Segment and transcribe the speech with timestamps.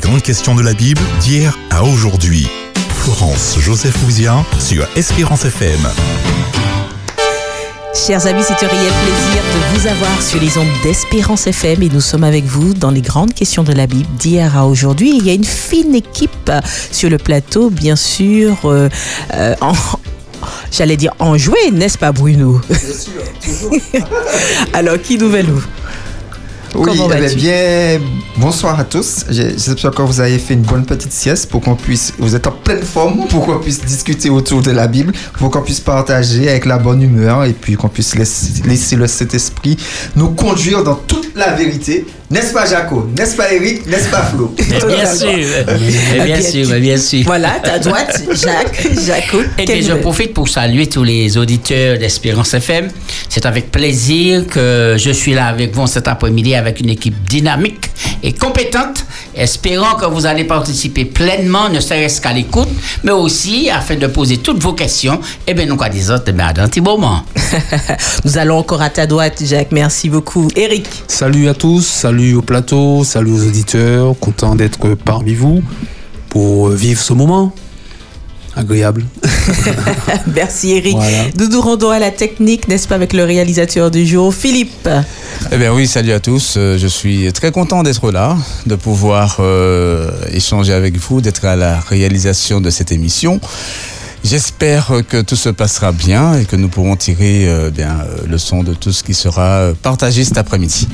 [0.00, 2.48] grandes questions de la Bible d'hier à aujourd'hui.
[2.94, 5.78] Florence Joseph Ouzia sur Espérance FM.
[7.94, 11.88] Chers amis, c'est un réel plaisir de vous avoir sur les ondes d'Espérance FM et
[11.90, 15.16] nous sommes avec vous dans les grandes questions de la Bible d'hier à aujourd'hui.
[15.16, 16.50] Il y a une fine équipe
[16.90, 18.88] sur le plateau, bien sûr, euh,
[19.34, 19.74] euh, en,
[20.72, 22.60] j'allais dire en jouer, n'est-ce pas Bruno?
[22.68, 23.76] Bien sûr, toujours.
[24.72, 25.62] Alors, qui nouvelle-nous
[26.74, 28.00] Oui, Comment eh bien, vas-tu bien,
[28.36, 29.24] bonsoir à tous.
[29.28, 32.52] J'espère que vous avez fait une bonne petite sieste pour qu'on puisse, vous êtes en
[32.52, 36.66] pleine forme pour qu'on puisse discuter autour de la Bible, pour qu'on puisse partager avec
[36.66, 39.76] la bonne humeur et puis qu'on puisse laisser, laisser le Saint-Esprit
[40.14, 42.06] nous conduire dans toute la vérité.
[42.30, 43.08] N'est-ce pas Jaco?
[43.18, 43.84] N'est-ce pas Eric?
[43.88, 44.54] N'est-ce pas Flo?
[44.70, 45.26] Mais bien sûr,
[46.16, 47.24] mais bien sûr, mais bien sûr.
[47.26, 49.38] Voilà, ta droite, Jacques, Jaco.
[49.58, 52.88] Et quelle bien, je profite pour saluer tous les auditeurs d'Espérance FM.
[53.28, 57.90] C'est avec plaisir que je suis là avec vous cet après-midi avec une équipe dynamique
[58.22, 62.68] et compétente, espérant que vous allez participer pleinement, ne serait-ce qu'à l'écoute,
[63.02, 65.20] mais aussi afin de poser toutes vos questions.
[65.48, 67.24] Et bien, nous, quoi des autres, ben, dans un petit moment.
[68.24, 69.72] Nous allons encore à ta droite, Jacques.
[69.72, 70.48] Merci beaucoup.
[70.54, 70.86] Eric.
[71.08, 75.62] Salut à tous, salut au plateau, salut aux auditeurs, content d'être parmi vous
[76.28, 77.52] pour vivre ce moment
[78.54, 79.04] agréable.
[80.34, 80.96] Merci Eric.
[80.96, 81.24] Voilà.
[81.38, 84.88] Nous nous rendons à la technique, n'est-ce pas, avec le réalisateur du jour, Philippe.
[85.50, 86.54] Eh bien oui, salut à tous.
[86.56, 91.56] Euh, Je suis très content d'être là, de pouvoir euh, échanger avec vous, d'être à
[91.56, 93.40] la réalisation de cette émission.
[94.22, 98.62] J'espère que tout se passera bien et que nous pourrons tirer euh, bien euh, leçon
[98.62, 100.88] de tout ce qui sera euh, partagé cet après-midi.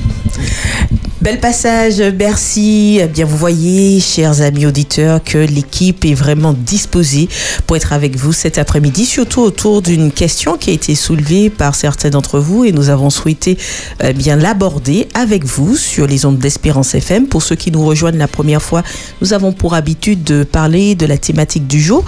[1.19, 2.99] Bel passage, merci.
[3.01, 7.27] Eh Bien, vous voyez, chers amis auditeurs, que l'équipe est vraiment disposée
[7.65, 11.73] pour être avec vous cet après-midi, surtout autour d'une question qui a été soulevée par
[11.73, 13.57] certains d'entre vous et nous avons souhaité
[13.99, 17.25] eh bien l'aborder avec vous sur les ondes d'Espérance FM.
[17.25, 18.83] Pour ceux qui nous rejoignent la première fois,
[19.19, 22.05] nous avons pour habitude de parler de la thématique du jour,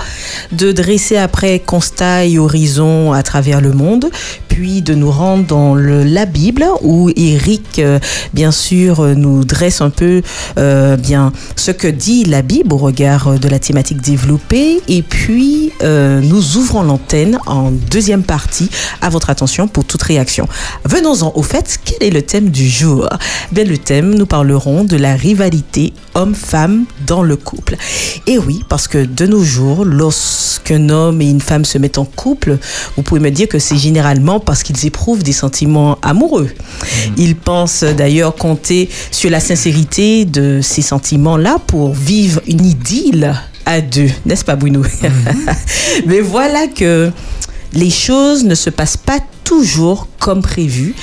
[0.51, 4.11] de dresser après constat et horizon à travers le monde,
[4.49, 7.97] puis de nous rendre dans la Bible où Eric, euh,
[8.35, 10.21] bien sûr, euh, nous dresse un peu
[10.57, 15.01] euh, bien ce que dit la Bible au regard euh, de la thématique développée, et
[15.01, 18.69] puis euh, nous ouvrons l'antenne en deuxième partie
[19.01, 20.47] à votre attention pour toute réaction.
[20.85, 23.07] Venons-en au fait, quel est le thème du jour?
[23.51, 27.77] Bien, le thème, nous parlerons de la rivalité homme-femme dans le couple.
[28.27, 32.05] Et oui, parce que de nos jours, lorsqu'un homme et une femme se mettent en
[32.05, 32.57] couple,
[32.95, 36.49] vous pouvez me dire que c'est généralement parce qu'ils éprouvent des sentiments amoureux.
[37.17, 43.35] Ils pensent d'ailleurs compter sur la sincérité de ces sentiments-là pour vivre une idylle
[43.65, 44.83] à deux, n'est-ce pas Bruno?
[46.07, 47.11] Mais voilà que
[47.73, 50.93] les choses ne se passent pas toujours comme prévu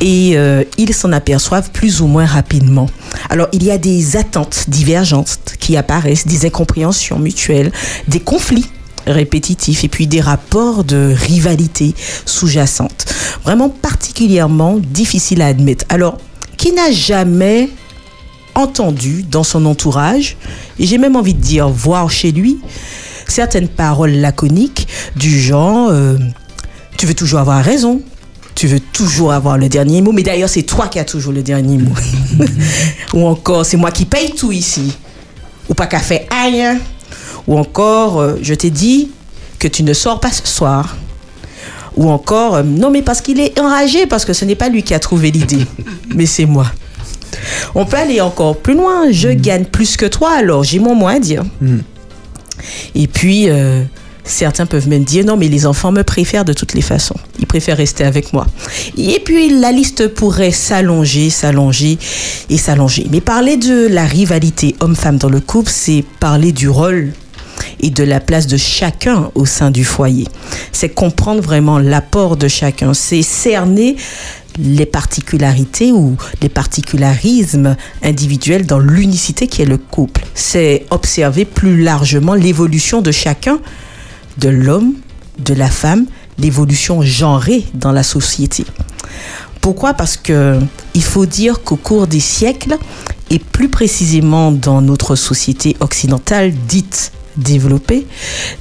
[0.00, 2.88] et euh, ils s'en aperçoivent plus ou moins rapidement.
[3.30, 7.72] Alors il y a des attentes divergentes qui apparaissent, des incompréhensions mutuelles,
[8.08, 8.66] des conflits
[9.06, 11.94] répétitifs et puis des rapports de rivalité
[12.26, 13.06] sous-jacente.
[13.42, 15.84] Vraiment particulièrement difficile à admettre.
[15.88, 16.18] Alors,
[16.56, 17.70] qui n'a jamais
[18.54, 20.36] entendu dans son entourage,
[20.78, 22.58] et j'ai même envie de dire voir chez lui,
[23.26, 26.16] certaines paroles laconiques du genre euh,
[26.96, 28.00] tu veux toujours avoir raison,
[28.54, 31.42] tu veux toujours avoir le dernier mot, mais d'ailleurs c'est toi qui as toujours le
[31.42, 31.94] dernier mot.
[33.14, 34.92] Ou encore c'est moi qui paye tout ici.
[35.68, 36.78] Ou pas qu'à faire aïe.
[37.48, 39.10] Ou encore euh, je t'ai dit
[39.58, 40.96] que tu ne sors pas ce soir.
[41.96, 44.82] Ou encore euh, non mais parce qu'il est enragé parce que ce n'est pas lui
[44.82, 45.66] qui a trouvé l'idée,
[46.14, 46.66] mais c'est moi.
[47.74, 49.10] On peut aller encore plus loin.
[49.10, 51.44] Je gagne plus que toi, alors j'ai mon mot à dire.
[52.94, 53.82] Et puis, euh,
[54.24, 57.16] certains peuvent même dire non, mais les enfants me préfèrent de toutes les façons.
[57.38, 58.46] Ils préfèrent rester avec moi.
[58.96, 61.98] Et puis, la liste pourrait s'allonger, s'allonger
[62.50, 63.06] et s'allonger.
[63.10, 67.12] Mais parler de la rivalité homme-femme dans le couple, c'est parler du rôle
[67.80, 70.26] et de la place de chacun au sein du foyer.
[70.72, 72.94] C'est comprendre vraiment l'apport de chacun.
[72.94, 73.96] C'est cerner
[74.58, 80.24] les particularités ou les particularismes individuels dans l'unicité qui est le couple.
[80.34, 83.58] C'est observer plus largement l'évolution de chacun,
[84.38, 84.94] de l'homme,
[85.38, 86.06] de la femme,
[86.38, 88.64] l'évolution genrée dans la société.
[89.60, 89.94] Pourquoi?
[89.94, 90.58] Parce que
[90.94, 92.76] il faut dire qu'au cours des siècles,
[93.30, 98.06] et plus précisément dans notre société occidentale dite développée,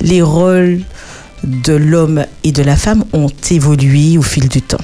[0.02, 0.81] les rôles
[1.44, 4.78] de l'homme et de la femme ont évolué au fil du temps.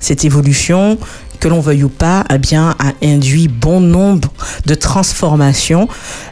[0.00, 0.98] Cette évolution,
[1.40, 4.28] que l'on veuille ou pas, eh bien, a induit bon nombre
[4.66, 5.88] de transformations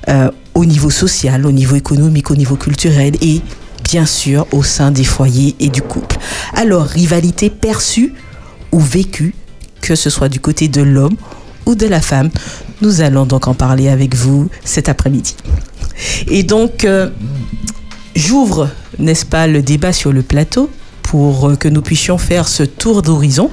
[0.09, 3.41] euh, au niveau social, au niveau économique, au niveau culturel et
[3.85, 6.19] bien sûr au sein des foyers et du couple.
[6.55, 8.13] Alors, rivalité perçue
[8.73, 9.35] ou vécue,
[9.81, 11.17] que ce soit du côté de l'homme
[11.67, 12.31] ou de la femme,
[12.81, 15.35] Nous allons donc en parler avec vous cet après-midi.
[16.29, 17.11] Et donc, euh,
[18.15, 18.69] j'ouvre,
[18.99, 20.71] n'est-ce pas, le débat sur le plateau
[21.09, 23.51] pour euh, que nous puissions faire ce tour d'horizon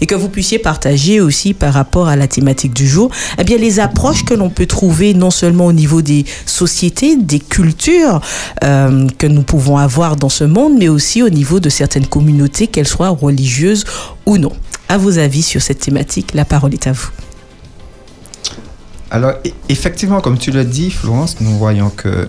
[0.00, 3.58] et que vous puissiez partager aussi par rapport à la thématique du jour, eh bien
[3.58, 8.20] les approches que l'on peut trouver non seulement au niveau des sociétés, des cultures
[8.64, 12.66] euh, que nous pouvons avoir dans ce monde, mais aussi au niveau de certaines communautés,
[12.66, 13.84] qu'elles soient religieuses
[14.26, 14.52] ou non.
[14.88, 17.10] À vos avis sur cette thématique, la parole est à vous.
[19.08, 22.28] Alors, e- effectivement, comme tu l'as dit, Florence, nous voyons que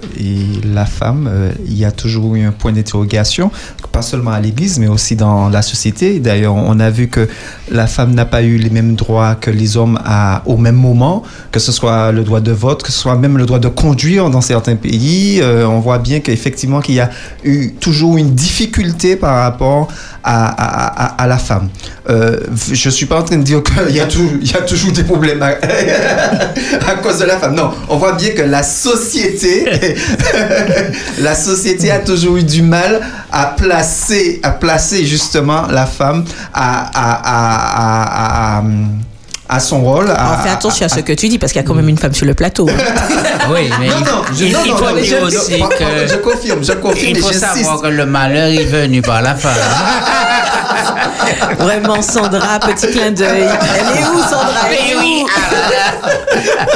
[0.63, 3.50] la femme, euh, il y a toujours eu un point d'interrogation,
[3.91, 6.19] pas seulement à l'Église, mais aussi dans la société.
[6.19, 7.27] D'ailleurs, on a vu que
[7.71, 10.00] la femme n'a pas eu les mêmes droits que les hommes
[10.45, 13.47] au même moment, que ce soit le droit de vote, que ce soit même le
[13.47, 15.39] droit de conduire dans certains pays.
[15.41, 17.09] Euh, on voit bien qu'effectivement, qu'il y a
[17.44, 19.88] eu toujours une difficulté par rapport
[20.27, 21.69] à, la femme.
[22.09, 22.38] Euh,
[22.71, 25.41] je suis pas en train de dire qu'il y, a y a toujours des problèmes
[25.41, 25.47] à,
[26.88, 27.56] à cause de la femme.
[27.56, 29.65] Non, on voit bien que la société,
[31.19, 33.01] la société a toujours eu du mal
[33.31, 38.62] à placer, à placer justement la femme à,
[39.49, 40.09] à, son rôle.
[40.09, 41.88] à- Alors, fais attention à ce que tu dis parce qu'il y a quand même
[41.89, 42.67] une femme sur le plateau.
[43.49, 44.05] Oui, mais Non, non,
[44.38, 46.07] je, il- non, il non, faut non, dire je, aussi je- que...
[46.11, 49.53] je confirme, je confirme, Il faut savoir que le malheur est venu par la femme.
[51.59, 53.44] Vraiment, Sandra, petit clin d'œil.
[53.47, 54.67] Elle est où, Sandra?
[54.69, 55.27] Elle est Mais oui, où?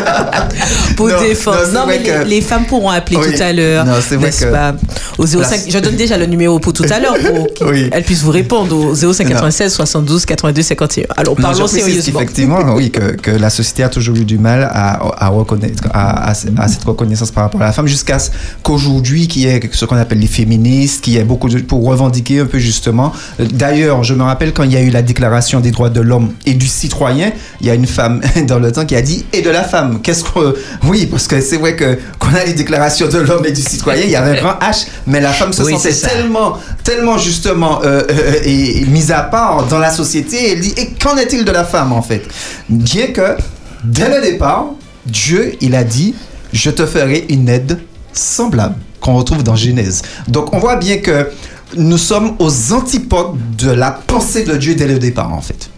[0.06, 0.48] ah,
[0.96, 1.68] Pour Non, défendre.
[1.74, 3.34] non, mais que- les, les femmes pourront appeler Oui.
[3.36, 3.86] tout à l'heure.
[3.86, 4.74] Non, c'est vrai que- pas?
[5.18, 5.66] Au 05.
[5.66, 8.02] La- Je donne déjà le numéro pour tout à l'heure pour qu'elles Oui.
[8.04, 11.06] puissent vous répondre au 05 96 72 82 51.
[11.18, 12.20] Alors, parlons sérieusement.
[12.22, 16.30] Effectivement, oui, que, que la société a toujours eu du mal à, à reconnaître, à,
[16.30, 18.30] à- à cette reconnaissance par rapport à la femme, jusqu'à ce
[18.64, 22.46] qu'aujourd'hui, qui est ce qu'on appelle les féministes, qui est beaucoup de, pour revendiquer un
[22.46, 23.12] peu justement.
[23.40, 26.02] Euh, D'ailleurs, je me rappelle quand il y a eu la déclaration des droits de
[26.02, 29.26] l'homme et du citoyen, il y a une femme dans le temps qui a dit
[29.34, 30.02] et de la femme.
[30.02, 30.56] Qu'est-ce que,
[30.88, 34.04] oui, parce que c'est vrai que qu'on a les déclarations de l'homme et du citoyen,
[34.06, 37.82] il y avait un grand H, mais la femme se Oui, sentait tellement, tellement justement
[37.84, 40.52] euh, euh, et, et mise à part dans la société.
[40.52, 42.24] Elle dit et qu'en est-il de la femme en fait?
[42.70, 43.38] Bien que
[43.84, 44.68] dès le départ,
[45.06, 46.14] Dieu il a dit
[46.54, 47.80] je te ferai une aide
[48.14, 50.02] semblable qu'on retrouve dans Genèse.
[50.28, 51.30] Donc on voit bien que
[51.78, 55.70] nous sommes aux antipodes de la pensée de Dieu dès le départ en fait.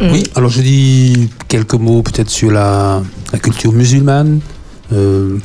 [0.00, 3.02] Oui, alors je dis quelques mots peut-être sur la,
[3.32, 4.40] la culture musulmane,
[4.92, 5.38] euh,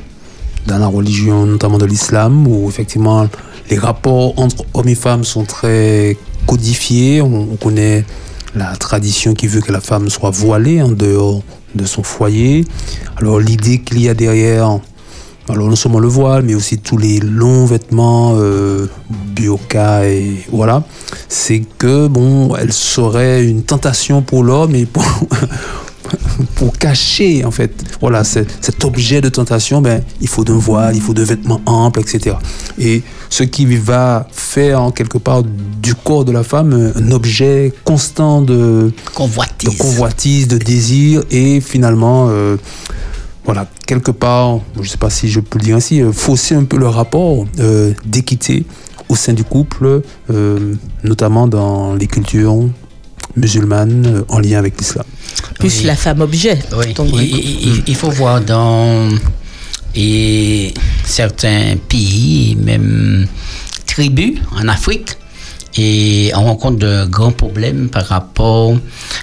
[0.68, 3.28] dans la religion notamment de l'islam, où effectivement
[3.70, 7.22] les rapports entre hommes et femmes sont très codifiés.
[7.22, 8.06] On, on connaît
[8.56, 11.42] la tradition qui veut que la femme soit voilée en dehors
[11.76, 12.66] de son foyer.
[13.18, 14.80] Alors l'idée qu'il y a derrière,
[15.50, 20.84] alors non seulement le voile, mais aussi tous les longs vêtements, euh, bioca et voilà,
[21.30, 25.04] c'est que bon, elle serait une tentation pour l'homme et pour
[26.56, 31.02] pour cacher en fait, voilà, cet objet de tentation, ben il faut d'un voile, il
[31.02, 32.36] faut de vêtements amples, etc.
[32.78, 37.74] Et ce qui va faire en quelque part du corps de la femme un objet
[37.84, 39.78] constant de de convoitise.
[39.78, 42.58] convoitise, de désir et finalement, euh,
[43.44, 46.56] voilà, quelque part, je ne sais pas si je peux le dire ainsi, euh, fausser
[46.56, 48.66] un peu le rapport euh, d'équité
[49.10, 52.70] au sein du couple, euh, notamment dans les cultures
[53.36, 55.06] musulmanes euh, en lien avec l'islam.
[55.60, 55.86] Plus Oui.
[55.86, 56.60] la femme objet.
[56.76, 59.10] Oui, Donc, il- il faut voir dans
[59.96, 60.74] et
[61.06, 63.28] certains pays, même
[63.86, 65.18] tribus en Afrique,
[65.78, 68.76] et on rencontre de grands problèmes par rapport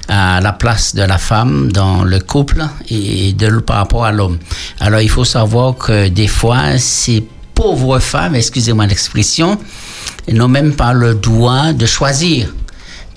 [0.08, 4.38] à la place de la femme dans le couple et de, par rapport à l'homme.
[4.80, 9.58] Alors il faut savoir que des fois, ces pauvres femmes, excusez-moi l'expression,
[10.30, 12.54] n'ont même pas le droit de choisir.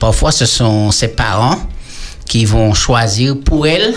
[0.01, 1.59] Parfois, ce sont ses parents
[2.25, 3.93] qui vont choisir pour elle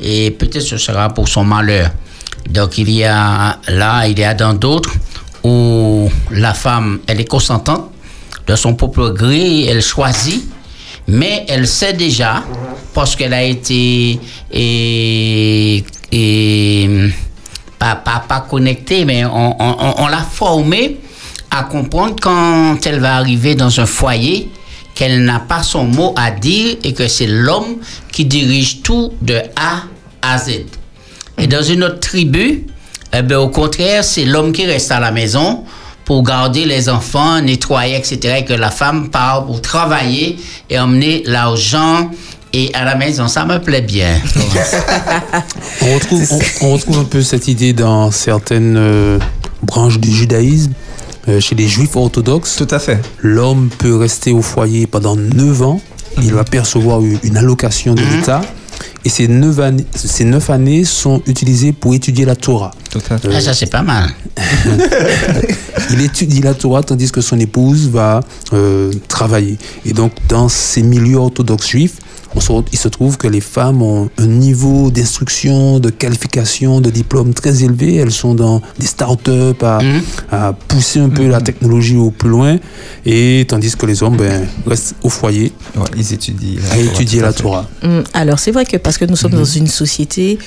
[0.00, 1.90] et peut-être ce sera pour son malheur.
[2.48, 4.92] Donc il y a là, il y a dans d'autres
[5.42, 7.90] où la femme, elle est consentante
[8.46, 10.48] de son propre gré, elle choisit,
[11.08, 12.44] mais elle sait déjà,
[12.94, 14.20] parce qu'elle a été
[14.52, 15.84] et,
[17.76, 21.00] pas, pas, pas connectée, mais on, on l'a formée
[21.50, 24.48] à comprendre quand elle va arriver dans un foyer
[25.00, 27.78] qu'elle n'a pas son mot à dire et que c'est l'homme
[28.12, 29.84] qui dirige tout de A
[30.20, 30.66] à Z.
[31.38, 32.66] Et dans une autre tribu,
[33.14, 35.64] eh ben, au contraire, c'est l'homme qui reste à la maison
[36.04, 38.40] pour garder les enfants, nettoyer, etc.
[38.40, 40.36] Et que la femme part pour travailler
[40.68, 42.10] et emmener l'argent
[42.52, 43.26] et à la maison.
[43.26, 44.20] Ça me plaît bien.
[45.80, 49.18] On retrouve, on, on retrouve un peu cette idée dans certaines euh,
[49.62, 50.74] branches du judaïsme.
[51.28, 52.98] Euh, chez les juifs orthodoxes, Tout à fait.
[53.20, 55.80] l'homme peut rester au foyer pendant 9 ans.
[56.22, 58.40] Il va percevoir une allocation de l'État.
[59.04, 62.70] Et ces neuf, années, ces neuf années sont utilisées pour étudier la Torah.
[63.32, 64.10] Ah, ça, c'est pas mal.
[65.90, 68.20] il étudie la Torah tandis que son épouse va
[68.52, 69.58] euh, travailler.
[69.84, 71.96] Et donc, dans ces milieux orthodoxes juifs,
[72.72, 77.64] il se trouve que les femmes ont un niveau d'instruction, de qualification, de diplôme très
[77.64, 77.96] élevé.
[77.96, 80.02] Elles sont dans des start-up à, mhm.
[80.30, 81.44] à, pousser un peu la mhm.
[81.44, 82.58] technologie au plus loin.
[83.04, 85.52] Et tandis que les hommes ben, restent au foyer.
[85.96, 87.68] ils étudient à étudier la Torah.
[87.82, 88.00] Mm.
[88.14, 89.38] Alors, c'est vrai que parce que nous sommes mhm.
[89.38, 90.38] dans une société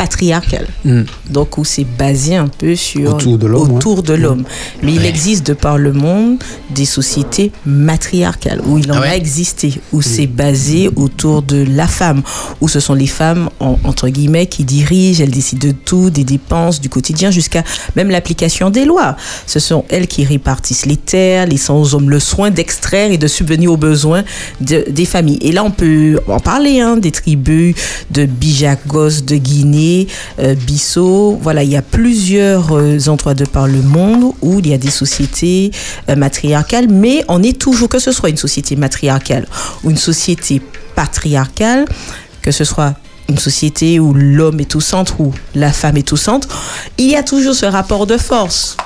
[0.00, 1.02] patriarcal, mm.
[1.28, 3.72] donc où c'est basé un peu sur autour de l'homme.
[3.74, 4.44] Autour de l'homme.
[4.82, 6.38] Mais il existe de par le monde
[6.70, 10.02] des sociétés matriarcales où il en ah a existé, où mm.
[10.02, 12.22] c'est basé autour de la femme,
[12.62, 16.80] où ce sont les femmes entre guillemets qui dirigent, elles décident de tout, des dépenses,
[16.80, 17.62] du quotidien, jusqu'à
[17.94, 19.16] même l'application des lois.
[19.46, 23.26] Ce sont elles qui répartissent les terres, laissant aux hommes le soin d'extraire et de
[23.26, 24.24] subvenir aux besoins
[24.60, 25.40] des familles.
[25.42, 27.74] Et là, on peut en parler hein, des tribus
[28.10, 29.89] de Bijagos, de Guinée
[30.38, 31.38] euh, Bissau.
[31.42, 34.78] Voilà, il y a plusieurs euh, endroits de par le monde où il y a
[34.78, 35.70] des sociétés
[36.08, 39.46] euh, matriarcales, mais on est toujours, que ce soit une société matriarcale
[39.84, 40.60] ou une société
[40.94, 41.84] patriarcale,
[42.42, 42.94] que ce soit
[43.28, 46.48] une société où l'homme est au centre, ou la femme est au centre,
[46.98, 48.76] il y a toujours ce rapport de force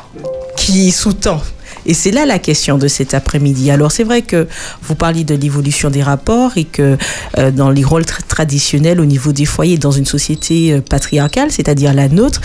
[0.56, 1.40] qui sous-tend
[1.86, 3.70] et c'est là la question de cet après-midi.
[3.70, 4.46] Alors c'est vrai que
[4.82, 6.96] vous parliez de l'évolution des rapports et que
[7.38, 11.92] euh, dans les rôles traditionnels au niveau des foyers, dans une société euh, patriarcale, c'est-à-dire
[11.92, 12.40] la nôtre,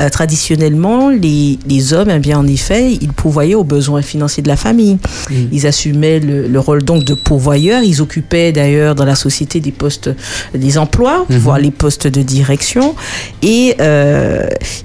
[0.00, 4.48] euh, traditionnellement, les, les hommes, eh bien en effet, ils pourvoyaient aux besoins financiers de
[4.48, 4.98] la famille.
[5.30, 5.34] Mm.
[5.52, 7.82] Ils assumaient le, rôle donc de pourvoyeur.
[7.82, 10.10] Ils occupaient d'ailleurs dans la société des postes,
[10.54, 11.38] des emplois, mm-hmm.
[11.38, 12.94] voire les postes de direction.
[13.42, 13.76] Et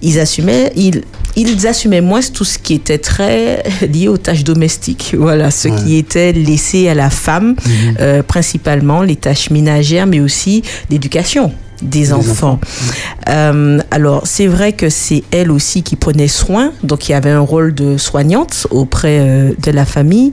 [0.01, 1.03] ils assumaient, ils,
[1.35, 3.63] ils assumaient moins tout ce qui était très
[4.08, 5.15] aux tâches domestiques.
[5.18, 7.98] Voilà, ce qui était laissé à la femme, mhm.
[8.00, 12.59] euh, principalement les tâches ménagères, mais aussi l'éducation des, enfants.
[13.29, 17.29] Euh, alors, c'est vrai que c'est elle aussi qui prenait soin, donc il y avait
[17.31, 20.31] un rôle de soignante auprès euh, de la famille.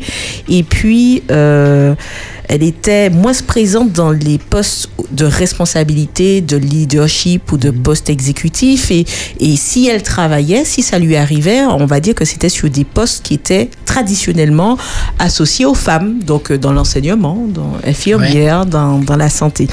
[0.49, 7.71] Et puis, elle était moins présente dans les postes de responsabilité, de leadership ou de
[7.71, 7.83] mhm.
[7.83, 8.91] poste exécutif.
[8.91, 9.05] Et,
[9.41, 12.85] et si elle travaillait, si ça lui arrivait, on va dire que c'était sur des
[12.85, 14.76] postes qui étaient traditionnellement
[15.19, 19.69] associés aux femmes, donc euh, dans l'enseignement, dans l'infirmière, dans, dans, la santé.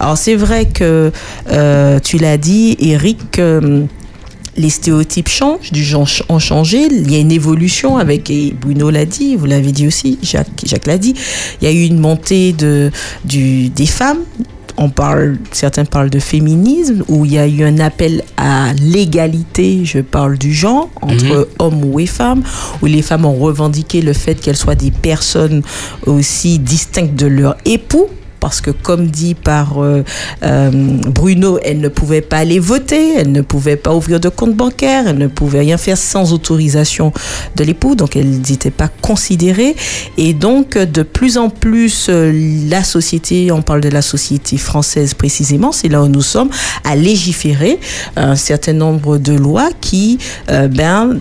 [0.00, 1.10] Alors c'est vrai que euh,
[2.04, 3.38] tu l'as dit, Eric.
[3.38, 3.86] Euh,
[4.58, 6.88] les stéréotypes changent, du genre ont changé.
[6.90, 10.64] Il y a une évolution avec, et Bruno l'a dit, vous l'avez dit aussi, Jacques,
[10.66, 11.14] Jacques l'a dit.
[11.62, 12.90] Il y a eu une montée de,
[13.24, 14.18] du, des femmes.
[14.76, 19.84] On parle, certains parlent de féminisme, où il y a eu un appel à l'égalité,
[19.84, 21.44] je parle du genre, entre mhm.
[21.58, 22.42] hommes ou femmes,
[22.82, 25.62] où les femmes ont revendiqué le fait qu'elles soient des personnes
[26.06, 28.08] aussi distinctes de leur époux,
[28.40, 30.04] parce que comme dit par euh,
[30.42, 34.54] euh, Bruno, elle ne pouvait pas aller voter, elle ne pouvait pas ouvrir de compte
[34.54, 37.12] bancaire, elle ne pouvait rien faire sans autorisation
[37.56, 39.76] de l'époux, donc elle n'était pas considérée.
[40.16, 42.32] Et donc de plus en plus, euh,
[42.68, 46.50] la société, on parle de la société française précisément, c'est là où nous sommes,
[46.84, 47.78] à légiférer
[48.16, 50.18] un certain nombre de lois qui,
[50.48, 51.20] ben,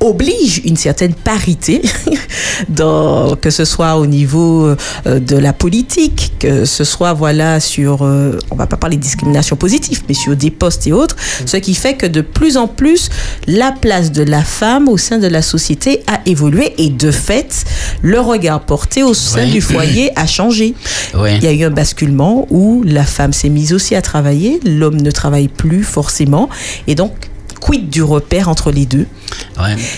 [0.00, 1.82] oblige une certaine parité,
[2.68, 4.66] dans, que ce soit au niveau
[5.06, 9.02] euh, de la politique, que ce soit voilà sur, euh, on va pas parler de
[9.02, 12.68] discrimination positive, mais sur des postes et autres, ce qui fait que de plus en
[12.68, 13.08] plus
[13.46, 17.64] la place de la femme au sein de la société a évolué et de fait
[18.02, 20.74] le regard porté au sein du foyer a changé.
[21.14, 25.00] Il y a eu un basculement où la femme s'est mise aussi à travailler, l'homme
[25.00, 26.48] ne travaille plus forcément
[26.86, 27.12] et donc
[27.60, 29.06] quid du repère entre les deux?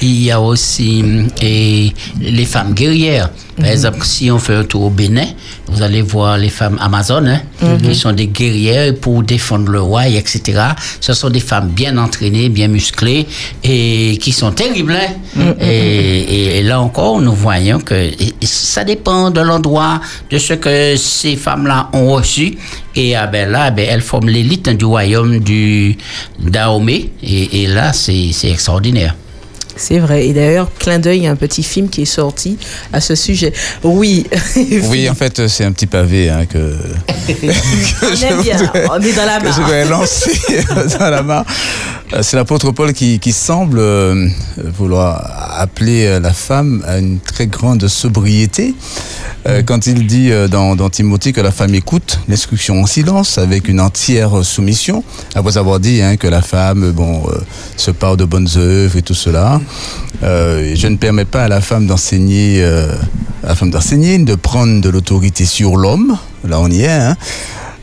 [0.02, 1.04] Il y a aussi
[1.42, 3.30] et les femmes guerrières.
[3.56, 3.72] Par mhm.
[3.72, 5.26] exemple, si on fait un tour au Bénin,
[5.66, 7.82] vous allez voir les femmes amazones, hein, mhm.
[7.82, 10.60] qui sont des guerrières pour défendre le roi, etc.
[11.00, 13.26] Ce sont des femmes bien entraînées, bien musclées
[13.64, 14.92] et qui sont terribles.
[14.94, 15.12] Hein.
[15.34, 15.54] Mhm.
[15.60, 18.10] Et, là encore, nous voyons que
[18.42, 20.00] ça dépend de l'endroit,
[20.30, 22.56] de ce que ces femmes-là ont reçu.
[23.00, 25.96] Et ah ben là, ben, elles forment l'élite du royaume du
[26.40, 27.10] Dahomey.
[27.22, 29.14] Et, et là, c'est extraordinaire.
[29.76, 30.26] C'est vrai.
[30.26, 32.58] Et d'ailleurs, clin d'œil, il y a un petit film qui est sorti
[32.92, 33.52] à ce sujet.
[33.84, 34.26] Oui.
[34.90, 36.58] oui, en fait, c'est un petit pavé hein, que,
[38.02, 38.56] on, bien.
[38.90, 40.32] on est dans la Que je vais lancer
[40.98, 41.44] dans la mare.
[42.14, 47.18] Euh, c'est l'apôtre Paul qui, qui semble euh, vouloir appeler euh, la femme à une
[47.20, 48.74] très grande sobriété.
[49.46, 49.62] Mm.
[49.64, 53.80] Quand il dit dans, dans, Timothée que la femme écoute l'instruction en silence avec une
[53.80, 57.22] entière soumission, après avoir dit hein, que la femme bon,
[57.76, 59.58] se parle de bonnes œuvres et tout cela,
[60.20, 64.88] je ne permets pas à la femme d'enseigner, à la femme d'enseigner, de prendre de
[64.90, 66.18] l'autorité sur l'homme.
[66.44, 66.90] Là, on y est.
[66.90, 67.16] Hein,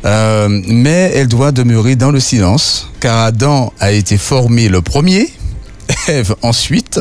[0.05, 5.31] Euh, mais elle doit demeurer dans le silence, car Adam a été formé le premier,
[6.07, 6.99] Ève ensuite,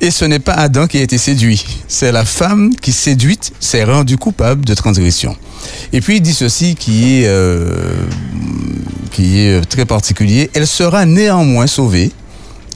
[0.00, 3.84] et ce n'est pas Adam qui a été séduit, c'est la femme qui séduite s'est
[3.84, 5.36] rendue coupable de transgression.
[5.92, 7.94] Et puis il dit ceci qui est, euh,
[9.12, 12.10] qui est très particulier, elle sera néanmoins sauvée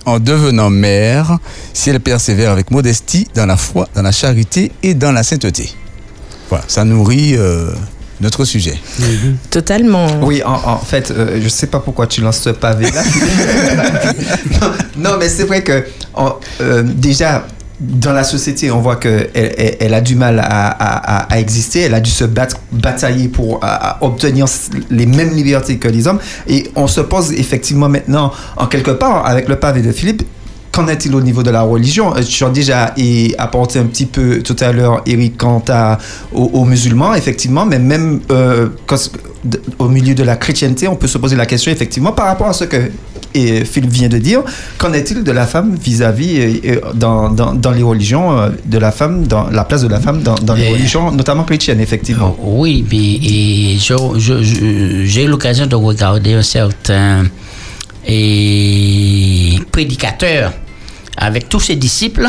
[0.06, 1.38] en devenant mère
[1.74, 5.72] si elle persévère avec modestie dans la foi, dans la charité et dans la sainteté.
[6.48, 7.70] Voilà, ça nourrit euh,
[8.20, 8.78] notre sujet.
[9.50, 10.06] Totalement.
[10.22, 13.02] Oui, en, en fait, euh, je sais pas pourquoi tu lances ce pavé là.
[14.60, 15.84] non, non, mais c'est vrai que
[16.14, 17.46] en- euh, déjà
[17.80, 21.32] dans la société, on voit que elle, elle- elle a du mal à, à- à-
[21.32, 21.80] à exister.
[21.80, 24.44] Elle a dû se battre, batailler pour à- à obtenir
[24.90, 26.18] les mêmes libertés que les hommes.
[26.46, 30.22] Et on se pose effectivement maintenant, en quelque part, avec le pavé de Philippe.
[30.80, 32.14] Qu'en est-il au niveau de la religion?
[32.26, 32.94] Tu as déjà
[33.36, 35.98] apporté un petit peu tout à l'heure, Eric, quant à,
[36.32, 39.10] aux, aux musulmans, effectivement, mais même euh, quand-
[39.78, 42.52] au milieu de la chrétienté, on peut se poser la question, effectivement, par rapport à
[42.54, 42.90] ce que
[43.34, 44.40] et Philippe vient de dire,
[44.78, 48.90] qu'en est-il de la femme vis-à-vis, euh, euh, dans, dans, dans les religions, de la
[48.90, 52.34] femme, dans la place de la femme dans, dans les religions, notamment chrétiennes, effectivement?
[52.42, 57.24] Oui, mais j'ai eu l'occasion de regarder un certain
[58.08, 60.52] et, prédicateur
[61.20, 62.26] avec tous ses disciples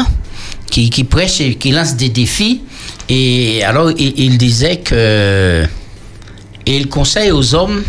[0.69, 2.61] qui, qui prêchent et qui lancent des défis.
[3.09, 5.63] Et alors, il, il disait que.
[6.65, 7.81] Et il conseille aux hommes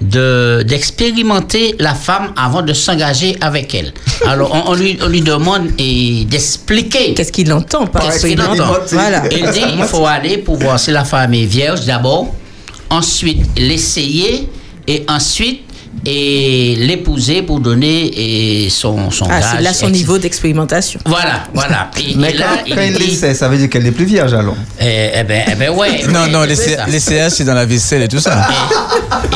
[0.00, 3.92] de d'expérimenter la femme avant de s'engager avec elle.
[4.26, 7.14] Alors, on, on lui, on lui demande et d'expliquer.
[7.14, 8.74] Qu'est-ce qu'il entend par Qu'est-ce qu'il entend?
[8.90, 9.22] Voilà.
[9.30, 12.34] Il dit il faut aller pour voir si la femme est vierge d'abord,
[12.90, 14.48] ensuite l'essayer
[14.88, 15.62] et ensuite
[16.04, 18.10] et l'épouser pour donner
[18.64, 19.98] et son, son Ah, gage, c'est là son etc.
[19.98, 21.00] niveau d'expérimentation.
[21.06, 21.90] Voilà, voilà.
[21.98, 24.34] Et, Mais et là, quand, quand il l'essaie, ça veut dire qu'elle n'est plus vierge,
[24.34, 26.02] alors eh, eh ben, eh ben ouais.
[26.08, 28.48] Non, non, les, CH, c'est dans la vaisselle et tout ça.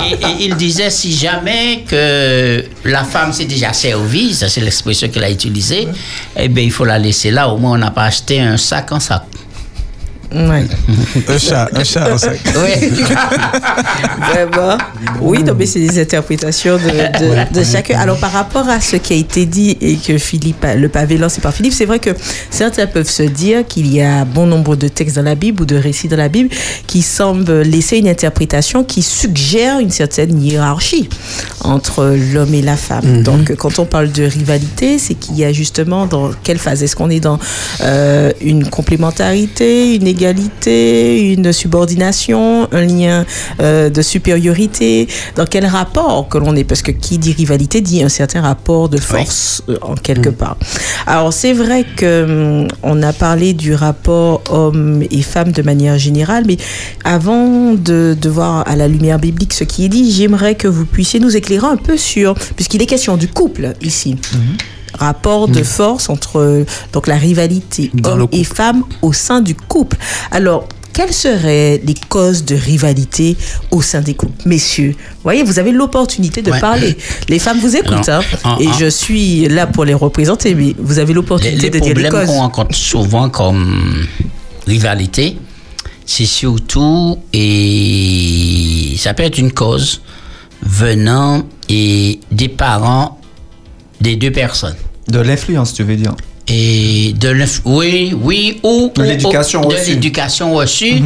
[0.04, 5.08] Et, et il disait si jamais que la femme s'est déjà servie, ça c'est l'expression
[5.08, 5.86] qu'il a utilisée,
[6.36, 7.48] eh bien il faut la laisser là.
[7.48, 9.22] Au moins on n'a pas acheté un sac en sac.
[10.36, 10.64] Ouais.
[11.28, 12.38] Un chat, un chat en sac.
[12.56, 13.04] Oui.
[14.30, 14.78] Vraiment.
[15.20, 16.82] Oui, non, mais c'est des interprétations de,
[17.52, 17.98] de, de chacun.
[17.98, 21.16] Alors, par rapport à ce qui a été dit et que Philippe, a- le pavé
[21.18, 22.10] lancé par Philippe, c'est vrai que
[22.50, 25.66] certains peuvent se dire qu'il y a bon nombre de textes dans la Bible ou
[25.66, 26.50] de récits dans la Bible
[26.86, 31.08] qui semblent laisser une interprétation qui suggère une certaine hiérarchie
[31.62, 33.22] entre l'homme et la femme.
[33.22, 36.94] Donc, quand on parle de rivalité, c'est qu'il y a justement dans quelle phase est-ce
[36.96, 37.38] qu'on est dans
[37.82, 40.25] euh, une complémentarité, une égalité,
[40.66, 43.24] une subordination, un lien
[43.60, 46.64] euh, de supériorité, dans quel rapport que l'on est?
[46.64, 50.56] Parce que qui dit rivalité dit un certain rapport de force euh, en quelque part.
[51.06, 55.98] Alors c'est vrai que hum, on a parlé du rapport homme et femme de manière
[55.98, 56.56] générale, mais
[57.04, 60.86] avant de, de voir à la lumière biblique ce qui est dit, j'aimerais que vous
[60.86, 64.16] puissiez nous éclairer un peu sur, puisqu'il est question du couple ici.
[64.98, 69.96] Rapport de force entre euh, donc la rivalité homme et femme au sein du couple.
[70.30, 73.36] Alors, quelles seraient les causes de rivalité
[73.70, 74.32] au sein des couples?
[74.48, 76.60] Messieurs, voyez, vous avez l'opportunité de Ouais.
[76.60, 76.96] parler.
[77.28, 80.74] Les femmes vous écoutent, hein, en- et en- je suis là pour les représenter, mais
[80.78, 84.06] vous avez l'opportunité de dire les problèmes qu'on rencontre souvent comme
[84.66, 85.36] rivalité,
[86.06, 90.00] c'est surtout, et ça peut être une cause
[90.62, 93.20] venant et des parents
[94.00, 94.76] des deux personnes.
[95.08, 96.14] De l'influence, tu veux dire
[96.48, 99.90] Et de l'inf- oui, oui, ou De l'éducation ou- de reçue.
[99.90, 101.02] l'éducation reçue,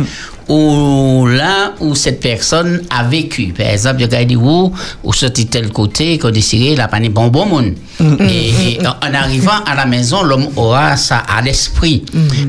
[0.49, 3.55] ou là où cette personne a vécu.
[3.57, 4.73] Par exemple, il y a dit où,
[5.05, 7.75] ou sorti tel côté, qu'on décidé, la panique bon bon monde.
[8.21, 12.05] Et, et en, arrivant à la maison, l'homme aura ça à l'esprit.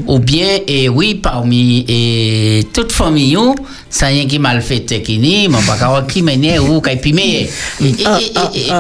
[0.08, 3.38] Ou bien, et oui, parmi et toute famille,
[3.92, 6.96] ou, ça y est qui mal fait tekini, mais pas qu'à qui mener ou qui
[6.98, 7.50] pimé.
[8.06, 8.80] Ah, ah, ah.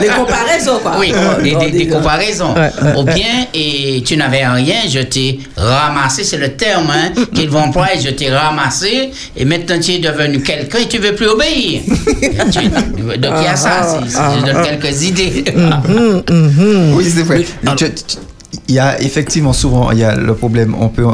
[0.00, 0.92] Les comparaisons, quoi.
[0.98, 1.96] Oui, Oh, des, non, des- des déjà.
[1.96, 2.54] comparaisons.
[2.54, 7.12] Ouais, ouais, Ou bien, et tu n'avais rien, je t'ai ramassé, c'est le terme hein,
[7.34, 11.14] qu'ils vont employer, je t'ai ramassé, et maintenant tu es devenu quelqu'un et tu veux
[11.14, 11.82] plus obéir.
[12.52, 12.68] Tu-
[13.18, 15.44] donc il y a ça, je donne quelques idées.
[16.94, 17.44] Oui, c'est vrai.
[18.68, 20.74] Il y a effectivement souvent il y a le problème.
[20.78, 21.04] On peut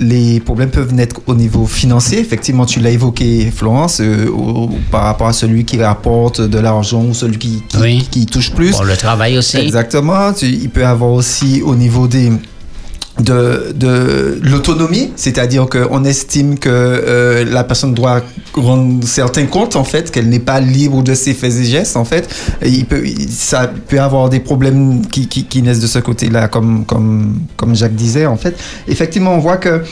[0.00, 2.18] les problèmes peuvent naître au niveau financier.
[2.18, 7.04] Effectivement, tu l'as évoqué, Florence, euh, au- par rapport à celui qui rapporte de l'argent
[7.04, 8.08] ou celui qui, qui, Oui.
[8.10, 8.72] qui touche plus.
[8.72, 9.56] Bon, le travail aussi.
[9.58, 10.32] Exactement.
[10.32, 12.32] Tu- il peut y avoir aussi au niveau des
[13.20, 18.22] de, de l'autonomie, c'est-à-dire qu'on estime que euh, la personne doit
[18.54, 22.04] rendre certains comptes, en fait, qu'elle n'est pas libre de ses faits et gestes, en
[22.04, 22.28] fait.
[22.64, 26.84] Il peut, ça peut avoir des problèmes qui, qui, qui naissent de ce côté-là, comme,
[26.84, 28.58] comme, comme Jacques disait, en fait.
[28.88, 29.82] Effectivement, on voit que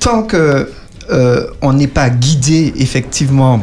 [0.00, 0.70] tant que
[1.10, 3.60] euh, on n'est pas guidé effectivement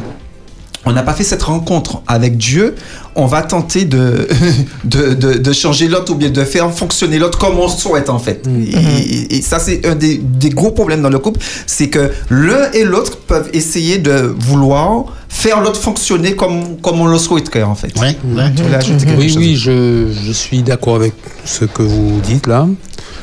[0.85, 2.75] on n'a pas fait cette rencontre avec Dieu,
[3.15, 4.27] on va tenter de,
[4.85, 8.19] de, de, de changer l'autre ou bien de faire fonctionner l'autre comme on souhaite en
[8.19, 8.47] fait.
[8.47, 8.61] Mm.
[8.63, 12.11] Et, et- et ça, c'est un des, des gros problèmes dans le couple, c'est que
[12.29, 17.63] l'un et l'autre peuvent essayer de vouloir faire l'autre fonctionner comme, comme on le souhaiterait
[17.63, 17.97] en fait.
[17.99, 18.51] Ouais, ouais.
[18.55, 21.13] Tu voulais ajouter quelque Oui, chose oui, je, je suis d'accord avec
[21.45, 22.67] ce que vous dites là.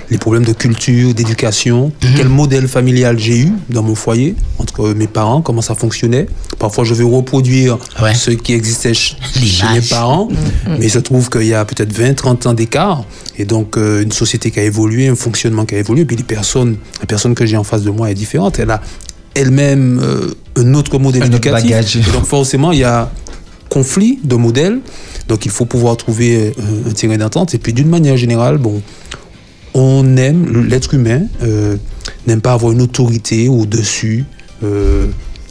[0.08, 5.08] Les problèmes de culture, d'éducation, quel modèle familial j'ai eu dans mon foyer, entre mes
[5.08, 6.28] parents, comment ça fonctionnait.
[6.60, 8.14] Parfois, je vais reproduire Ouais.
[8.14, 10.28] ce qui existait ch- chez mes parents,
[10.78, 13.02] mais il se trouve qu'il y a peut-être 20, 30 ans d'écart,
[13.36, 16.22] et donc euh, une société qui a évolué, un fonctionnement qui a évolué, puis les
[16.22, 18.60] personnes, la personne que j'ai en face de moi est différente.
[18.60, 18.80] Elle a
[19.37, 21.70] elle-même euh, un autre autre éducatif.
[21.70, 21.96] bagage.
[21.96, 23.11] Et donc forcément, il y a
[23.68, 24.81] conflit de modèles.
[25.29, 27.55] Donc il faut pouvoir trouver euh, un terrain d'entente.
[27.55, 28.81] Et puis d'une manière générale, bon,
[29.75, 31.77] on aime, l'être humain euh,
[32.27, 34.25] n'aime pas avoir une autorité au-dessus
[34.62, 35.07] euh,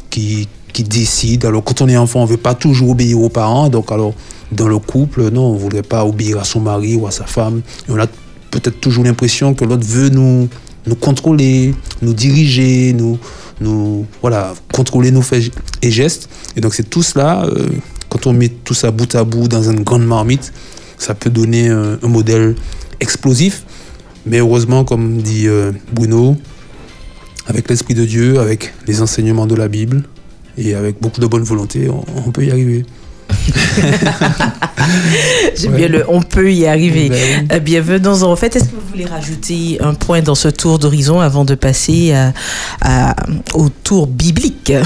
[0.09, 1.45] qui, qui décide.
[1.45, 3.69] Alors quand on est enfant, on ne veut pas toujours obéir aux parents.
[3.69, 4.13] Donc alors
[4.51, 7.25] dans le couple, non, on ne voudrait pas obéir à son mari ou à sa
[7.25, 7.61] femme.
[7.87, 8.07] Et on a
[8.51, 10.47] peut-être toujours l'impression que l'autre veut nous,
[10.87, 13.17] nous contrôler, nous diriger, nous,
[13.61, 16.29] nous voilà, contrôler nos faits et gestes.
[16.55, 17.69] Et donc c'est tout cela, euh,
[18.09, 20.53] quand on met tout ça bout à bout dans une grande marmite,
[20.97, 22.55] ça peut donner un, un modèle
[22.99, 23.63] explosif.
[24.25, 26.35] Mais heureusement, comme dit euh, Bruno,
[27.47, 30.03] avec l'Esprit de Dieu, avec les enseignements de la Bible
[30.57, 32.85] et avec beaucoup de bonne volonté, on, on peut y arriver.
[35.55, 35.77] J'aime Ouais.
[35.77, 37.09] bien le on peut y arriver.
[37.09, 37.47] Ben oui.
[37.51, 38.55] Euh, Bienvenons en fait.
[38.55, 42.33] Est-ce que vous voulez rajouter un point dans ce tour d'horizon avant de passer à-
[42.81, 43.15] à-
[43.53, 44.73] au tour biblique?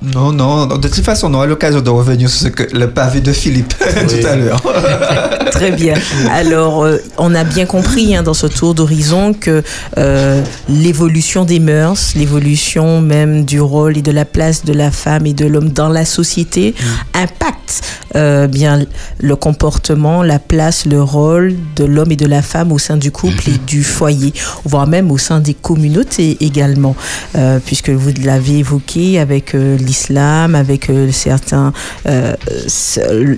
[0.00, 3.20] Non, non, de toute façon, on aura l'occasion de revenir sur ce que, le pavé
[3.20, 3.74] de Philippe
[4.08, 4.62] tout à l'heure.
[5.50, 5.94] Très bien.
[6.30, 9.62] Alors, euh, on a bien compris hein, dans ce tour d'horizon que
[9.98, 15.26] euh, l'évolution des mœurs, l'évolution même du rôle et de la place de la femme
[15.26, 16.74] et de l'homme dans la société
[17.14, 17.82] impacte
[18.16, 18.86] euh, bien
[19.20, 23.10] le comportement, la place, le rôle de l'homme et de la femme au sein du
[23.10, 24.32] couple et du foyer,
[24.64, 26.96] voire même au sein des communautés également,
[27.36, 31.72] Euh, puisque vous l'avez évoqué avec euh, l'islam, avec euh, certains,
[32.06, 32.34] euh,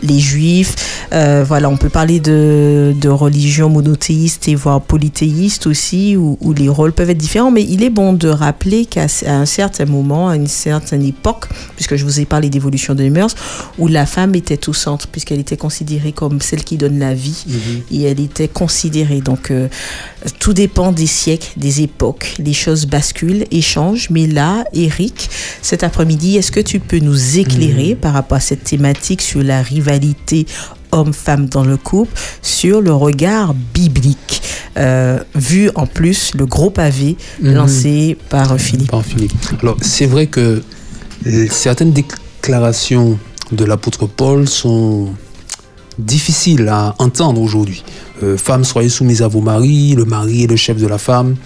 [0.03, 0.75] les juifs.
[1.13, 6.53] Euh, voilà, on peut parler de, de religion monothéiste et voire polythéiste aussi, où, où
[6.53, 7.51] les rôles peuvent être différents.
[7.51, 11.97] Mais il est bon de rappeler qu'à un certain moment, à une certaine époque, puisque
[11.97, 13.35] je vous ai parlé d'évolution des mœurs,
[13.79, 17.45] où la femme était au centre, puisqu'elle était considérée comme celle qui donne la vie,
[17.91, 19.21] et elle était considérée.
[19.21, 19.69] Donc, euh,
[20.39, 22.35] tout dépend des siècles, des époques.
[22.39, 24.09] Les choses basculent et changent.
[24.11, 25.31] Mais là, Eric,
[25.63, 29.63] cet après-midi, est-ce que tu peux nous éclairer par rapport à cette thématique sur la
[29.63, 30.47] rivalité
[30.93, 34.43] homme-femme dans le couple, sur le regard biblique,
[34.77, 37.55] euh, vu en plus le gros pavé Mhm.
[37.55, 38.91] lancé par Philippe?
[38.91, 39.33] Par Philippe.
[39.63, 40.63] Alors, c'est vrai que
[41.51, 43.19] certaines déclarations
[43.53, 45.11] de l'apôtre Paul sont
[45.99, 47.85] difficiles à entendre aujourd'hui.
[48.23, 51.37] Euh, femmes, soyez soumises à vos maris, le mari est le chef de la femme.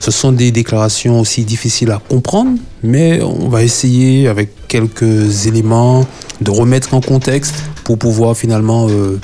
[0.00, 6.06] Ce sont des déclarations aussi difficiles à comprendre, mais on va essayer avec quelques éléments
[6.40, 9.18] de remettre en contexte pour pouvoir finalement euh,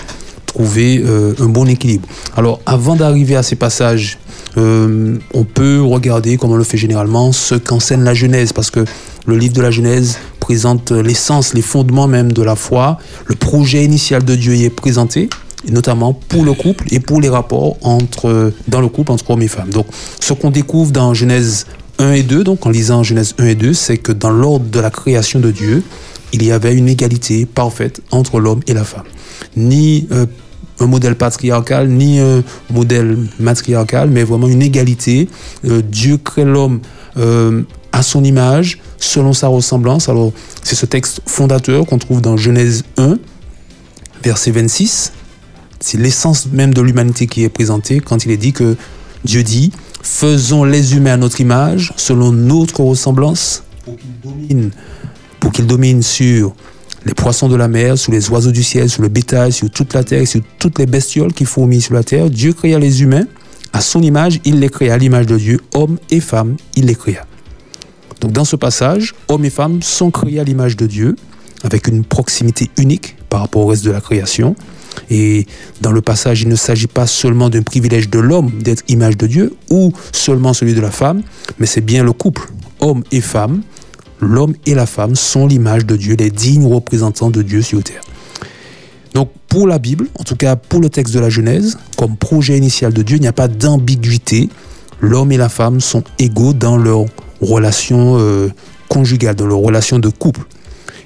[0.47, 2.09] trouver euh, un bon équilibre.
[2.37, 4.19] Alors, avant d'arriver à ces passages,
[4.55, 8.85] on peut regarder, comme on le fait généralement, ce qu'enseigne la Genèse, parce que
[9.25, 12.99] le livre de la Genèse présente l'essence, les fondements même de la foi.
[13.27, 15.31] Le projet initial de Dieu y est présenté,
[15.71, 19.49] notamment pour le couple et pour les rapports entre, dans le couple entre hommes et
[19.49, 19.71] femmes.
[19.71, 19.87] Donc,
[20.21, 21.67] ce qu'on découvre dans Genèse
[21.99, 24.81] 1 et 2, donc en lisant Genèse 1 et 2, c'est que dans l'ordre de
[24.81, 25.83] la création de Dieu,
[26.33, 29.05] il y avait une égalité parfaite entre l'homme et la femme.
[29.57, 30.27] Ni euh,
[30.81, 35.29] un modèle patriarcal, ni un modèle matriarcal, mais vraiment une égalité.
[35.65, 36.81] Euh, Dieu crée l'homme
[37.19, 40.09] euh, à son image, selon sa ressemblance.
[40.09, 43.19] Alors, c'est ce texte fondateur qu'on trouve dans Genèse 1,
[44.25, 45.13] verset 26.
[45.83, 48.77] C'est l'essence même de l'humanité qui est présentée quand il est dit que
[49.25, 53.65] Dieu dit Faisons les humains à notre image, selon notre ressemblance,
[55.41, 56.55] pour qu'ils dominent, sur
[57.05, 59.93] les poissons de la mer, sur les oiseaux du ciel, sur le bétail, sur toute
[59.95, 62.31] la terre, sur toutes les bestioles qui fourmillent sur la terre.
[62.31, 63.27] Dieu créa les humains
[63.73, 66.95] à son image, il les créa à l'image de Dieu, hommes et femmes, il les
[66.95, 67.27] créa.
[68.21, 71.17] Donc dans ce passage, hommes et femmes sont créés à l'image de Dieu,
[71.65, 74.55] avec une proximité unique par rapport au reste de la création.
[75.11, 75.47] Et
[75.81, 79.27] dans le passage, il ne s'agit pas seulement d'un privilège de l'homme d'être image de
[79.27, 81.23] Dieu ou seulement celui de la femme,
[81.59, 82.49] mais c'est bien le couple,
[82.81, 83.63] homme et femme.
[84.21, 88.03] L'homme et la femme sont l'image de Dieu, les dignes représentants de Dieu sur terre.
[89.15, 92.57] Donc pour la Bible, en tout cas pour le texte de la Genèse, comme projet
[92.57, 94.49] initial de Dieu, il n'y a pas d'ambiguïté.
[95.01, 97.07] L'homme et la femme sont égaux dans leur
[97.41, 98.49] relations euh,
[98.89, 100.43] conjugales, dans leurs relations de couple.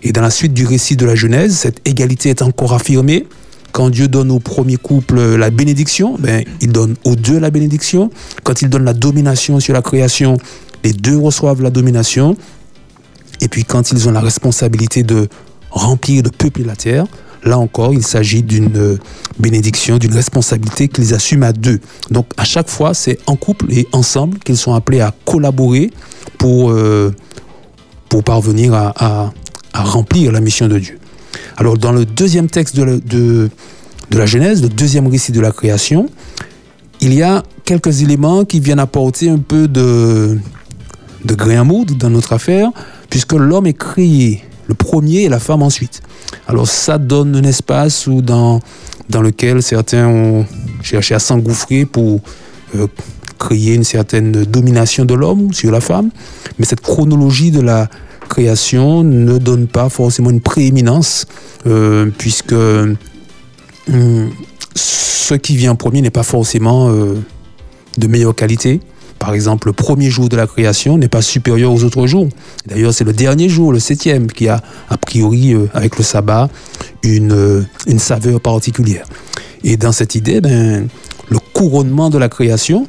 [0.02, 3.26] Et dans la suite du récit de la Genèse, cette égalité est encore affirmée.
[3.76, 8.08] Quand Dieu donne au premier couple la bénédiction, ben, il donne aux deux la bénédiction.
[8.42, 10.38] Quand il donne la domination sur la création,
[10.82, 12.38] les deux reçoivent la domination.
[13.42, 15.28] Et puis quand ils ont la responsabilité de
[15.70, 17.04] remplir, de peupler la terre,
[17.44, 18.98] là encore, il s'agit d'une euh,
[19.38, 21.80] bénédiction, d'une responsabilité qu'ils assument à deux.
[22.10, 25.90] Donc à chaque fois, c'est en couple et ensemble qu'ils sont appelés à collaborer
[26.38, 27.14] pour, euh,
[28.08, 29.34] pour parvenir à,
[29.74, 30.98] remplir la mission de Dieu.
[31.56, 33.50] Alors dans le deuxième texte de la, de,
[34.10, 36.08] la Genèse, le deuxième récit de la création,
[37.00, 40.38] il y a quelques éléments qui viennent apporter un peu de,
[41.24, 42.70] de grain à moudre dans notre affaire,
[43.10, 46.02] puisque l'homme est créé le premier et la femme ensuite.
[46.46, 48.60] Alors ça donne un espace où dans,
[49.08, 50.44] dans lequel certains ont
[50.82, 52.20] cherché à s'engouffrer pour
[52.74, 52.86] euh,
[53.38, 56.10] créer une certaine domination de l'homme sur la femme.
[56.58, 57.88] Mais cette chronologie de la
[58.26, 61.26] création ne donne pas forcément une prééminence,
[61.66, 64.30] euh, puisque hum,
[64.74, 67.14] ce qui vient en premier n'est pas forcément euh,
[67.98, 68.80] de meilleure qualité.
[69.18, 72.28] Par exemple, le premier jour de la création n'est pas supérieur aux autres jours.
[72.66, 76.48] D'ailleurs, c'est le dernier jour, le septième, qui a, a priori, euh, avec le sabbat,
[77.02, 79.06] une, euh, une saveur particulière.
[79.64, 80.86] Et dans cette idée, ben,
[81.28, 82.86] le couronnement de la création,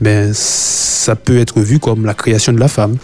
[0.00, 2.96] ben, ça peut être vu comme la création de la femme,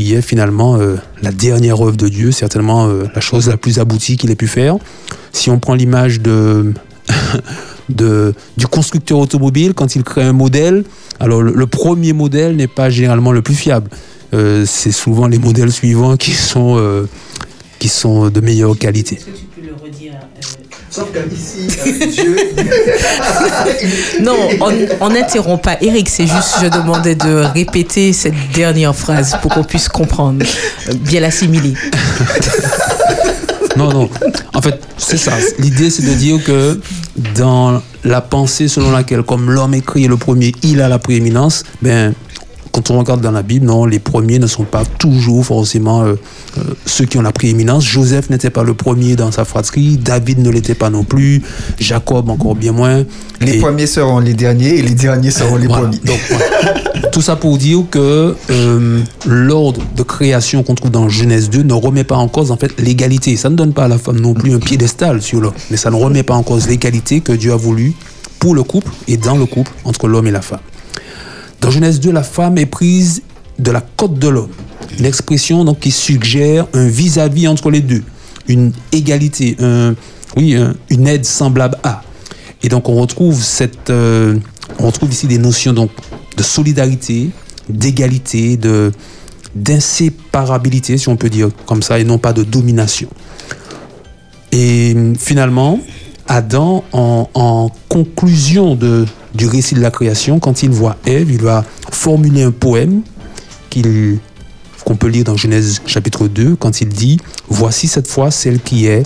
[0.00, 4.16] qui est finalement euh, la dernière œuvre de Dieu, certainement la chose la plus aboutie
[4.16, 4.76] qu'il ait pu faire.
[5.32, 6.72] Si on prend l'image de
[7.88, 10.84] du constructeur automobile quand il crée un modèle.
[11.18, 13.90] Alors le, premier modèle n'est pas généralement le plus fiable.
[14.32, 17.08] Euh, c'est souvent les modèles suivants qui sont, euh,
[17.78, 19.18] qui sont de meilleure qualité.
[21.00, 21.66] Sauf qu'ici,
[22.08, 22.36] Dieu.
[24.22, 24.36] non,
[25.00, 29.64] on n'interrompt pas Eric, c'est juste, je demandais de répéter cette dernière phrase pour qu'on
[29.64, 30.44] puisse comprendre,
[30.96, 31.72] bien l'assimiler.
[33.76, 34.10] Non, non.
[34.52, 35.32] En fait, c'est ça.
[35.58, 36.78] L'idée, c'est de dire que
[37.34, 41.62] dans la pensée selon laquelle, comme l'homme est créé le premier, il a la prééminence,
[41.80, 42.12] ben,
[42.72, 46.14] quand on regarde dans la Bible, non, les premiers ne sont pas toujours forcément euh,
[46.58, 47.84] euh, ceux qui ont la prééminence.
[47.84, 51.42] Joseph n'était pas le premier dans sa fratrie, David ne l'était pas non plus,
[51.78, 53.04] Jacob encore bien moins.
[53.40, 55.98] Les premiers seront les derniers et les derniers seront les premiers.
[57.12, 61.74] Tout ça pour dire que euh, l'ordre de création qu'on trouve dans Genèse 2 ne
[61.74, 63.36] remet pas en cause en fait l'égalité.
[63.36, 65.90] Ça ne donne pas à la femme non plus un piédestal sur l'homme, mais ça
[65.90, 67.94] ne remet pas en cause l'égalité que Dieu a voulu
[68.38, 70.60] pour le couple et dans le couple entre l'homme et la femme.
[71.60, 73.22] Dans Genèse 2, la femme est prise
[73.58, 74.50] de la côte de l'homme.
[74.98, 78.02] Une expression donc, qui suggère un vis-à-vis entre les deux,
[78.48, 79.56] une égalité,
[80.36, 80.56] oui,
[80.88, 82.02] une aide semblable à.
[82.62, 84.36] Et donc on retrouve, cette, euh,
[84.78, 85.90] on retrouve ici des notions donc,
[86.36, 87.30] de solidarité,
[87.68, 88.92] d'égalité, de,
[89.54, 93.08] d'inséparabilité, si on peut dire comme ça, et non pas de domination.
[94.52, 95.80] Et finalement,
[96.26, 101.64] Adam, en conclusion de, du récit de la création, quand il voit Ève, il va
[101.90, 103.02] formuler un poème
[104.84, 108.86] qu'on peut lire dans Genèse chapitre 2, quand il dit Voici cette fois celle qui
[108.86, 109.04] est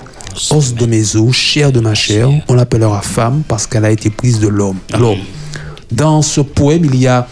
[0.51, 4.09] os de mes os, chair de ma chair, on l'appellera femme parce qu'elle a été
[4.09, 4.77] prise de l'homme.
[4.91, 5.15] Alors,
[5.91, 7.27] dans ce poème, il y a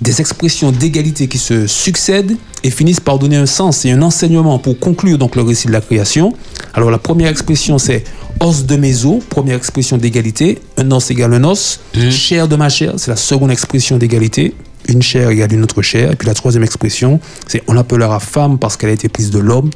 [0.00, 4.58] des expressions d'égalité qui se succèdent et finissent par donner un sens et un enseignement
[4.58, 6.34] pour conclure donc le récit de la création.
[6.74, 8.04] Alors la première expression c'est
[8.40, 12.10] os de mes os, première expression d'égalité, un os égale un os, mmh.
[12.10, 14.54] chair de ma chair, c'est la seconde expression d'égalité,
[14.86, 18.58] une chair égale une autre chair, et puis la troisième expression c'est on l'appellera femme
[18.58, 19.70] parce qu'elle a été prise de l'homme.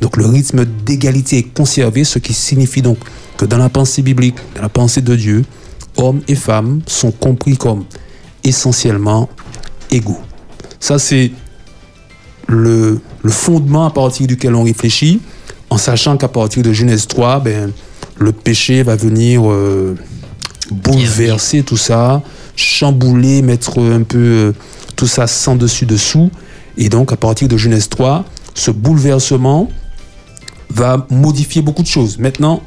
[0.00, 2.98] Donc le rythme d'égalité est conservé, ce qui signifie donc
[3.36, 5.44] que dans la pensée biblique, dans la pensée de Dieu,
[5.96, 7.84] hommes et femmes sont compris comme
[8.44, 9.28] essentiellement
[9.90, 10.20] égaux.
[10.80, 11.32] Ça, c'est
[12.46, 15.20] le, fondement à partir duquel on réfléchit,
[15.70, 17.72] en sachant qu'à partir de Genèse 3, ben,
[18.18, 19.94] le péché va venir euh,
[20.70, 22.22] bouleverser tout ça,
[22.56, 24.52] chambouler, mettre un peu euh,
[24.96, 26.30] tout ça sans dessus dessous.
[26.76, 28.24] Et donc, à partir de Genèse 3,
[28.54, 29.68] ce bouleversement
[30.70, 32.18] va modifier beaucoup de choses.
[32.18, 32.62] Maintenant,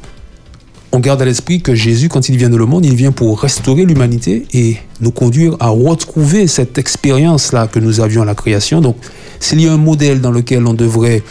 [0.93, 3.39] on garde à l'esprit que Jésus, quand il vient dans le monde, il vient pour
[3.39, 8.81] restaurer l'humanité et nous conduire à retrouver cette expérience-là que nous avions à la création.
[8.81, 8.97] Donc,
[9.39, 11.23] s'il y a un modèle dans lequel on devrait,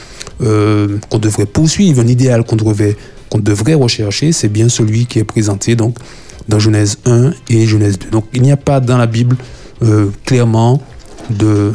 [0.43, 2.97] euh, qu'on devrait poursuivre, un idéal qu'on devrait,
[3.29, 5.97] qu'on devrait rechercher, c'est bien celui qui est présenté donc,
[6.49, 8.09] dans Genèse 1 et Genèse 2.
[8.11, 9.37] Donc, il n'y a pas dans la Bible
[9.83, 10.81] euh, clairement
[11.29, 11.73] de,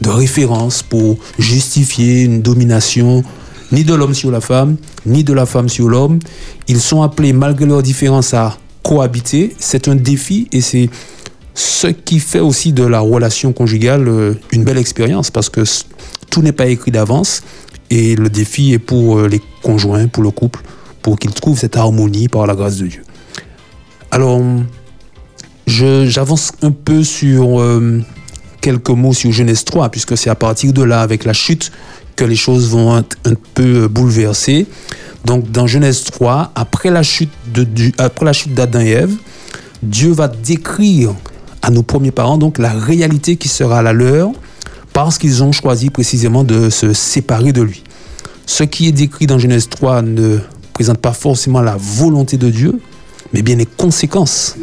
[0.00, 3.24] de référence pour justifier une domination
[3.72, 4.76] ni de l'homme sur la femme,
[5.08, 6.18] ni de la femme sur l'homme.
[6.68, 9.54] Ils sont appelés, malgré leurs différences, à cohabiter.
[9.58, 10.88] C'est un défi et c'est
[11.54, 15.62] ce qui fait aussi de la relation conjugale euh, une belle expérience parce que
[16.30, 17.42] tout n'est pas écrit d'avance
[17.90, 20.60] et le défi est pour euh, les conjoints, pour le couple,
[21.02, 23.02] pour qu'ils trouvent cette harmonie par la grâce de Dieu.
[24.10, 24.40] Alors,
[25.66, 28.00] j'avance un peu sur euh,
[28.60, 31.72] quelques mots sur Genèse 3, puisque c'est à partir de là, avec la chute,
[32.18, 34.66] que les choses vont être un peu bouleversées.
[35.24, 37.64] Donc, dans Genèse 3, après la chute de,
[37.96, 39.14] après la chute d'Adam et Ève,
[39.84, 41.14] Dieu va décrire
[41.62, 44.32] à nos premiers parents donc la réalité qui sera la leur
[44.92, 47.84] parce qu'ils ont choisi précisément de se séparer de lui.
[48.46, 50.38] Ce qui est décrit dans Genèse 3 ne
[50.72, 52.80] présente pas forcément la volonté de Dieu,
[53.32, 54.56] mais bien les conséquences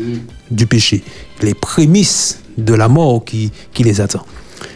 [0.51, 1.03] du péché,
[1.41, 4.25] les prémices de la mort qui, qui les attend.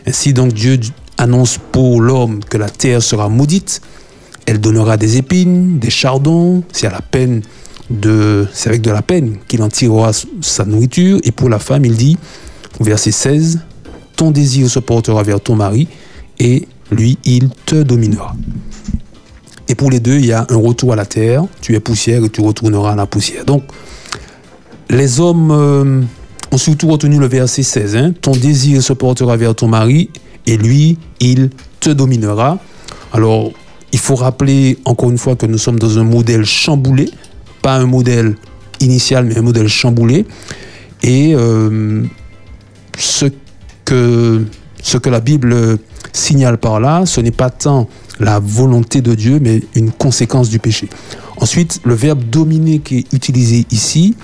[0.06, 0.80] Ainsi donc Dieu
[1.20, 3.82] annonce pour l'homme que la terre sera maudite,
[4.46, 10.66] elle donnera des épines, des chardons, c'est avec de la peine qu'il en tirera sa
[10.66, 11.20] nourriture.
[11.24, 12.18] Et pour la femme, il dit,
[12.80, 13.60] verset 16,
[14.16, 15.88] ton désir se portera vers ton mari
[16.40, 18.36] et lui, il te dominera.
[19.68, 21.46] Et pour les deux, il y a un retour à la terre.
[21.62, 23.46] Tu es poussière et tu retourneras à la poussière.
[23.46, 23.64] Donc,
[24.90, 26.02] les hommes euh,
[26.52, 27.96] ont surtout retenu le verset 16.
[27.96, 28.14] Hein.
[28.20, 30.10] ton désir se portera vers ton mari
[30.50, 32.58] et lui, il te dominera.
[33.14, 33.52] Alors,
[33.92, 37.10] il faut rappeler encore une fois que nous sommes dans un modèle chamboulé
[37.62, 38.36] pas un modèle
[38.80, 40.26] initial, mais un modèle chamboulé.
[41.04, 42.04] Et euh,
[42.98, 43.26] ce,
[43.86, 44.46] que,
[44.82, 45.78] ce que la Bible
[46.14, 47.88] signale par là, ce n'est pas tant
[48.20, 50.90] la volonté de Dieu, mais une conséquence du péché.
[51.38, 54.16] Ensuite, le verbe dominer qui est utilisé ici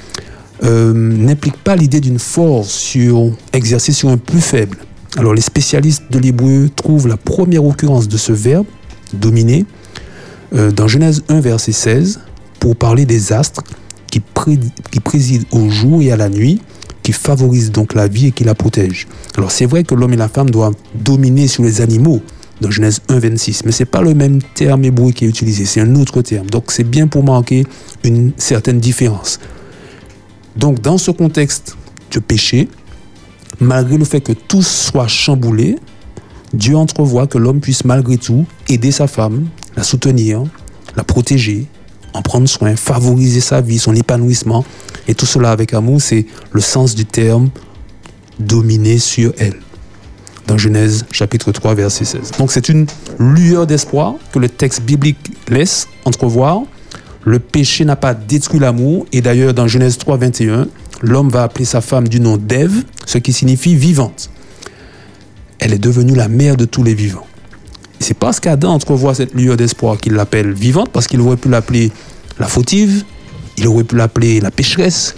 [0.64, 4.78] euh, n'implique pas l'idée d'une force sur, exercée sur un plus faible.
[5.18, 8.66] Alors les spécialistes de l'hébreu trouvent la première occurrence de ce verbe,
[9.14, 9.66] dominer,
[10.54, 12.20] euh, dans Genèse 1, verset 16,
[12.60, 13.64] pour parler des astres
[14.12, 14.20] qui,
[15.00, 16.62] président au jour et à la nuit,
[17.02, 19.08] qui favorisent donc la vie et qui la protègent.
[19.38, 22.22] Alors c'est vrai que l'homme et la femme doivent dominer sur les animaux
[22.62, 25.66] dans Genèse 1, 26, mais ce n'est pas le même terme hébreu qui est utilisé,
[25.66, 26.50] c'est un autre terme.
[26.50, 27.66] Donc c'est bien pour marquer
[28.04, 29.40] une certaine différence.
[30.56, 31.78] Donc dans ce contexte
[32.12, 32.70] de péché,
[33.60, 35.78] malgré le fait que tout soit chamboulé,
[36.54, 40.44] Dieu entrevoit que l'homme puisse malgré tout aider sa femme, la soutenir,
[40.96, 41.68] la protéger,
[42.14, 44.64] en prendre soin, favoriser sa vie, son épanouissement.
[45.08, 47.50] Et tout cela avec amour, c'est le sens du terme
[48.40, 49.60] dominer sur elle.
[50.48, 52.32] Dans Genèse chapitre 3, verset 16.
[52.38, 52.86] Donc c'est une
[53.20, 55.18] lueur d'espoir que le texte biblique
[55.50, 56.62] laisse entrevoir.
[57.24, 59.08] Le péché n'a pas détruit l'amour.
[59.12, 60.68] Et d'ailleurs, dans Genèse 3, 21,
[61.02, 64.30] l'homme va appeler sa femme du nom d'Ève, ce qui signifie vivante.
[65.60, 67.28] Elle est devenue la mère de tous les vivants.
[68.00, 71.92] C'est parce qu'Adam entrevoit cette lueur d'espoir qu'il l'appelle vivante, parce qu'il aurait pu l'appeler
[72.40, 73.04] la fautive,
[73.58, 75.16] il aurait pu l'appeler la pécheresse,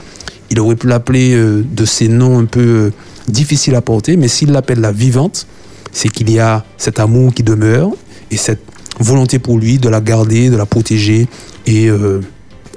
[0.49, 2.93] il aurait pu l'appeler euh, de ces noms un peu euh,
[3.27, 5.47] difficiles à porter, mais s'il l'appelle la vivante,
[5.91, 7.89] c'est qu'il y a cet amour qui demeure
[8.31, 8.61] et cette
[8.99, 11.27] volonté pour lui de la garder, de la protéger
[11.65, 12.21] et euh,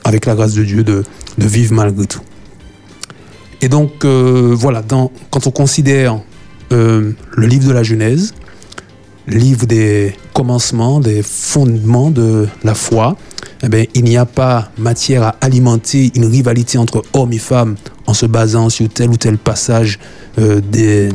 [0.04, 1.04] avec la grâce de Dieu de,
[1.38, 2.20] vivre malgré tout.
[3.62, 4.82] Et donc voilà,
[5.30, 6.20] quand on considère
[6.70, 8.34] le livre de la Genèse,
[9.26, 13.16] livre des commencements, des fondements de la foi,
[13.62, 17.76] eh bien, il n'y a pas matière à alimenter une rivalité entre hommes et femmes
[18.06, 19.98] en se basant sur tel ou tel passage
[20.38, 21.10] euh, des,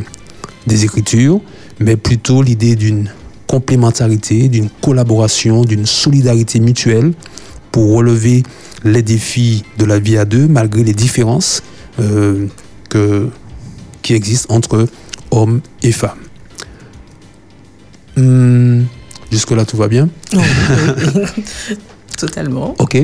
[0.67, 1.41] des Écritures,
[1.79, 3.09] mais plutôt l'idée d'une
[3.47, 7.13] complémentarité, d'une collaboration, d'une solidarité mutuelle
[7.71, 8.43] pour relever
[8.83, 11.63] les défis de la vie à deux malgré les différences
[11.99, 12.47] euh,
[12.89, 13.29] que,
[14.01, 14.87] qui existent entre
[15.31, 16.11] hommes et femmes.
[18.17, 18.83] Hmm,
[19.31, 20.09] jusque-là, tout va bien?
[22.17, 22.75] Totalement.
[22.79, 22.97] Ok.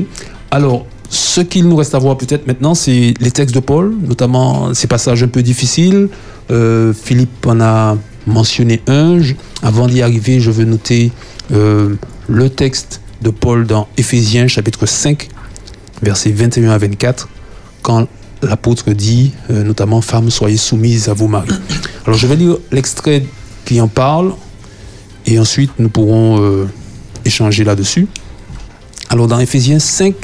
[0.50, 4.72] Alors, ce qu'il nous reste à voir peut-être maintenant, c'est les textes de Paul, notamment
[4.72, 6.08] ces passages un peu difficiles.
[6.50, 9.20] Euh, Philippe en a mentionné un.
[9.62, 11.12] Avant d'y arriver, je veux noter
[11.52, 11.96] euh,
[12.28, 15.28] le texte de Paul dans Éphésiens chapitre 5,
[16.02, 17.28] versets 21 à 24,
[17.82, 18.08] quand
[18.42, 21.50] l'apôtre dit, euh, notamment, Femmes, soyez soumises à vos maris.
[22.04, 23.24] Alors, je vais lire l'extrait
[23.64, 24.34] qui en parle
[25.26, 26.66] et ensuite nous pourrons euh,
[27.24, 28.08] échanger là-dessus.
[29.08, 30.14] Alors dans Ephésiens 5,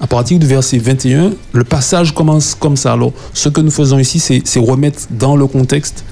[0.00, 2.92] à partir du verset 21, le passage commence comme ça.
[2.92, 6.04] Alors ce que nous faisons ici, c'est remettre dans le contexte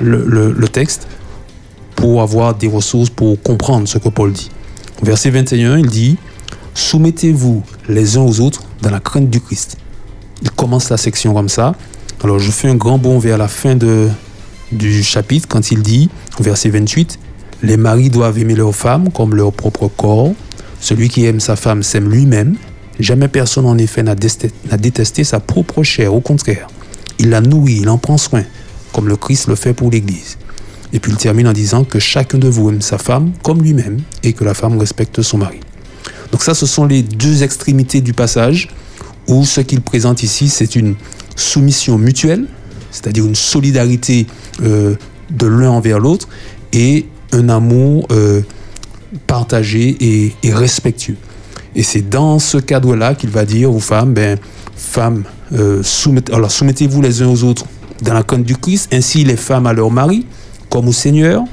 [0.00, 1.06] le, texte
[1.96, 4.50] pour avoir des ressources pour comprendre ce que Paul dit.
[5.02, 6.16] Verset 21, il dit,
[6.74, 9.76] Soumettez-vous les uns aux autres dans la crainte du Christ.
[10.42, 11.74] Il commence la section comme ça.
[12.22, 14.08] Alors je fais un grand bond vers la fin de,
[14.72, 16.10] du chapitre quand il dit,
[16.40, 17.18] verset 28,
[17.62, 20.32] les maris doivent aimer leurs femmes comme leur propre corps.
[20.80, 22.56] Celui qui aime sa femme s'aime lui-même.
[23.00, 26.66] Jamais personne en effet n'a détesté sa propre chair, au contraire.
[27.18, 28.42] il la nourrit, il en prend soin,
[28.92, 30.36] comme le Christ le fait pour l'Église.
[30.92, 34.00] Et puis il termine en disant que chacun de vous aime sa femme comme lui-même
[34.22, 35.60] et que la femme respecte son mari.
[36.32, 38.68] Donc ça, ce sont les deux extrémités du passage
[39.28, 40.96] où ce qu'il présente ici, c'est une
[41.36, 42.46] soumission mutuelle,
[42.90, 44.26] c'est-à-dire une solidarité
[44.62, 44.94] euh,
[45.30, 46.28] de l'un envers l'autre
[46.72, 48.40] et un amour euh,
[49.26, 49.96] partagé
[50.42, 51.16] et, respectueux.
[51.76, 54.38] Et c'est dans ce cadre-là qu'il va dire aux femmes, ben,
[54.74, 57.66] femmes, euh, soumettez-vous les uns aux autres
[58.02, 60.26] dans la conduite du Christ, ainsi les femmes à leur mari,
[60.70, 61.44] comme au Seigneur,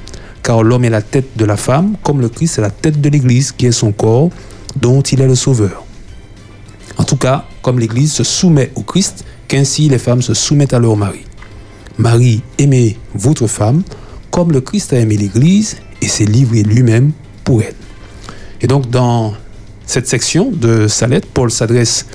[0.43, 3.09] car l'homme est la tête de la femme, comme le Christ est la tête de
[3.09, 4.29] l'Église, qui est son corps,
[4.79, 5.83] dont il est le sauveur.
[6.97, 10.79] En tout cas, comme l'Église se soumet au Christ, qu'ainsi les femmes se soumettent à
[10.79, 11.21] leur mari.
[11.97, 13.81] Marie, aimez votre femme
[14.29, 17.11] comme le Christ a aimé l'Église et s'est livré lui-même
[17.43, 17.73] pour elle.
[18.61, 19.33] Et donc dans
[19.87, 22.05] cette section de sa lettre, Paul s'adresse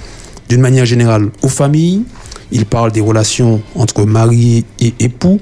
[0.49, 2.05] d'une manière générale aux familles.
[2.53, 5.41] Il parle des relations entre mari et époux,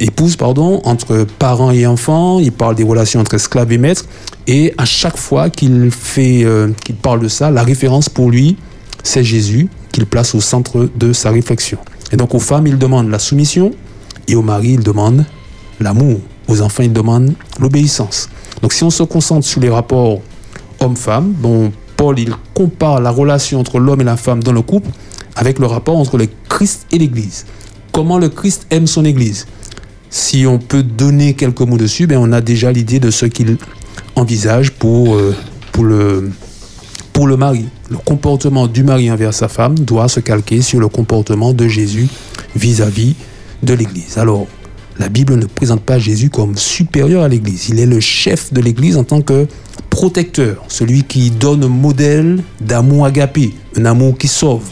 [0.00, 2.40] épouse, pardon, entre parents et enfants.
[2.40, 4.04] Il parle des relations entre esclaves et maîtres.
[4.46, 8.58] Et à chaque fois qu'il euh, qu'il parle de ça, la référence pour lui,
[9.04, 11.78] c'est Jésus qu'il place au centre de sa réflexion.
[12.10, 13.70] Et donc aux femmes, il demande la soumission
[14.26, 15.24] et aux maris, il demande
[15.78, 16.18] l'amour.
[16.48, 18.28] Aux enfants, il demande l'obéissance.
[18.60, 20.20] Donc si on se concentre sur les rapports
[20.80, 21.34] homme-femme,
[21.96, 24.90] Paul, il compare la relation entre l'homme et la femme dans le couple
[25.36, 27.46] avec le rapport entre le Christ et l'Église.
[27.92, 29.46] Comment le Christ aime son Église?
[30.10, 33.58] Si on peut donner quelques mots dessus, ben on a déjà l'idée de ce qu'il
[34.16, 35.34] envisage pour, euh,
[37.26, 37.66] le mari.
[37.94, 42.08] Le comportement du mari envers sa femme doit se calquer sur le comportement de Jésus
[42.56, 43.14] vis-à-vis
[43.62, 44.18] de l'Église.
[44.18, 44.48] Alors,
[44.98, 47.68] la Bible ne présente pas Jésus comme supérieur à l'Église.
[47.68, 49.46] Il est le chef de l'Église en tant que
[49.90, 54.64] protecteur, celui qui donne un modèle d'amour agapé, un amour qui sauve.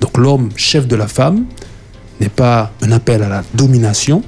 [0.00, 1.44] Donc l'homme chef de la femme
[2.18, 4.22] n'est pas un appel à la domination,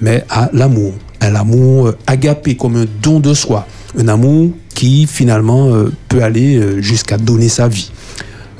[0.00, 3.64] mais à l'amour, à l'amour agapé comme un don de soi,
[3.96, 4.50] un amour
[4.80, 7.92] qui finalement euh, peut aller euh, jusqu'à donner sa vie.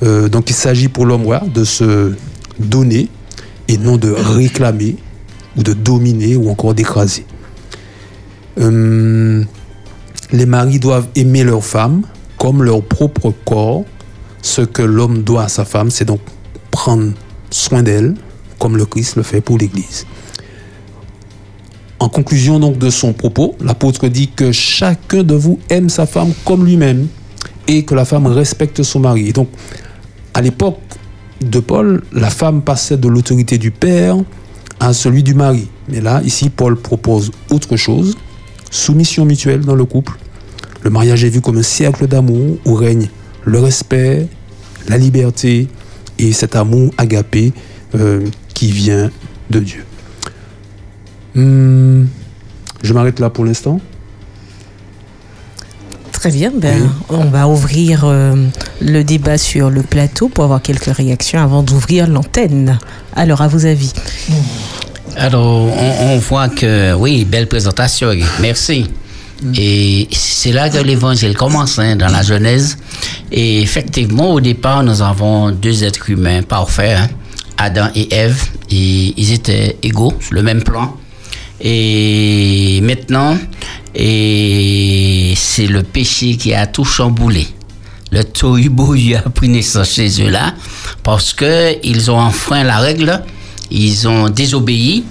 [0.02, 2.12] Euh, donc il s'agit pour l'homme de se
[2.58, 3.08] donner
[3.68, 4.96] et non de réclamer
[5.56, 7.24] ou de dominer ou encore d'écraser.
[8.58, 9.46] Les
[10.46, 12.02] maris doivent aimer leur femme
[12.36, 13.86] comme leur propre corps.
[14.42, 16.20] Ce que l'homme doit à sa femme, c'est donc
[16.70, 17.12] prendre
[17.48, 18.14] soin d'elle,
[18.58, 20.04] comme le Christ le fait pour l'Église.
[22.00, 26.32] En conclusion donc de son propos, l'apôtre dit que chacun de vous aime sa femme
[26.46, 27.08] comme lui-même
[27.68, 29.34] et que la femme respecte son mari.
[29.34, 29.48] Donc,
[30.32, 30.80] à l'époque
[31.42, 34.16] de Paul, la femme passait de l'autorité du père
[34.80, 35.68] à celui du mari.
[35.88, 38.16] Mais là, ici, Paul propose autre chose,
[38.70, 40.14] soumission mutuelle dans le couple.
[40.82, 43.10] Le mariage est vu comme un cercle d'amour où règne
[43.44, 44.26] le respect,
[44.88, 45.68] la liberté
[46.18, 47.52] et cet amour agapé
[47.94, 49.10] euh, qui vient
[49.50, 49.84] de Dieu.
[51.36, 52.08] Hum,
[52.82, 53.80] je m'arrête là pour l'instant.
[56.12, 56.88] Très bien, ben, oui.
[57.08, 58.34] on va ouvrir euh,
[58.82, 62.78] le débat sur le plateau pour avoir quelques réactions avant d'ouvrir l'antenne.
[63.16, 63.92] Alors, à vos avis
[65.16, 68.86] Alors, on, on, voit que, oui, belle présentation, merci.
[69.42, 69.52] Mm.
[69.56, 72.76] Et c'est là que l'évangile commence, hein, dans la Genèse.
[73.32, 77.08] Et effectivement, au départ, nous avons deux êtres humains parfaits, hein,
[77.56, 80.96] Adam et Ève, et ils étaient égaux sur le même plan.
[81.60, 83.36] Et maintenant,
[83.94, 87.46] et c'est le péché qui a tout chamboulé.
[88.12, 88.70] Le tohu
[89.14, 90.54] a pris naissance chez eux là,
[91.02, 93.22] parce que ils ont enfreint la règle,
[93.70, 95.04] ils ont désobéi,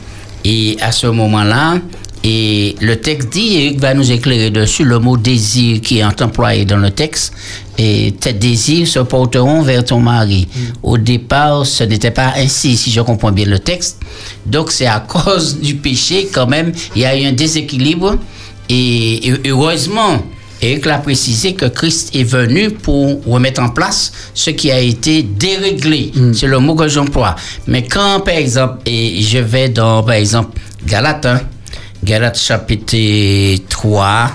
[0.44, 1.78] et à ce moment-là,
[2.24, 6.66] et le texte dit, et va nous éclairer dessus, le mot désir qui est employé
[6.66, 7.34] dans le texte,
[7.82, 10.50] et tes désirs se porteront vers ton mari.
[10.54, 10.60] Mm.
[10.84, 14.02] Au départ, ce n'était pas ainsi, si je comprends bien le texte.
[14.46, 18.18] Donc, c'est à cause du péché, quand même, il y a eu un déséquilibre.
[18.68, 20.22] Et, et heureusement,
[20.62, 25.24] Eric l'a précisé que Christ est venu pour remettre en place ce qui a été
[25.24, 26.12] déréglé.
[26.14, 26.34] Mm.
[26.34, 27.38] C'est le mot que j'emploie.
[27.66, 31.40] Mais quand, par exemple, et je vais dans, par exemple, Galates 1,
[32.04, 34.32] Galates chapitre 3,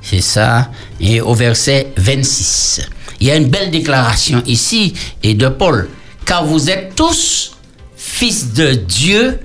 [0.00, 0.70] c'est ça,
[1.00, 2.82] et au verset 26.
[3.20, 5.88] Il y a une belle déclaration ici et de Paul,
[6.24, 7.52] car vous êtes tous
[7.96, 9.40] fils de Dieu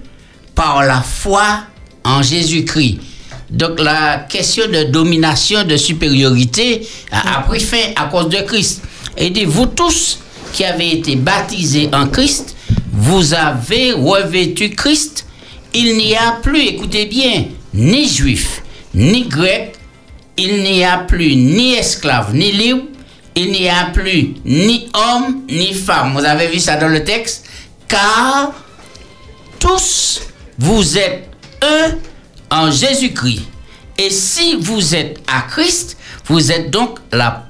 [0.56, 1.62] par la foi
[2.04, 3.00] en Jésus-Christ.
[3.50, 8.82] Donc la question de domination, de supériorité a, pris fin à cause de Christ.
[9.18, 10.20] Et dit, vous tous
[10.54, 12.56] qui avez été baptisés en Christ,
[12.92, 15.26] vous avez revêtu Christ
[15.74, 18.62] il n'y a plus, écoutez bien, ni juif,
[18.94, 19.76] ni grec,
[20.44, 22.84] il n'y a plus ni esclave, ni libre,
[23.36, 26.14] il n'y a plus ni homme, ni femme.
[26.14, 27.46] Vous avez vu ça dans le texte?
[27.88, 28.54] Car
[29.60, 30.22] tous
[30.58, 31.30] vous êtes
[31.62, 31.96] un
[32.50, 33.44] en Jésus-Christ.
[33.98, 37.46] Et si vous êtes à Christ, vous êtes donc la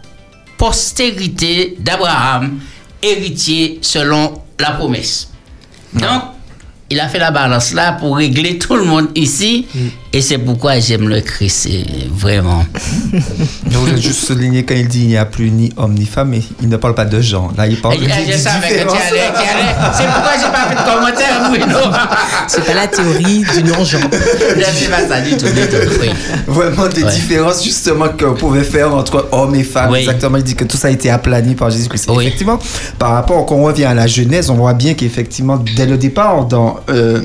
[0.57, 2.59] postérité d'Abraham,
[3.01, 5.29] héritier selon la promesse.
[5.93, 6.23] Donc,
[6.89, 9.65] il a fait la balance là pour régler tout le monde ici.
[9.73, 9.87] Mm.
[10.13, 12.65] Et c'est pourquoi j'aime le Christ, c'est vraiment.
[13.13, 16.29] Je vais juste souligner quand il dit il n'y a plus ni homme ni femme,
[16.31, 17.53] mais il ne parle pas de genre.
[17.57, 18.97] Là, il parle de, je savais que tu différence.
[19.09, 19.93] allais, tu allais.
[19.95, 21.97] C'est pourquoi j'ai pas fait de commentaire, Bruno.
[22.49, 24.01] C'est pas la théorie du non-genre.
[24.57, 26.01] Je sais pas ça du tout, du tout.
[26.01, 26.09] Oui.
[26.45, 27.11] Vraiment des Ouais.
[27.11, 29.91] différences justement qu'on pouvait faire entre hommes et femmes.
[29.91, 29.99] Oui.
[29.99, 32.09] Exactement, il dit que tout ça a été aplani par Jésus-Christ.
[32.09, 32.25] Oui.
[32.25, 32.59] Effectivement,
[32.99, 36.45] par rapport, quand on revient à la Genèse, on voit bien qu'effectivement, dès le départ,
[36.45, 37.21] dans euh,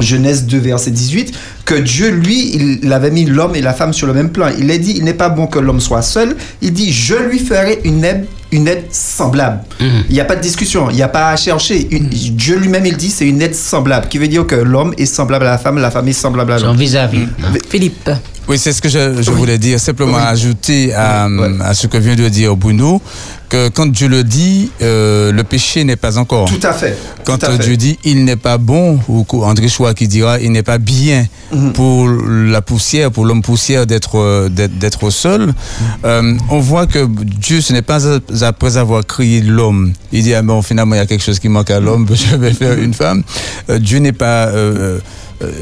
[0.00, 1.32] Genèse 2, verset 18,
[1.64, 4.48] que Dieu, lui, il, il avait mis l'homme et la femme sur le même plan.
[4.58, 6.36] Il a dit, il n'est pas bon que l'homme soit seul.
[6.62, 9.60] Il dit, je lui ferai une aide, une aide semblable.
[9.80, 10.04] Mhm.
[10.08, 11.86] Il n'y a pas de discussion, il n'y a pas à chercher.
[11.90, 15.06] Une- Dieu lui-même, il dit, c'est une aide semblable, qui veut dire que l'homme est
[15.06, 16.76] semblable à la femme, la femme est semblable à Son l'homme.
[16.76, 17.26] vis-à-vis.
[17.42, 17.52] hein.
[17.68, 18.10] Philippe.
[18.48, 19.78] Oui, c'est ce que je, je voulais dire.
[19.78, 20.22] Simplement Oui.
[20.26, 21.48] ajouter à, Ouais.
[21.62, 23.00] à ce que vient de dire Bruno,
[23.50, 26.48] que quand Dieu le dit, euh, le péché n'est pas encore.
[26.48, 26.96] Tout à fait.
[27.24, 27.64] Quand tout à euh, fait.
[27.64, 31.26] Dieu dit il n'est pas bon, ou André Choix qui dira il n'est pas bien
[31.52, 31.72] Mhm.
[31.72, 35.54] pour la poussière, pour l'homme poussière d'être euh, d'être seul,
[36.04, 38.00] euh, on voit que Dieu, ce n'est pas
[38.42, 41.48] après avoir créé l'homme, il dit ah bon finalement il y a quelque chose qui
[41.48, 43.22] manque à l'homme, je vais faire une femme.
[43.70, 44.98] Euh, Dieu n'est pas euh, euh,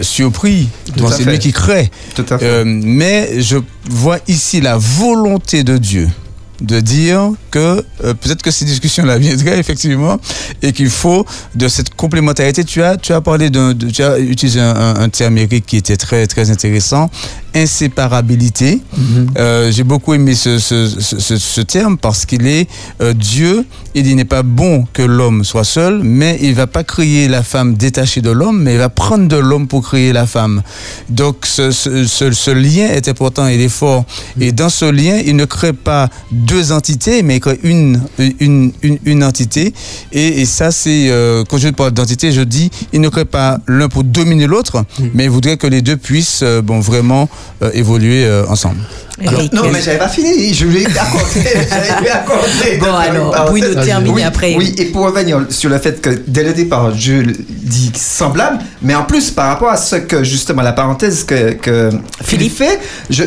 [0.00, 1.90] surpris, Tout Donc, à c'est lui qui crée.
[2.14, 2.44] Tout à fait.
[2.44, 3.58] Euh, mais je
[3.88, 6.08] vois ici la volonté de Dieu
[6.60, 10.18] de dire que euh, peut-être que ces discussions-là viendraient effectivement
[10.62, 12.64] et qu'il faut de cette complémentarité.
[12.64, 15.66] Tu as, tu as parlé d'un, de- tu as utilisé un, un- un terme Eric
[15.66, 17.10] qui était très très intéressant,
[17.54, 18.80] inséparabilité.
[19.38, 22.68] Euh, j'ai beaucoup aimé ce, ce, ce, ce- ce terme parce qu'il est
[23.02, 23.64] euh, Dieu.
[23.94, 27.74] Il n'est pas bon que l'homme soit seul, mais il va pas créer la femme
[27.76, 30.62] détachée de l'homme, mais il va prendre de l'homme pour créer la femme.
[31.08, 34.04] Donc ce, lien est important, il est fort.
[34.38, 36.10] Et dans ce lien, il ne crée pas
[36.46, 39.74] deux entités, mais il crée une, une, une, une entité.
[40.12, 43.58] Et, et ça, c'est, euh, quand je parle d'entité, je dis, il ne crée pas
[43.66, 44.84] l'un pour dominer l'autre,
[45.14, 47.28] mais il voudrait que les deux puissent euh, bon, vraiment
[47.62, 48.78] euh, évoluer euh, ensemble.
[49.52, 50.52] Non, mais j'avais pas fini.
[50.52, 51.40] Je lui ai accordé.
[51.68, 52.76] j'avais lui accordé.
[52.78, 54.54] Bon, alors, Bruno termine oui, après.
[54.56, 58.94] Oui, et pour revenir sur le fait que dès le départ, Dieu dit semblable, mais
[58.94, 61.90] en plus, par rapport à ce que, justement, la parenthèse que, que
[62.22, 62.78] Philippe fait,
[63.08, 63.24] je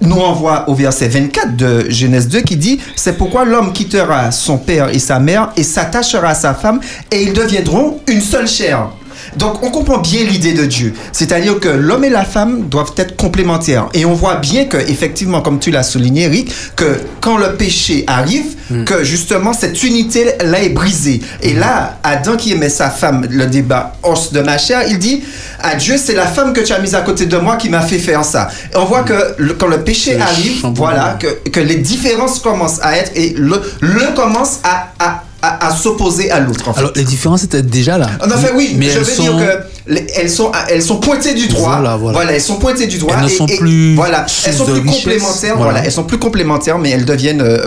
[0.00, 4.58] nous renvoie au verset 24 de Genèse 2 qui dit C'est pourquoi l'homme quittera son
[4.58, 6.80] père et sa mère et s'attachera à sa femme
[7.10, 8.90] et ils deviendront une seule chair.
[9.36, 13.16] Donc on comprend bien l'idée de Dieu, c'est-à-dire que l'homme et la femme doivent être
[13.16, 13.88] complémentaires.
[13.94, 18.04] Et on voit bien que effectivement, comme tu l'as souligné, Eric, que quand le péché
[18.06, 18.44] arrive,
[18.86, 21.20] que justement cette unité là est brisée.
[21.42, 25.22] Et là, Adam qui aimait sa femme, le débat os de ma chair, il dit
[25.60, 27.80] à Dieu, c'est la femme que tu as mise à côté de moi qui m'a
[27.80, 28.48] fait faire ça.
[28.72, 32.80] Et on voit que le- quand le péché arrive, voilà, que, que les différences commencent
[32.82, 36.68] à être et le, le commence à, à, à, à s'opposer à l'autre.
[36.68, 36.80] en fait.
[36.80, 38.08] Alors, les différences étaient déjà là.
[38.24, 39.22] En fait, oui, mais je veux sont...
[39.22, 41.76] dire que les- elles sont, elles sont pointées du doigt.
[41.78, 42.32] Voilà, voilà.
[42.32, 43.14] elles sont pointées du doigt.
[43.16, 44.96] Elles ne sont et- plus Voilà, elles sont plus richesse.
[44.96, 45.56] complémentaires.
[45.56, 45.70] Voilà.
[45.72, 45.84] Voilà.
[45.84, 47.58] elles sont plus complémentaires, mais elles deviennent, euh,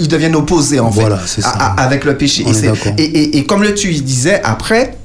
[0.00, 1.02] ils deviennent opposés en fait,
[1.40, 1.48] ça.
[1.50, 2.44] à- avec le péché.
[2.98, 4.96] Et comme le tu disais, après,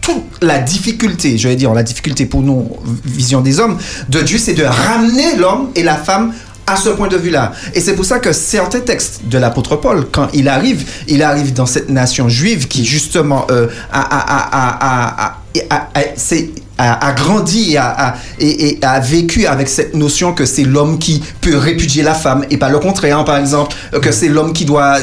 [0.00, 2.66] toute la difficulté, je vais dire, la difficulté pour nous,
[3.04, 3.76] vision des hommes,
[4.08, 6.32] de Dieu, c'est de ramener l'homme et la femme
[6.68, 7.52] à ce point de vue-là.
[7.74, 11.52] Et c'est pour ça que certains textes de l'apôtre Paul, quand il arrive, il arrive
[11.52, 15.38] dans cette nation juive qui justement euh, a, a- a-
[16.78, 17.76] a- grandi
[18.38, 22.44] et et, a vécu avec cette notion que c'est l'homme qui peut répudier la femme
[22.50, 24.98] et pas le contraire, par exemple, que c'est l'homme qui doit...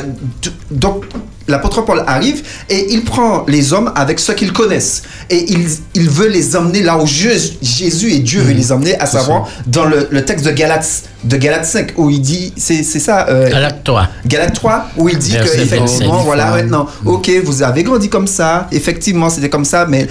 [0.71, 1.03] Donc,
[1.47, 5.03] l'apôtre Paul arrive et il prend les hommes avec ce qu'ils connaissent.
[5.29, 9.05] Et il, il veut les emmener là où Jésus et Dieu veut les emmener, à
[9.05, 12.99] savoir dans le, le texte de Galates, de Galates 5 où il dit, c'est c'est
[12.99, 14.07] ça, euh, Alors toi.
[14.25, 16.25] Galates 3 où il dit que effectivement 27.
[16.25, 20.07] voilà maintenant ok vous avez grandi comme ça effectivement c'était comme ça mais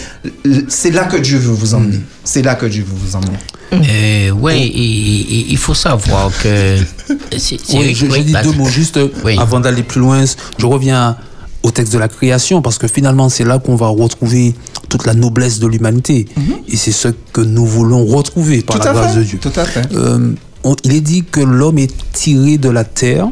[0.68, 2.00] c'est là que Dieu veut vous emmener.
[2.24, 3.38] C'est là que Dieu veut vous emmener
[3.82, 6.76] Euh, oui, il, il- il faut savoir que.
[7.36, 9.36] c'est- c'est- Oui, je, je oui, dis deux mots juste Oui.
[9.38, 10.24] avant d'aller plus loin.
[10.58, 11.16] Je reviens
[11.62, 14.54] au texte de la création parce que finalement c'est là qu'on va retrouver
[14.90, 16.26] toute la noblesse de l'humanité
[16.68, 19.38] et c'est ce que nous voulons retrouver par tout la grâce fait de Dieu.
[19.40, 23.28] tout à fait Euh, on- il est dit que l'homme est tiré de la terre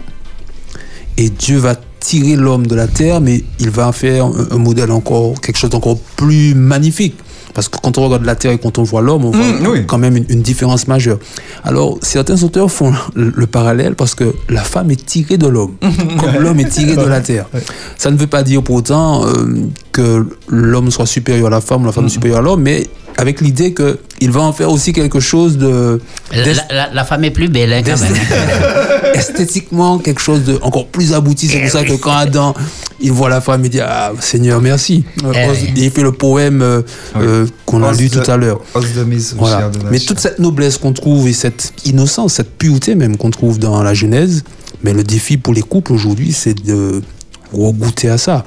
[1.18, 4.58] et Dieu va tirer l'homme de la terre, mais il va en faire un, un
[4.58, 7.14] modèle encore, quelque chose d'encore plus magnifique.
[7.54, 9.66] Parce que quand on regarde la Terre et quand on voit l'homme, on voit Mm,
[9.66, 9.84] oui.
[9.86, 11.18] quand même une, une différence majeure.
[11.64, 15.74] Alors, certains auteurs font le, le parallèle parce que la femme est tirée de l'homme,
[16.18, 17.46] comme l'homme est tiré de la Terre.
[17.98, 19.30] Ça ne veut pas dire pour autant euh,
[19.92, 22.86] que l'homme soit supérieur à la femme ou la femme est supérieure à l'homme, mais
[23.18, 26.00] avec l'idée qu'il va en faire aussi quelque chose de
[26.32, 28.12] La, d'est- la- la femme est plus belle, hein, quand même.
[29.14, 31.48] esthétiquement quelque chose de encore plus abouti.
[31.48, 32.54] C'est pour ça que quand Adam
[33.00, 35.04] il voit la femme, il dit ah Seigneur merci.
[35.34, 36.82] Eh il fait le poème euh,
[37.16, 37.20] Oui.
[37.24, 38.60] euh, qu'on a lu tout à l'heure.
[39.36, 39.70] Voilà.
[39.90, 43.82] Mais toute cette noblesse qu'on trouve et cette innocence, cette pureté même qu'on trouve dans
[43.82, 44.44] la Genèse,
[44.82, 47.02] mais le défi pour les couples aujourd'hui, c'est de
[47.52, 48.44] goûter à ça.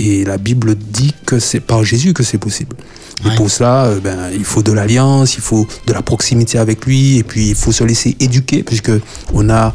[0.00, 2.76] Et la Bible dit que c'est par Jésus que c'est possible.
[3.24, 3.34] Et Ouais.
[3.36, 7.18] pour cela, euh, ben, il faut de l'alliance, il faut de la proximité avec lui,
[7.18, 8.92] et puis il faut se laisser éduquer, puisque
[9.34, 9.74] on a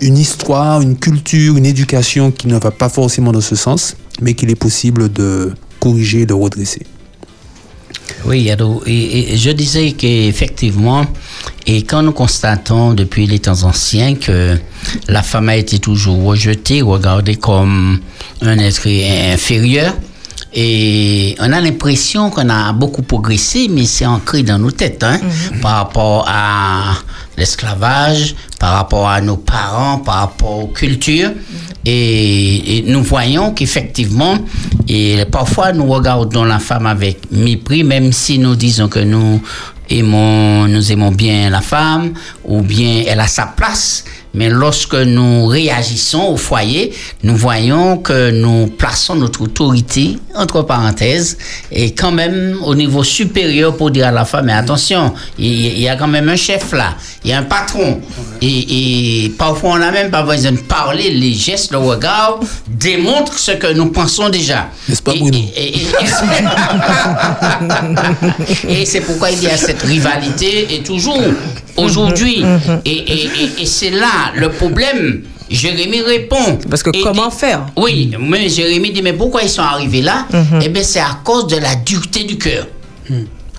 [0.00, 4.34] une histoire, une culture, une éducation qui ne va pas forcément dans ce sens, mais
[4.34, 6.86] qu'il est possible de corriger, de redresser.
[8.24, 11.04] Oui, Yado, et, et je disais qu'effectivement,
[11.66, 14.56] et quand nous constatons depuis les temps anciens que
[15.08, 18.00] la femme a été toujours rejetée, regardée comme
[18.42, 18.86] un être
[19.32, 19.94] inférieur,
[20.54, 25.18] et on a l'impression qu'on a beaucoup progressé, mais c'est ancré dans nos têtes, hein,
[25.62, 26.94] par rapport à
[27.38, 31.30] l'esclavage, par rapport à nos parents, par rapport aux cultures.
[31.84, 34.36] Et, et nous voyons qu'effectivement,
[34.88, 39.40] et parfois nous regardons la femme avec mépris, même si nous disons que nous
[39.90, 42.12] aimons, nous aimons bien la femme,
[42.44, 44.04] ou bien elle a sa place.
[44.34, 51.36] Mais lorsque nous réagissons au foyer, nous voyons que nous plaçons notre autorité, entre parenthèses,
[51.70, 55.88] et quand même au niveau supérieur pour dire à la femme, mais attention, il y,
[55.88, 58.00] a quand même un chef là, il y a un patron.
[58.40, 63.38] Et, et parfois on n'a même pas besoin de parler, les gestes, le regard démontrent
[63.38, 64.68] ce que nous pensons déjà.
[64.88, 65.38] N'est-ce pas, Et- Bruno?
[65.56, 65.86] et- et-
[68.68, 71.18] et- et c'est pourquoi il y a cette rivalité et toujours
[71.76, 72.44] aujourd'hui.
[72.84, 75.22] Et, et- et- et c'est là le problème.
[75.50, 76.58] Jérémie répond.
[76.70, 77.66] Parce que Et comment faire?
[77.76, 80.26] Oui, mais Jérémie dit, mais pourquoi ils sont arrivés là?
[80.62, 82.66] Eh bien, c'est à cause de la dureté du cœur.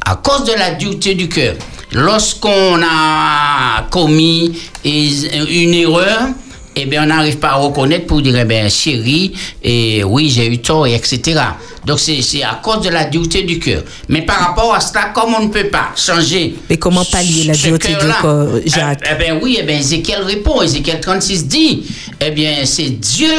[0.06, 1.54] À cause de la dureté du cœur.
[1.92, 6.30] Lorsqu'on a commis une erreur,
[6.76, 10.48] eh bien, on n'arrive pas à reconnaître pour dire, eh bien, chérie, et oui, j'ai
[10.48, 11.40] eu tort, et etc.
[11.86, 13.84] Donc, c'est à cause de la dureté du cœur.
[14.10, 16.56] Mais par rapport à cela, comme on ne peut pas changer.
[16.70, 20.22] Mais comment pallier la dureté du corps, Jacques Eh, eh bien, oui, eh bien, Ézéchiel
[20.24, 20.62] répond.
[20.62, 21.84] Ézéchiel 36 dit,
[22.22, 23.34] eh bien, c'est Dieu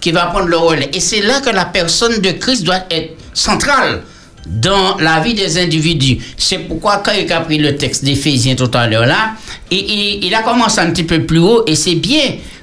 [0.00, 0.90] qui va prendre le relais.
[0.94, 4.02] Et c'est là que la personne de Christ doit être centrale
[4.46, 6.18] dans la vie des individus.
[6.36, 9.34] C'est pourquoi quand il a pris le texte d'Éphésiens tout à l'heure là,
[9.70, 12.22] il, il- il a commencé un petit peu plus haut et c'est bien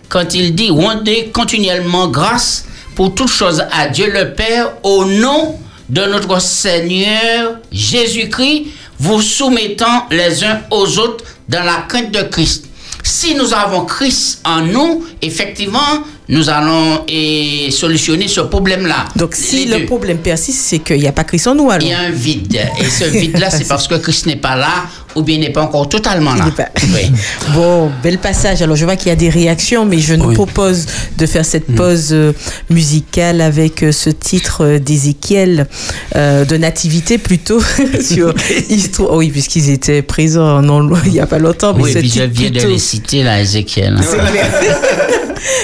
[0.09, 5.57] quand il dit rendez continuellement grâce pour toutes choses à Dieu le Père au nom
[5.87, 8.67] de notre Seigneur Jésus-Christ,
[8.99, 12.65] vous soumettant les uns aux autres dans la crainte de Christ.
[13.03, 19.05] Si nous avons Christ en nous, effectivement, nous allons eh, solutionner ce problème-là.
[19.15, 19.85] Donc, si Les le deux.
[19.87, 21.81] problème persiste, c'est qu'il n'y a pas Christ en nous alors.
[21.85, 22.59] Il y a un vide.
[22.79, 25.89] Et ce vide-là, c'est parce que Christ n'est pas là ou bien n'est pas encore
[25.89, 26.51] totalement là.
[26.55, 27.11] pas- Oui.
[27.55, 28.61] Bon, bel passage.
[28.61, 30.35] Alors, je vois qu'il y a des réactions, mais je nous Oui.
[30.35, 30.85] propose
[31.17, 31.75] de faire cette Mm.
[31.75, 32.31] pause euh,
[32.69, 35.67] musicale avec euh, ce titre euh, d'Ézéchiel,
[36.15, 37.59] euh, de Nativité plutôt,
[38.01, 38.35] sur
[38.69, 39.13] histoire.
[39.15, 41.73] Oui, puisqu'ils étaient présents non, il n'y a pas longtemps.
[41.73, 43.97] Mais Oui, ce puis je titre viens de les citer là, Ézéchiel.
[44.01, 44.51] C'est clair.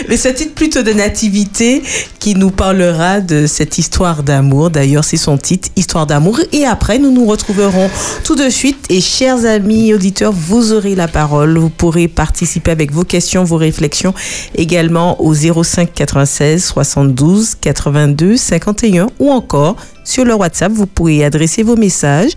[0.09, 1.83] Mais ce titre plutôt de nativité
[2.19, 4.69] qui nous parlera de cette histoire d'amour.
[4.69, 6.39] D'ailleurs, c'est son titre, Histoire d'amour.
[6.51, 7.89] Et après, nous nous retrouverons
[8.23, 8.85] tout de suite.
[8.89, 11.57] Et chers amis auditeurs, vous aurez la parole.
[11.57, 14.13] Vous pourrez participer avec vos questions, vos réflexions
[14.55, 20.71] également au 05 96 72 82 51 ou encore sur le WhatsApp.
[20.71, 22.31] Vous pourrez adresser vos messages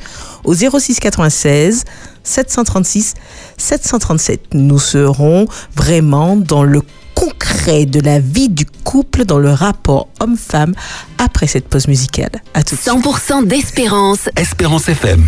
[0.45, 1.85] au 06 96
[2.23, 3.15] 736
[3.57, 4.55] 737.
[4.55, 6.83] Nous serons vraiment dans le
[7.29, 10.75] concret de la vie du couple, dans le rapport homme-femme
[11.19, 12.31] après cette pause musicale.
[12.55, 12.93] À tout de suite.
[12.93, 14.29] 100% d'espérance.
[14.37, 15.27] Espérance FM.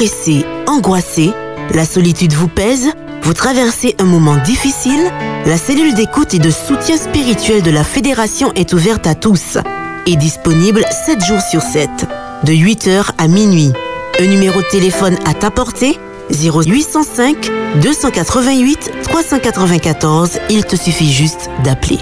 [0.00, 1.30] Sentez oppressé, angoissé,
[1.74, 2.90] la solitude vous pèse,
[3.22, 5.10] vous traversez un moment difficile,
[5.46, 9.58] la cellule d'écoute et de soutien spirituel de la Fédération est ouverte à tous
[10.06, 11.90] et disponible 7 jours sur 7,
[12.44, 13.72] de 8h à minuit.
[14.18, 15.98] Un numéro de téléphone à ta portée
[16.30, 17.50] 0805
[17.82, 21.98] 288 394, il te suffit juste d'appeler.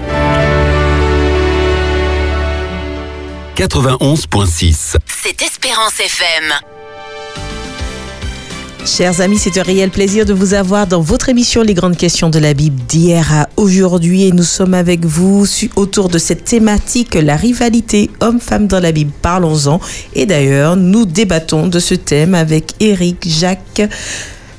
[3.55, 4.95] 91.6.
[5.05, 6.68] C'est Espérance FM.
[8.89, 12.29] Chers amis, c'est un réel plaisir de vous avoir dans votre émission Les grandes questions
[12.29, 17.13] de la Bible d'hier à aujourd'hui et nous sommes avec vous autour de cette thématique,
[17.13, 19.11] la rivalité homme-femme dans la Bible.
[19.21, 19.79] Parlons-en.
[20.15, 23.87] Et d'ailleurs, nous débattons de ce thème avec Eric, Jacques,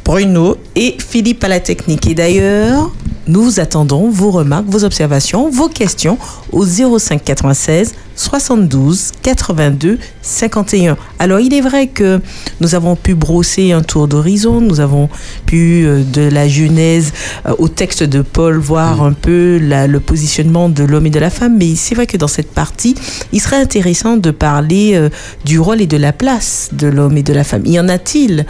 [0.05, 2.07] Bruno et Philippe à la technique.
[2.07, 2.93] Et d'ailleurs,
[3.27, 6.19] nous attendons vos remarques, vos observations, vos questions
[6.53, 10.97] au 05 96 72 82 51.
[11.19, 12.21] Alors, il est vrai que
[12.61, 15.09] nous avons pu brosser un tour d'horizon, nous avons
[15.47, 17.13] pu, euh, de la Genèse
[17.47, 21.19] euh, au texte de Paul, voir un peu la- le positionnement de l'homme et de
[21.19, 22.95] la femme, mais c'est vrai que dans cette partie,
[23.33, 25.09] il serait intéressant de parler euh,
[25.47, 27.65] du rôle et de la place de l'homme et de la femme.
[27.65, 28.45] Y en a-t-il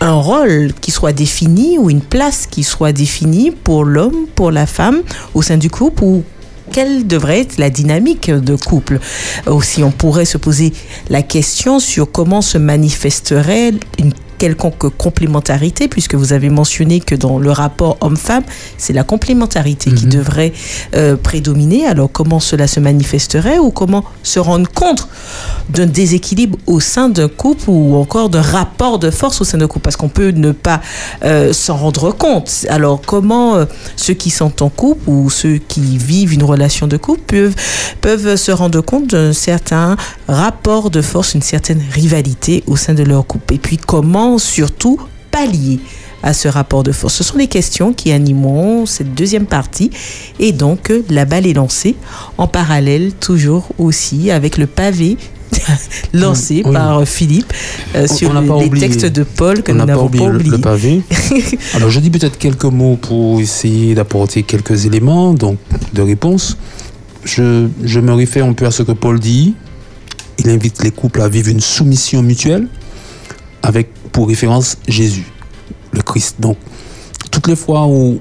[0.00, 4.66] un rôle qui soit défini ou une place qui soit définie pour l'homme, pour la
[4.66, 5.02] femme
[5.34, 6.24] au sein du couple ou
[6.72, 9.00] quelle devrait être la dynamique de couple?
[9.46, 10.72] Aussi, on pourrait se poser
[11.08, 17.38] la question sur comment se manifesterait une quelconque complémentarité, puisque vous avez mentionné que dans
[17.38, 18.42] le rapport homme-femme,
[18.78, 20.54] c'est la complémentarité qui devrait
[20.96, 21.86] euh, prédominer.
[21.86, 25.08] Alors comment cela se manifesterait ou comment se rendre compte
[25.68, 29.66] d'un déséquilibre au sein d'un couple ou encore d'un rapport de force au sein d'un
[29.66, 29.84] couple?
[29.84, 30.80] Parce qu'on peut ne pas
[31.22, 32.64] euh, s'en rendre compte.
[32.70, 33.66] Alors comment euh,
[33.96, 37.54] ceux qui sont en couple ou ceux qui vivent une relation de couple peuvent,
[38.00, 43.02] peuvent se rendre compte d'un certain rapport de force, une certaine rivalité au sein de
[43.02, 43.52] leur couple?
[43.52, 44.98] Et puis comment surtout
[45.30, 45.80] pallier
[46.22, 49.90] à ce rapport de force Ce sont les questions qui animeront cette deuxième partie.
[50.38, 51.96] Et donc, euh, la balle est lancée
[52.36, 55.16] en parallèle, toujours aussi, avec le pavé
[56.12, 56.72] lancé Oui.
[56.72, 57.52] par Philippe
[57.94, 60.06] euh, On- sur on le- les oublié- textes de Paul que On nous pas n'avons
[60.06, 60.50] oublié, pas le- oubliés.
[60.52, 61.02] le pavé.
[61.74, 65.56] Alors, je dis peut-être quelques mots pour essayer d'apporter quelques éléments donc,
[65.94, 66.56] de réponse.
[67.24, 69.54] Je, je me réfère un peu à ce que Paul dit.
[70.38, 72.66] Il invite les couples à vivre une soumission mutuelle
[73.62, 75.26] avec pour référence Jésus,
[75.92, 76.36] le Christ.
[76.38, 76.56] Donc,
[77.30, 78.20] toutes les fois où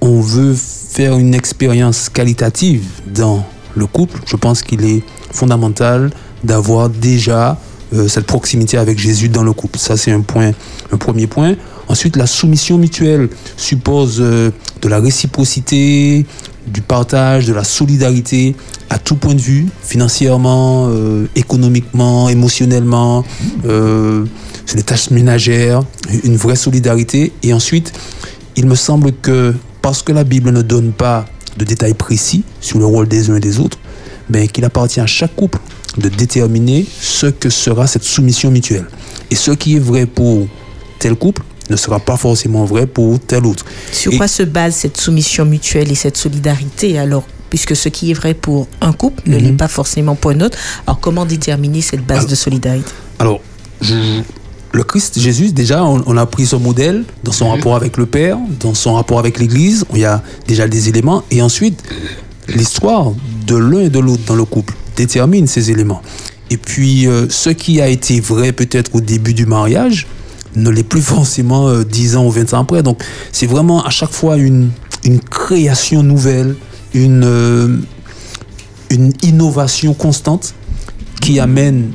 [0.00, 6.10] on veut faire une expérience qualitative dans le couple, je pense qu'il est fondamental
[6.44, 7.58] d'avoir déjà
[7.94, 9.78] euh, cette proximité avec Jésus dans le couple.
[9.78, 10.52] Ça, c'est un point,
[10.92, 11.56] un premier point.
[11.88, 14.50] Ensuite, la soumission mutuelle suppose euh,
[14.82, 16.26] de la réciprocité,
[16.66, 18.54] du partage, de la solidarité
[18.90, 23.24] à tout point de vue, financièrement, euh, économiquement, émotionnellement,
[23.64, 24.24] euh,
[24.66, 25.82] sur les tâches ménagères,
[26.24, 27.32] une vraie solidarité.
[27.42, 27.92] Et ensuite,
[28.56, 31.26] il me semble que parce que la Bible ne donne pas
[31.58, 33.78] de détails précis sur le rôle des uns et des autres,
[34.28, 35.58] ben, qu'il appartient à chaque couple
[35.98, 38.86] de déterminer ce que sera cette soumission mutuelle.
[39.30, 40.48] Et ce qui est vrai pour
[40.98, 43.64] tel couple ne sera pas forcément vrai pour tel autre.
[43.92, 48.10] Sur Et- quoi se base cette soumission mutuelle et cette solidarité Alors, puisque ce qui
[48.10, 50.58] est vrai pour un couple ne l'est pas forcément pour un autre.
[50.86, 52.90] Alors, comment déterminer cette base de solidarité?
[53.18, 53.40] Alors,
[53.80, 54.20] je-
[54.72, 58.06] le Christ Jésus, déjà, on, on a pris son modèle dans son rapport avec le
[58.06, 59.84] Père, dans son rapport avec l'Église.
[59.92, 61.22] Il y a déjà des éléments.
[61.30, 61.80] Et ensuite,
[62.48, 63.12] l'histoire
[63.46, 66.02] de l'un et de l'autre dans le couple détermine ces éléments.
[66.50, 70.06] Et puis, euh, ce qui a été vrai peut-être au début du mariage
[70.56, 72.82] ne l'est plus forcément euh, 10 ans ou 20 ans après.
[72.82, 73.02] Donc,
[73.32, 74.70] c'est vraiment à chaque fois une,
[75.04, 76.56] une création nouvelle,
[76.94, 77.78] une, euh,
[78.90, 80.54] une innovation constante
[81.20, 81.90] qui amène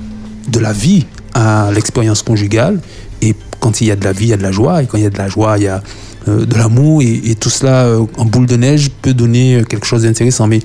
[0.49, 2.79] de la vie à l'expérience conjugale.
[3.21, 4.83] Et quand il y a de la vie, il y a de la joie.
[4.83, 5.83] Et quand il y a de la joie, il y a
[6.27, 7.01] euh, de l'amour.
[7.01, 10.47] Et, tout cela, euh, en boule de neige, peut donner quelque chose d'intéressant.
[10.47, 10.59] Mais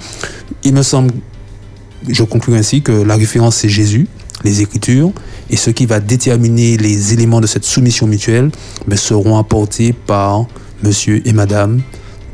[0.62, 1.12] il me semble,
[2.08, 4.06] je conclue ainsi, que la référence, c'est Jésus,
[4.42, 5.12] les Écritures.
[5.50, 8.50] Et ce qui va déterminer les éléments de cette soumission mutuelle
[8.86, 10.46] ben, seront apportés par
[10.82, 11.80] monsieur et madame,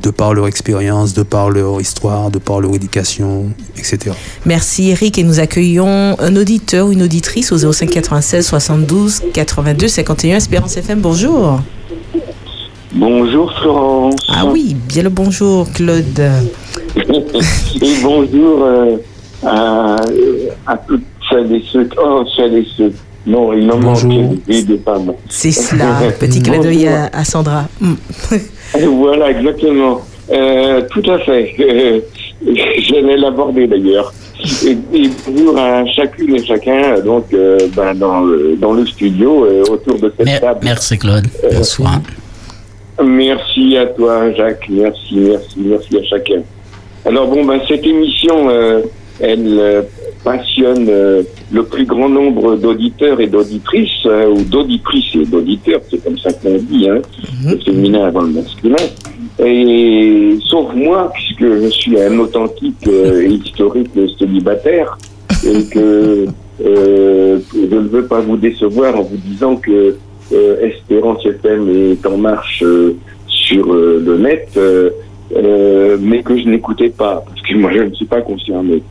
[0.03, 4.13] de par leur expérience, de par leur histoire, de par leur éducation, etc.
[4.47, 9.89] Merci Eric et nous accueillons un auditeur ou une auditrice au 05 96 72 82
[9.89, 11.01] 51 Espérance FM.
[11.01, 11.61] Bonjour.
[12.95, 14.15] Bonjour Florence.
[14.31, 16.21] Ah oui, bien le bonjour Claude.
[16.97, 18.97] Et bonjour euh,
[19.45, 19.97] à,
[20.67, 21.89] à toutes celles et ceux.
[22.03, 22.93] Oh, celles et ceux.
[23.27, 24.07] Non, il en manque
[24.47, 25.13] des femmes.
[25.29, 25.99] C'est cela.
[26.19, 27.65] Petit clin d'œil à, à Sandra.
[27.81, 27.95] Mm.
[28.99, 30.01] Voilà, exactement.
[30.33, 31.55] Euh, tout à fait.
[32.43, 34.15] Euh, J'allais l'aborder d'ailleurs.
[34.65, 39.45] Et, et bonjour à chacune et chacun donc euh, ben, dans, le, dans le studio
[39.45, 40.61] euh, autour de cette Mer- table.
[40.63, 41.27] Merci Claude.
[41.53, 42.01] Bonsoir.
[43.05, 44.67] Merci à toi, Jacques.
[44.71, 46.41] Merci, merci, merci à chacun.
[47.05, 48.81] Alors bon, ben cette émission, euh,
[49.21, 49.85] elle
[50.25, 56.03] passionne euh, le plus grand nombre d'auditeurs et d'auditrices, euh, ou d'auditrices et d'auditeurs, c'est
[56.03, 57.01] comme ça qu'on dit, hein,
[57.47, 58.77] le féminin avant le masculin.
[59.45, 64.99] Et sauf moi, puisque je suis un authentique euh, et historique célibataire,
[65.47, 66.27] et que
[66.65, 69.97] euh, je ne veux pas vous décevoir en vous disant que
[70.33, 72.97] euh, Espérance FM est en marche euh,
[73.27, 74.91] sur le net, euh,
[75.35, 78.83] euh, mais que je n'écoutais pas, parce que moi je ne suis pas concerné.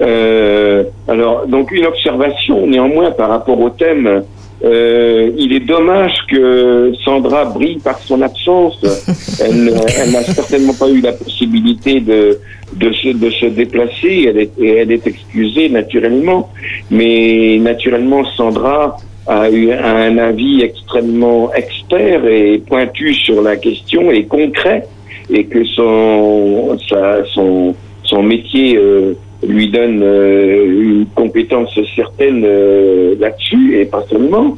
[0.00, 4.22] Euh, alors, donc une observation néanmoins par rapport au thème.
[4.62, 8.78] Euh, il est dommage que Sandra brille par son absence.
[9.42, 9.64] Elle,
[10.12, 12.38] n'a certainement pas eu la possibilité de,
[12.76, 14.26] de, se, de se déplacer.
[14.28, 16.50] Elle est, et elle est excusée naturellement.
[16.90, 24.24] Mais naturellement, Sandra a eu un avis extrêmement expert et pointu sur la question et
[24.24, 24.84] concret
[25.32, 33.14] et que son, sa- son, son métier euh, lui donne euh, une compétence certaine euh,
[33.18, 34.56] là-dessus et pas seulement.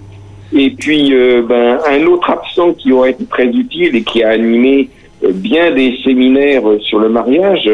[0.54, 4.30] Et puis, euh, ben, un autre absent qui aurait été très utile et qui a
[4.30, 4.90] animé
[5.32, 7.70] bien des séminaires sur le mariage,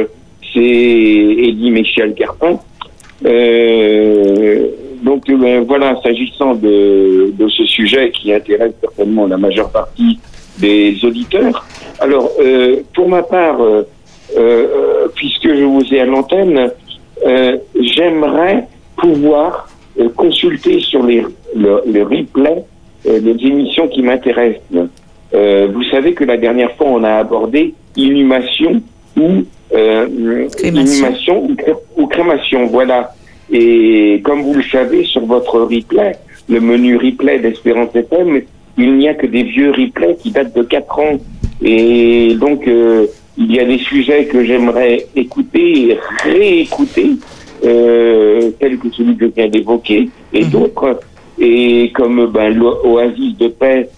[0.53, 2.59] c'est Eddie Michel Carpin.
[3.25, 4.69] Euh,
[5.03, 10.19] donc euh, ben, voilà, s'agissant de, de ce sujet qui intéresse certainement la majeure partie
[10.59, 11.67] des auditeurs.
[12.01, 13.59] Alors, euh, pour ma part,
[15.15, 16.71] puisque je vous ai à l'antenne,
[17.81, 18.67] j'aimerais
[18.97, 22.65] pouvoir euh, consulter sur les, le, le replay
[23.07, 24.63] euh, des émissions qui m'intéressent.
[25.35, 28.81] Euh, vous savez que la dernière fois, on a abordé inhumation
[29.17, 29.45] ou
[29.75, 30.97] euh, Crémation.
[30.97, 33.13] inhumation ou, cré- ou crémation, voilà.
[33.51, 36.13] Et comme vous le savez, sur votre replay,
[36.49, 38.41] le menu replay d'Espérance FM,
[38.79, 41.19] il n'y a que des vieux replays qui datent de 4 ans.
[41.63, 43.07] Et donc, euh,
[43.39, 47.11] il y a des sujets que j'aimerais écouter et réécouter,
[47.65, 51.01] euh, tels que celui que je viens d'évoquer, et d'autres.
[51.39, 53.89] Et comme ben, l'Oasis de paix,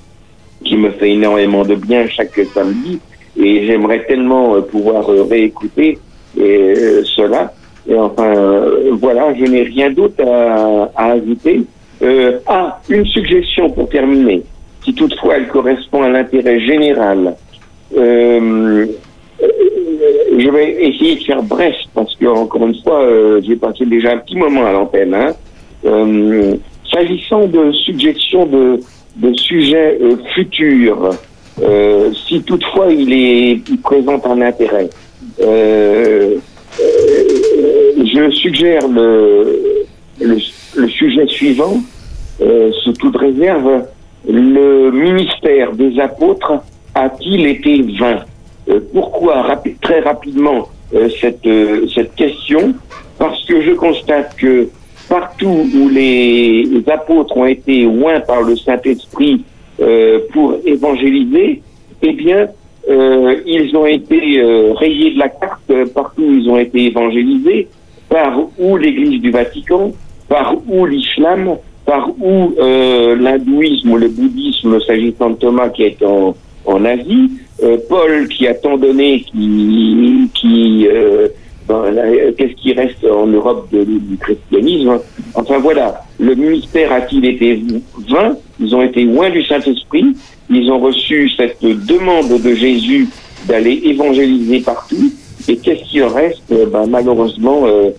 [0.62, 3.00] qui me fait énormément de bien chaque samedi,
[3.38, 5.98] et j'aimerais tellement euh, pouvoir euh, réécouter
[6.38, 7.54] euh, cela.
[7.88, 8.34] Et enfin,
[8.92, 11.62] voilà, je n'ai rien d'autre à, à ajouter.
[12.02, 14.42] Euh, ah, une suggestion pour terminer,
[14.84, 17.36] si toutefois elle correspond à l'intérêt général.
[17.96, 18.86] Euh,
[20.38, 24.12] je vais essayer de faire bref parce que encore une fois, euh, j'ai passé déjà
[24.12, 25.14] un petit moment à l'antenne.
[25.14, 25.32] Hein.
[25.84, 26.56] Euh,
[26.92, 28.80] S'agissant de suggestions de,
[29.16, 31.10] de sujets euh, futurs,
[32.26, 34.90] si toutefois il est il présente un intérêt,
[37.98, 39.86] je suggère le,
[40.20, 40.36] le,
[40.76, 41.80] le sujet suivant,
[42.82, 43.84] sous toute réserve,
[44.28, 46.54] le ministère des apôtres
[46.94, 48.24] a-t-il été vain?
[48.92, 52.74] Pourquoi rapi- Très rapidement, euh, cette, euh, cette question,
[53.18, 54.68] parce que je constate que
[55.08, 59.42] partout où les apôtres ont été oints par le Saint-Esprit
[59.80, 61.62] euh, pour évangéliser,
[62.02, 62.48] eh bien,
[62.88, 65.60] euh, ils ont été euh, rayés de la carte.
[65.70, 67.68] Euh, partout où ils ont été évangélisés,
[68.08, 69.92] par où l'Église du Vatican,
[70.28, 71.56] par où l'islam,
[71.86, 76.34] par où euh, l'hindouisme ou le bouddhisme, s'agissant de Thomas qui est en,
[76.66, 77.49] en Asie, euh,
[77.88, 81.28] Paul qui a tant donné, qui, qui euh,
[81.68, 82.02] ben, là,
[82.36, 84.98] qu'est-ce qui reste en Europe de- du christianisme?
[85.34, 87.62] Enfin voilà, le ministère a-t-il été
[88.08, 88.36] vain?
[88.60, 90.04] Ils ont été loin du Saint-Esprit.
[90.50, 93.08] Ils ont reçu cette demande de Jésus
[93.46, 95.12] d'aller évangéliser partout.
[95.48, 96.42] Et qu'est-ce qui reste?
[96.52, 97.90] Euh, ben, Malheureusement, euh,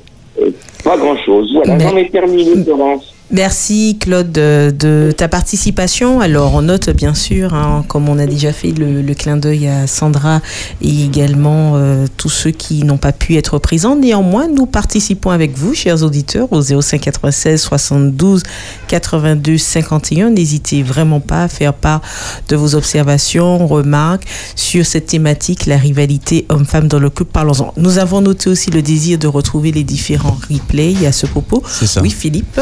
[0.42, 0.50] euh,
[0.84, 1.52] pas grand-chose.
[1.54, 3.11] Voilà, j'en ai terminé, Florence.
[3.34, 6.20] Merci Claude de, de ta participation.
[6.20, 9.70] Alors on note bien sûr, hein, comme on a déjà fait le, le clin d'œil
[9.70, 10.42] à Sandra
[10.82, 13.96] et également euh, tous ceux qui n'ont pas pu être présents.
[13.96, 18.44] Néanmoins, nous participons avec vous, chers auditeurs, au 05 96 72
[18.90, 20.32] 82 51.
[20.32, 22.02] N'hésitez vraiment pas à faire part
[22.50, 24.28] de vos observations, remarques
[24.58, 27.32] sur cette thématique, la rivalité homme-femme dans le couple.
[27.32, 27.74] Parlons-en.
[27.78, 31.64] Nous avons noté aussi le désir de retrouver les différents replays à ce propos.
[31.66, 32.02] Ça.
[32.02, 32.60] Oui, Philippe.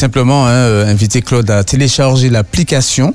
[0.00, 3.14] Simplement hein, euh, inviter Claude à télécharger l'application.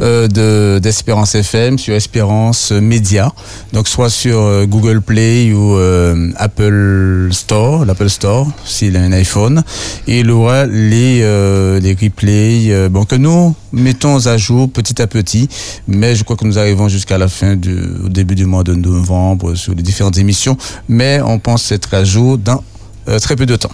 [0.00, 3.30] euh, de d'Espérance FM sur Espérance Média.
[3.74, 9.12] Donc soit sur euh, Google Play ou euh, Apple Store l'Apple Store s'il a un
[9.12, 9.62] iPhone.
[10.06, 11.20] Et il aura les
[11.80, 15.48] les replays bon que nous mettons à jour petit à petit.
[15.86, 18.74] Mais je crois que nous arrivons jusqu'à la fin du au début du mois de
[18.74, 20.56] novembre sur les différentes émissions.
[20.88, 22.62] Mais on pense être à jour dans
[23.20, 23.72] très peu de temps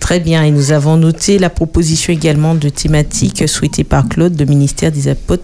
[0.00, 4.46] Très bien, et nous avons noté la proposition également de thématique souhaitée par Claude, le
[4.46, 5.42] ministère des apôtres.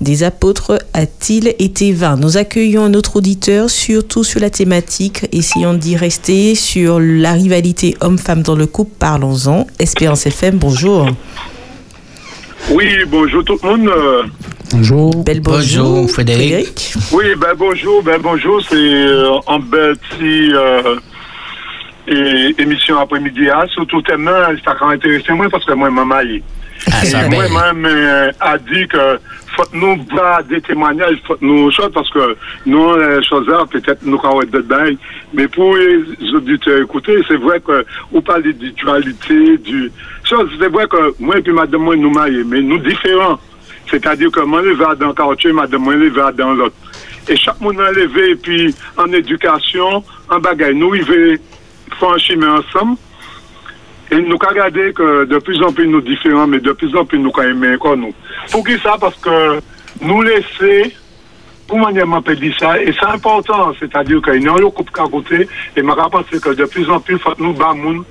[0.00, 2.16] Des apôtres a-t-il été vain?
[2.16, 5.26] Nous accueillons un autre auditeur, surtout sur la thématique.
[5.32, 8.92] Essayons d'y rester sur la rivalité homme-femme dans le couple.
[8.98, 9.66] Parlons-en.
[9.78, 11.08] Espérance FM, bonjour.
[12.70, 13.90] Oui, bonjour tout le monde.
[14.72, 15.22] Bonjour.
[15.22, 15.90] Belle bonjour.
[15.90, 16.94] Bonjour, Frédéric.
[17.12, 19.94] Oui, ben bonjour, ben bonjour, c'est euh, en euh,
[22.06, 23.48] et- émission après-midi.
[23.48, 23.64] hein.
[23.68, 24.30] Surtout tellement,
[24.64, 26.16] ça a intéressé moi parce que moi, maman,
[27.28, 27.30] belle.
[27.30, 29.18] moi-même euh, a dit que
[29.56, 32.36] faut nous voir des témoignages, faut nous choses parce que
[32.66, 34.96] nous, les choses peut-être nous avons être bail.
[35.34, 36.02] Mais pour les
[36.34, 39.92] auditeurs écouter, c'est vrai que vous parlez de dualité, du
[40.58, 43.38] c'est vrai que moi et puis madame moi nous marions, mais nous différents.
[43.90, 46.74] C'est-à-dire que moi, je vais dans le quartier, madame moi, je vais dans l'autre.
[47.28, 51.38] Et chaque monde a levé, et puis en éducation, en bagaille, nous, il veut
[52.00, 52.96] un chemin ensemble.
[54.10, 57.04] Et nous avons regardé que de plus en plus nous différents, mais de plus en
[57.04, 58.12] plus nous aimons encore nous.
[58.50, 58.96] Pour qui ça?
[59.00, 59.58] Parce que
[60.02, 60.94] nous laisser,
[61.68, 65.08] comment on peut dire ça, et c'est important, c'est-à-dire qu'il y a un couple à
[65.08, 68.04] côté, et je pense que de plus en plus, nous battions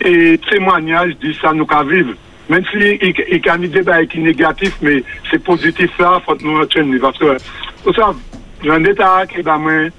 [0.00, 2.14] et témoignage dit ça nous qu'à vivre.
[2.48, 6.34] Même si il y a des débats qui sont négatifs, mais c'est positif là, faut
[6.40, 7.00] nous retenir.
[7.00, 7.36] Parce que,
[7.84, 8.16] vous savez,
[8.68, 9.90] a un état qui me,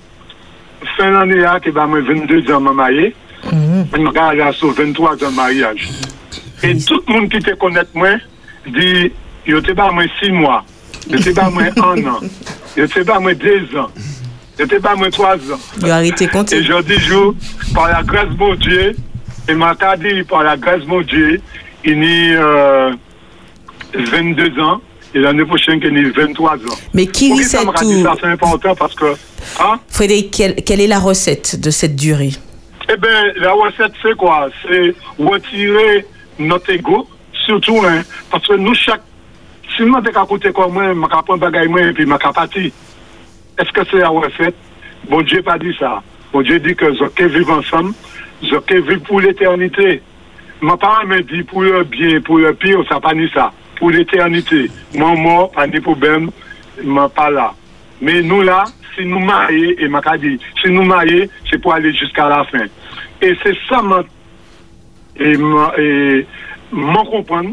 [0.98, 3.16] fin l'année là, qui va me 22 ans, marié.
[3.44, 5.90] Je regarde là sur 23 ans de mariage.
[6.64, 8.10] Et tout le monde qui te connaît moi,
[8.68, 9.12] dit,
[9.48, 10.66] il était pas moi 6 mois,
[11.10, 12.20] il était pas moi 1 an,
[12.76, 13.88] il était pas moi 2 ans,
[14.58, 15.60] il était pas moi 3 ans.
[15.80, 16.58] Il a arrêté compter.
[16.58, 18.96] Et je par la grâce de mon Dieu,
[19.48, 21.42] et m'a dit, par la mon Dieu,
[21.86, 22.92] il est euh,
[23.94, 24.82] 22 ans,
[25.14, 26.78] et l'année prochaine, il est 23 ans.
[26.94, 29.16] Mais qui rit ça m'a dit tout ça, c'est important parce que,
[29.60, 29.80] hein?
[29.88, 32.32] Frédéric, quelle, quelle est la recette de cette durée?
[32.92, 34.50] Eh bien, la recette, c'est quoi?
[34.64, 36.06] C'est retirer
[36.40, 37.08] notre ego,
[37.46, 38.02] surtout, hein,
[38.32, 39.02] parce que nous, chaque.
[39.76, 42.10] Si nous sommes à côté comme moi, je vais prendre bagaille moi et puis je
[42.10, 42.72] vais partir.
[43.58, 44.56] Est-ce que c'est la recette?
[45.10, 46.02] Bon Dieu pas dit ça.
[46.34, 47.94] Bon Dieu dit que je vais vivre ensemble,
[48.42, 50.02] je vais vivre pour l'éternité.
[50.62, 53.52] Mon parent me dit pour le bien, pour le pire, ça pas ni ça.
[53.80, 54.70] Pour l'éternité.
[54.96, 56.30] Mon mort, pas de problème,
[56.78, 57.54] je pas là.
[58.02, 58.66] Mais nous là,
[58.96, 62.66] si nous marions, et m'a dit, si nous marions, c'est pour aller jusqu'à la fin.
[63.22, 64.04] Et c'est ça, moi,
[65.20, 66.26] m'a et
[66.72, 67.52] m'en comprendre.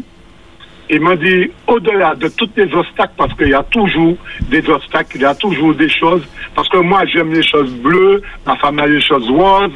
[0.89, 4.15] Et m'a dit, au-delà de tous les obstacles, parce qu'il y a toujours
[4.49, 6.23] des obstacles, il y a toujours des choses,
[6.55, 9.73] parce que moi, j'aime les choses bleues, ma femme a les choses roses,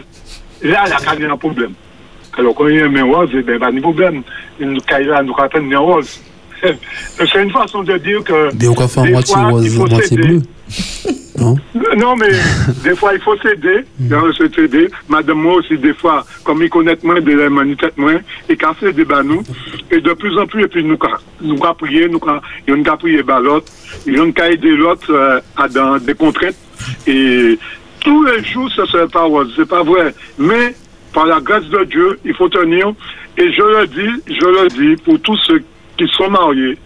[0.62, 1.74] là, il y a un problème.
[2.38, 4.24] Alors, quand il y a un rose, eh ben, pas de problème.
[4.60, 6.22] Il y a un rose.
[7.18, 8.54] C'est une façon de dire que.
[9.04, 10.28] Des moitié fois, rose, il faut moitié s'aider.
[10.28, 10.42] bleu.
[11.40, 11.56] Non
[11.98, 12.30] Non, mais
[12.84, 13.84] des fois, il faut s'aider.
[14.56, 14.90] S'aider.
[15.10, 18.94] Madame, moi aussi, des fois, comme ils connaissent moins de l'humanité, moins, et quand c'est
[18.94, 19.44] des nous,
[19.90, 20.98] et de plus en plus, et puis nous,
[21.42, 21.58] nous,
[22.10, 23.72] nous, ca- et on a prié par l'autre,
[24.08, 26.56] et on a aidé l'autre euh, à dans des contraintes.
[27.08, 27.58] Et
[28.02, 30.14] tous les jours, ce serait pas rose, c'est pas vrai.
[30.38, 30.76] Mais,
[31.14, 32.94] par la grâce de Dieu, il faut tenir.
[33.38, 35.62] Et je le dis, je le dis pour tous ceux
[35.98, 36.78] qui sont mariés.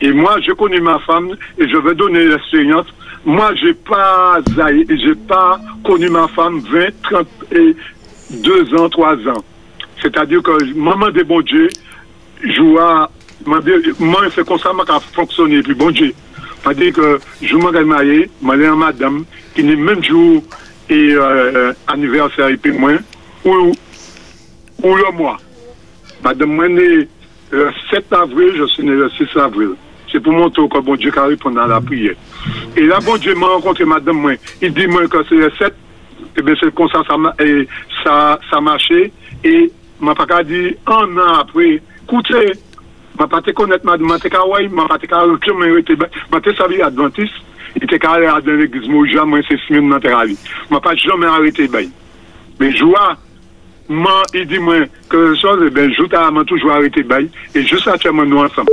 [0.00, 2.86] Et moi, je connais ma femme et je vais donner l'expérience.
[3.24, 4.38] moi, j'ai pas,
[4.88, 7.76] j'ai pas connu ma femme 20, 30 et
[8.30, 9.44] 2 ans, 3 ans.
[10.00, 11.68] C'est-à-dire que maman de bon Dieu,
[12.44, 13.10] joua,
[13.44, 13.60] moi,
[14.34, 16.12] c'est comme ça, m'a fonctionné, puis bon Dieu.
[16.76, 20.42] Dit que je m'en marié, m'a dit à madame, qui n'est même jour
[20.90, 22.92] et euh, anniversaire, et puis moi,
[23.44, 23.72] ou,
[24.82, 25.38] ou le mois.
[26.22, 26.68] Madame, moi,
[27.50, 29.70] le 7 avril, je suis né le 6 avril.
[30.10, 32.14] C'est pour montrer que bon Dieu qui répond à la prière.
[32.76, 34.32] Et là, bon Dieu m'a rencontré madame, moi.
[34.62, 35.74] Il dit, moi, que c'est le 7,
[36.36, 37.68] et bien, c'est comme ça, ça, et
[38.04, 39.12] ça, ça marchait.
[39.44, 39.70] Et
[40.00, 42.52] m'a pas dire, un an après, écoutez,
[43.18, 45.96] m'a pas te connaître madame, m'a te ouais, m'a pas te recruter,
[46.30, 47.34] m'a te servi adventiste,
[47.80, 50.38] était qu'à aller à l'église, moi, jamais, c'est semaine, m'a te ravi.
[50.70, 51.88] M'a pas jamais arrêté, ben.
[52.60, 53.16] Mais joie,
[53.88, 54.76] moi, il dit moi
[55.08, 58.70] que chose, eh ben, je toujours arrêté bail et juste actuellement nous ensemble.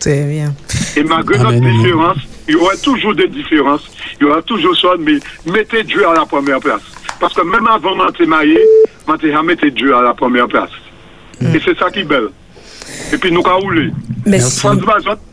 [0.00, 0.54] Très bien.
[0.96, 2.18] Et malgré notre différence,
[2.48, 6.14] il y aura toujours des différences, il y aura toujours ça, mais mettez Dieu à
[6.14, 6.82] la première place.
[7.20, 8.58] Parce que même avant de m'être marié,
[9.08, 10.70] je jamais mettez Dieu à la première place.
[11.40, 12.28] Et c'est ça qui est belle.
[13.12, 13.90] Et puis nous avons roulé.
[14.24, 14.66] Merci.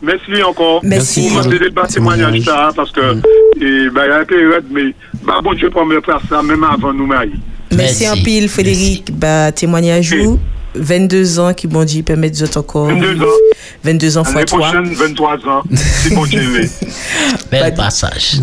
[0.02, 1.30] Merci encore Merci.
[1.32, 3.16] pour ce débat témoignage ça, parce que
[3.60, 4.94] et, ben, il y a un peu mais
[5.24, 7.32] bah, bon Dieu première place, ça, même avant nous marier.
[7.76, 9.16] Merci en pile, Frédéric.
[9.16, 10.38] Bah, témoignage vous.
[10.76, 12.88] 22 ans qui bon Dieu permet de encore.
[12.88, 13.26] 22 ans.
[13.84, 14.58] 22 ans fois L'année 3.
[14.72, 16.68] prochaine, 23 ans, si bon Dieu.
[17.50, 18.40] Bel passage.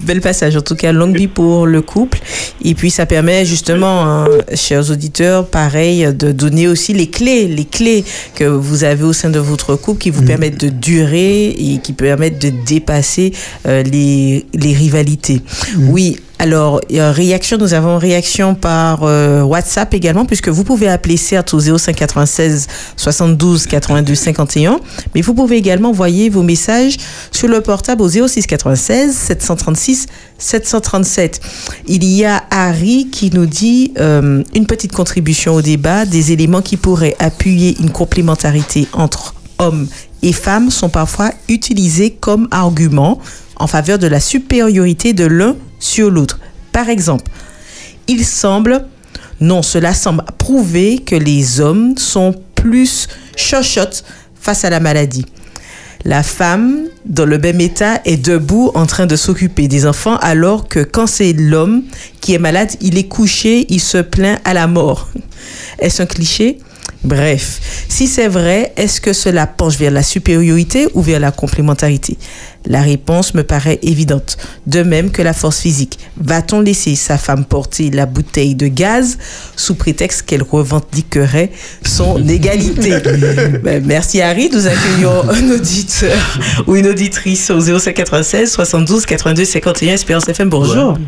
[0.00, 2.18] Bel passage, en tout cas, longue vie pour le couple.
[2.64, 7.64] Et puis, ça permet justement, hein, chers auditeurs, pareil, de donner aussi les clés, les
[7.64, 8.04] clés
[8.34, 11.92] que vous avez au sein de votre couple qui vous permettent de durer et qui
[11.92, 13.32] permettent de dépasser
[13.66, 15.42] euh, les, les rivalités.
[15.78, 16.18] Oui.
[16.38, 21.54] Alors, euh, réaction, nous avons réaction par euh, WhatsApp également, puisque vous pouvez appeler certes
[21.54, 22.66] au 0596
[22.96, 24.80] 72 82 51,
[25.14, 26.98] mais vous pouvez également envoyer vos messages
[27.30, 30.06] sur le portable au 0696 736
[30.36, 31.40] 737.
[31.86, 36.60] Il y a Harry qui nous dit euh, une petite contribution au débat, des éléments
[36.60, 39.88] qui pourraient appuyer une complémentarité entre hommes
[40.22, 43.20] et femmes sont parfois utilisés comme argument
[43.56, 45.56] en faveur de la supériorité de l'un
[46.10, 46.38] l'autre.
[46.72, 47.30] Par exemple,
[48.08, 48.86] il semble,
[49.40, 54.04] non, cela semble prouver que les hommes sont plus chochottes
[54.40, 55.26] face à la maladie.
[56.04, 60.68] La femme, dans le même état, est debout en train de s'occuper des enfants, alors
[60.68, 61.82] que quand c'est l'homme
[62.20, 65.08] qui est malade, il est couché, il se plaint à la mort.
[65.80, 66.58] Est-ce un cliché?
[67.04, 72.16] Bref, si c'est vrai, est-ce que cela penche vers la supériorité ou vers la complémentarité?
[72.68, 74.36] La réponse me paraît évidente.
[74.66, 75.98] De même que la force physique.
[76.16, 79.18] Va-t-on laisser sa femme porter la bouteille de gaz
[79.54, 81.50] sous prétexte qu'elle revendiquerait
[81.84, 82.94] son égalité?
[83.62, 86.18] Ben, Merci Harry, nous accueillons un auditeur
[86.66, 90.48] ou une auditrice au 0796 72 82 51 Espérance FM.
[90.48, 90.98] Bonjour.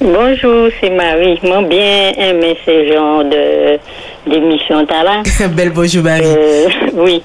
[0.00, 1.40] Bonjour, c'est Marie.
[1.42, 3.80] Moi, bien aimé ce genre de
[4.28, 5.22] d'émission talent.
[5.50, 6.22] Belle bonjour Marie.
[6.24, 7.22] Euh, oui.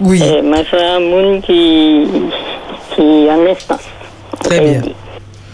[0.00, 0.20] Oui.
[0.22, 2.06] Euh, ma soeur Moon qui
[2.94, 3.88] qui en instance.
[4.42, 4.82] Très bien.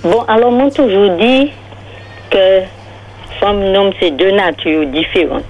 [0.02, 1.50] Bon, alors moi toujours dit
[2.30, 2.60] que
[3.38, 5.44] femme homme c'est deux natures différentes.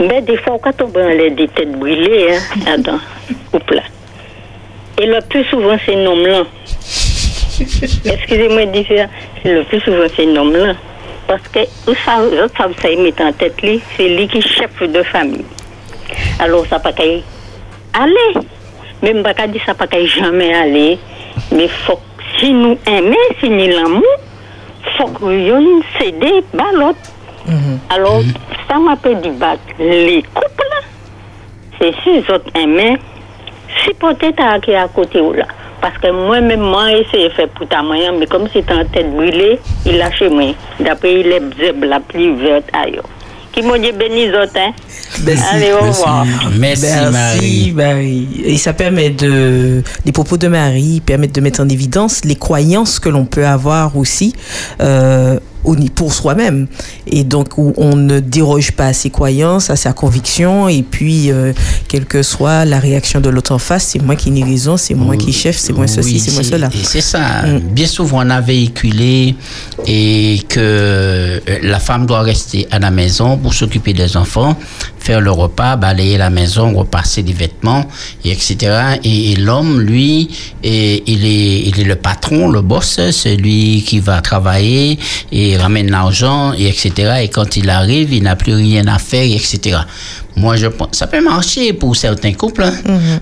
[0.00, 2.36] Mais des fois quand on prend les des têtes brûlées
[2.66, 3.00] hein, dans
[3.50, 3.82] couple là.
[5.00, 6.42] Et le plus souvent c'est l'homme là.
[7.60, 9.04] Excusez-moi de dire ça,
[9.42, 10.74] c'est le plus souvent c'est l'homme là.
[11.28, 14.38] Parce que vous savez, vous savez, ça il met en tête lui, c'est lui qui
[14.38, 15.44] est chef de famille.
[16.40, 18.46] Alors ça pas qu'à aller.
[19.02, 20.98] Même pas qu'à dire ça pas qu'à jamais aller.
[21.52, 22.00] Mais faut
[22.38, 24.02] si nous aimons, si nous l'amour,
[24.96, 26.98] faut que nous céder à l'autre.
[27.90, 28.20] Alors,
[28.68, 30.64] ça m'a pas dit battre les couples.
[31.80, 32.98] C'est si les autres aimaient,
[33.84, 35.46] si peut-être à qui à côté ou là.
[35.80, 39.14] Parce que moi-même, moi, essayé de faire pour ta moyen, mais comme c'est en tête
[39.14, 40.54] brûlée, il lâche moi.
[40.80, 43.04] D'après, il est zeb la plus verte ailleurs.
[43.52, 44.72] Qui m'a dit béni les autres, hein?
[45.52, 46.26] Allez, au revoir.
[46.58, 48.28] Merci, Merci, Marie.
[48.44, 52.98] Et ça permet de, les propos de Marie permettent de mettre en évidence les croyances
[52.98, 54.34] que l'on peut avoir aussi
[54.80, 55.38] euh,
[55.94, 56.66] pour soi-même.
[57.06, 61.30] Et donc, où on ne déroge pas à ses croyances, à sa conviction, et puis,
[61.30, 61.52] euh,
[61.88, 64.94] quelle que soit la réaction de l'autre en face, c'est moi qui n'ai raison, c'est
[64.94, 66.70] moi qui chef, c'est moi ceci, Oui, c'est moi cela.
[66.82, 67.44] C'est ça.
[67.70, 69.34] Bien souvent, on a véhiculé
[69.86, 74.56] et que euh, la femme doit rester à la maison pour s'occuper des enfants,
[74.98, 77.86] faire le repas, balayer la maison, repasser les vêtements,
[78.24, 78.56] et etc.
[79.04, 80.30] Et, et l'homme, lui,
[80.62, 84.98] et, il, est, il est le patron, le boss, c'est lui qui va travailler
[85.32, 87.20] et ramène l'argent, et etc.
[87.22, 89.78] Et quand il arrive, il n'a plus rien à faire, et etc.
[90.36, 92.74] Moi, je pense, ça peut marcher pour certains couples, hein.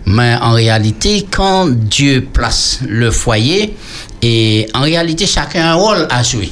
[0.04, 3.74] mais en réalité, quand Dieu place le foyer,
[4.22, 6.50] et en réalité, chacun a un rôle à jouer.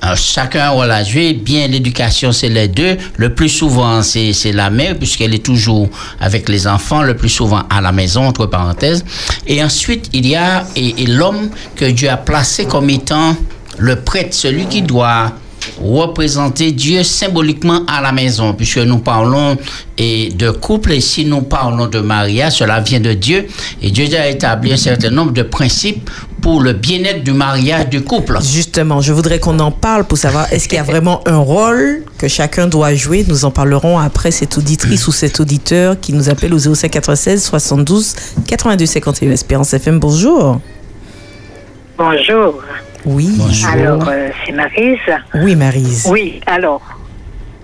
[0.00, 1.32] Alors, chacun a un rôle à jouer.
[1.32, 2.98] Bien, l'éducation, c'est les deux.
[3.16, 5.88] Le plus souvent, c'est c'est la mère, puisqu'elle est toujours
[6.20, 9.04] avec les enfants, le plus souvent à la maison, entre parenthèses.
[9.46, 13.34] Et ensuite, il y a et, et l'homme que Dieu a placé comme étant
[13.78, 15.32] le prêtre, celui qui doit
[15.80, 19.56] représenter Dieu symboliquement à la maison, puisque nous parlons
[19.96, 23.46] et de couple, et si nous parlons de mariage, cela vient de Dieu,
[23.82, 26.10] et Dieu a établi un certain nombre de principes
[26.42, 28.38] pour le bien-être du mariage du couple.
[28.42, 32.02] Justement, je voudrais qu'on en parle pour savoir est-ce qu'il y a vraiment un rôle
[32.18, 33.24] que chacun doit jouer?
[33.26, 38.14] Nous en parlerons après cette auditrice ou cet auditeur qui nous appelle au 0596 72
[38.46, 39.98] 82 51 Espérance FM.
[39.98, 40.60] Bonjour.
[41.96, 42.60] Bonjour.
[43.04, 43.38] Oui.
[43.70, 44.98] Alors, euh, c'est Marise.
[45.34, 46.08] Oui, Marise.
[46.10, 46.82] Oui, alors,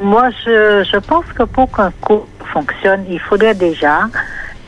[0.01, 4.09] moi, je, je pense que pour qu'un couple fonctionne, il faudrait déjà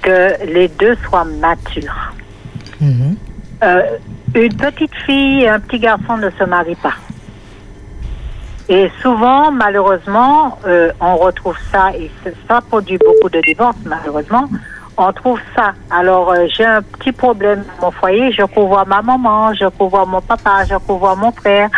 [0.00, 2.12] que les deux soient matures.
[2.80, 3.16] Mhm.
[3.62, 3.82] Euh,
[4.34, 6.94] une petite fille et un petit garçon ne se marient pas.
[8.68, 12.10] Et souvent, malheureusement, euh, on retrouve ça, et
[12.48, 14.48] ça produit beaucoup de divorces, malheureusement.
[14.96, 15.72] On trouve ça.
[15.90, 20.06] Alors, euh, j'ai un petit problème dans mon foyer, je voir ma maman, je voir
[20.06, 21.68] mon papa, je voir mon frère.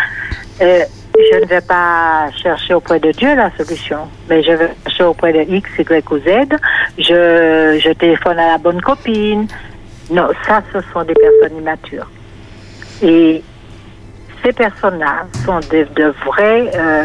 [0.61, 0.85] Euh,
[1.17, 5.33] je ne vais pas chercher auprès de Dieu la solution, mais je vais chercher auprès
[5.33, 6.59] de X, Y ou Z.
[6.99, 9.47] Je, je téléphone à la bonne copine.
[10.11, 12.11] Non, ça, ce sont des personnes immatures.
[13.01, 13.43] Et
[14.43, 17.05] ces personnes-là sont de, de vrais, euh,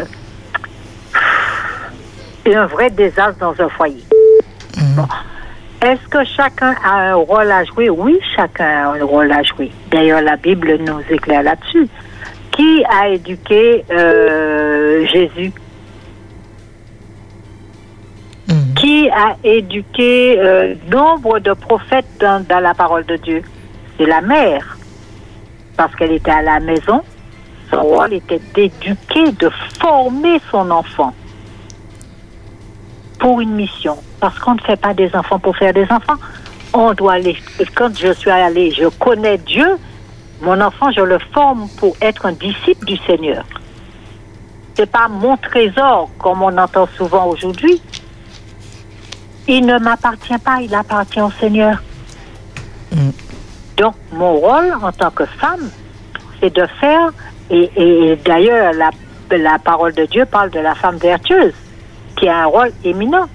[2.52, 4.04] un vrai désastre dans un foyer.
[4.96, 5.06] Bon.
[5.82, 7.88] Est-ce que chacun a un rôle à jouer?
[7.88, 9.70] Oui, chacun a un rôle à jouer.
[9.90, 11.88] D'ailleurs, la Bible nous éclaire là-dessus.
[12.50, 15.52] Qui a éduqué euh, Jésus?
[18.76, 23.42] Qui a éduqué euh, nombre de prophètes dans, dans la parole de Dieu?
[23.96, 24.76] C'est la mère.
[25.78, 27.00] Parce qu'elle était à la maison.
[27.70, 31.14] Son rôle était d'éduquer, de former son enfant
[33.20, 33.96] pour une mission.
[34.18, 36.16] Parce qu'on ne fait pas des enfants pour faire des enfants.
[36.72, 37.36] On doit aller.
[37.74, 39.76] Quand je suis allée, je connais Dieu.
[40.40, 43.44] Mon enfant, je le forme pour être un disciple du Seigneur.
[44.74, 47.80] C'est pas mon trésor, comme on entend souvent aujourd'hui.
[49.46, 51.82] Il ne m'appartient pas, il appartient au Seigneur.
[53.76, 55.70] Donc, mon rôle en tant que femme,
[56.40, 57.10] c'est de faire,
[57.50, 58.90] et, et d'ailleurs, la,
[59.36, 61.52] la parole de Dieu parle de la femme vertueuse,
[62.20, 63.26] qui a un rôle éminent.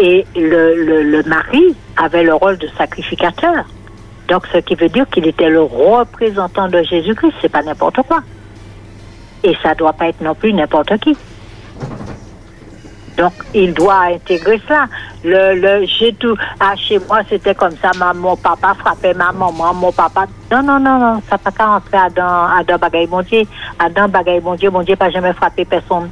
[0.00, 3.64] Et le, le, mari avait le rôle de sacrificateur.
[4.28, 8.20] Donc, ce qui veut dire qu'il était le représentant de Jésus-Christ, c'est pas n'importe quoi.
[9.42, 11.16] Et ça doit pas être non plus n'importe qui.
[13.16, 14.86] Donc, il doit intégrer cela.
[15.24, 19.32] Le, le, j'ai tout, ah, chez moi, c'était comme ça, ma, mon papa frappait ma
[19.32, 20.26] maman, mon papa.
[20.52, 23.42] Non, non, non, non, ça pas qu'à entrer à dans, à dans bagaille mon Dieu.
[23.80, 26.08] À dans bagaille mon Dieu, mon Dieu pas jamais frappé personne.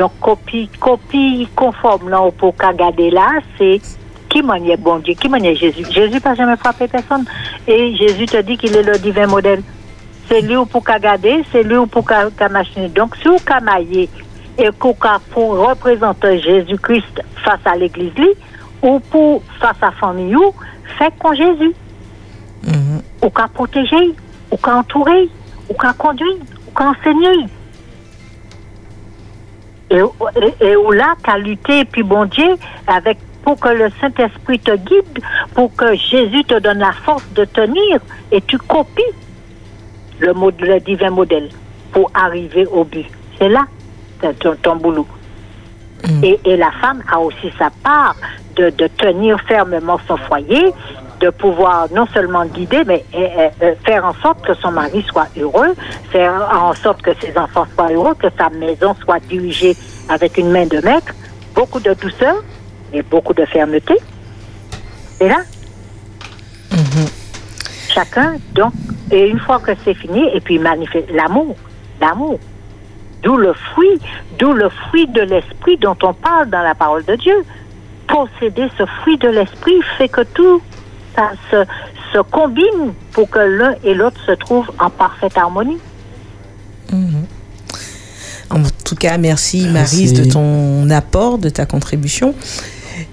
[0.00, 3.82] Donc, copie, copie conforme, là, pour qu'à garder là, c'est
[4.30, 5.84] qui maniait bon Dieu, qui maniait Jésus?
[5.90, 7.26] Jésus pas jamais frappé personne.
[7.68, 9.62] Et Jésus te dit qu'il est le divin modèle.
[10.26, 12.88] C'est lui ou pour qu'à garder, c'est lui ou pour qu'à machiner.
[12.88, 14.08] Donc, si vous qu'à mailler,
[14.56, 14.94] et qu'on
[15.32, 18.30] pour représenter Jésus-Christ face à l'Église, li,
[18.80, 20.54] ou pour face à la famille, ou,
[20.96, 21.74] fait qu'on Jésus.
[23.22, 24.14] Ou qu'à protéger,
[24.50, 25.28] ou qu'à entourer,
[25.68, 26.36] ou qu'à conduire,
[26.66, 27.44] ou qu'à enseigner.
[29.90, 32.56] Et, et, et ou là, qu'à lutter, puis bon Dieu,
[32.86, 35.18] avec, pour que le Saint-Esprit te guide,
[35.54, 38.00] pour que Jésus te donne la force de tenir,
[38.30, 39.02] et tu copies
[40.20, 41.48] le, le divin modèle
[41.92, 43.06] pour arriver au but.
[43.38, 43.64] C'est là
[44.38, 45.06] ton, ton boulot.
[46.22, 48.16] Et, et la femme a aussi sa part
[48.56, 50.72] de, de tenir fermement son foyer,
[51.20, 55.74] de pouvoir non seulement guider, mais euh, faire en sorte que son mari soit heureux,
[56.10, 59.76] faire en sorte que ses enfants soient heureux, que sa maison soit dirigée
[60.08, 61.12] avec une main de maître,
[61.54, 62.36] beaucoup de douceur
[62.92, 63.94] et beaucoup de fermeté.
[65.20, 65.40] Et là,
[67.88, 68.72] chacun, donc,
[69.10, 71.54] et une fois que c'est fini, et puis manifeste l'amour,
[72.00, 72.38] l'amour.
[73.22, 74.00] D'où le fruit,
[74.38, 77.44] d'où le fruit de l'esprit dont on parle dans la parole de Dieu.
[78.08, 80.62] Posséder ce fruit de l'esprit fait que tout
[81.50, 85.78] se, combine pour que l'un et l'autre se trouvent en parfaite harmonie.
[88.50, 92.34] En tout cas, merci, Marise de ton apport, de ta contribution.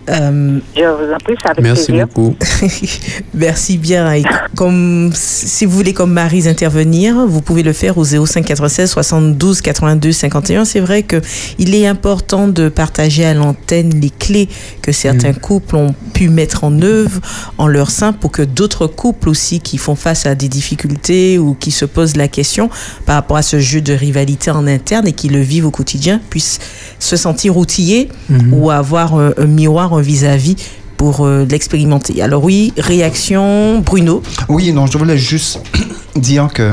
[0.09, 2.07] Euh, Je vous en prie, c'est avec Merci plaisir.
[2.07, 2.35] beaucoup.
[3.33, 4.11] Merci bien.
[4.13, 4.23] Et
[4.55, 9.61] comme, si vous voulez, comme Marie, intervenir, vous pouvez le faire au 05 96 72
[9.61, 10.65] 82 51.
[10.65, 11.21] C'est vrai que
[11.57, 14.49] il est important de partager à l'antenne les clés
[14.81, 17.19] que certains couples ont pu mettre en œuvre
[17.57, 21.53] en leur sein pour que d'autres couples aussi qui font face à des difficultés ou
[21.53, 22.69] qui se posent la question
[23.05, 26.19] par rapport à ce jeu de rivalité en interne et qui le vivent au quotidien
[26.29, 26.59] puissent
[26.99, 28.53] se sentir outillés Mhm.
[28.53, 30.55] ou avoir un, un miroir, un vis-à-vis
[30.97, 32.21] pour euh, l'expérimenter.
[32.21, 34.23] Alors oui, réaction, Bruno.
[34.49, 35.61] Oui, non, je voulais juste
[36.15, 36.71] dire que,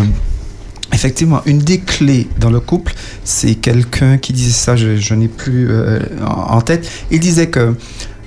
[0.92, 5.70] effectivement, une des clés dans le couple, c'est quelqu'un qui disait ça, je, n'ai plus
[5.70, 6.88] euh, en en tête.
[7.10, 7.74] Il disait que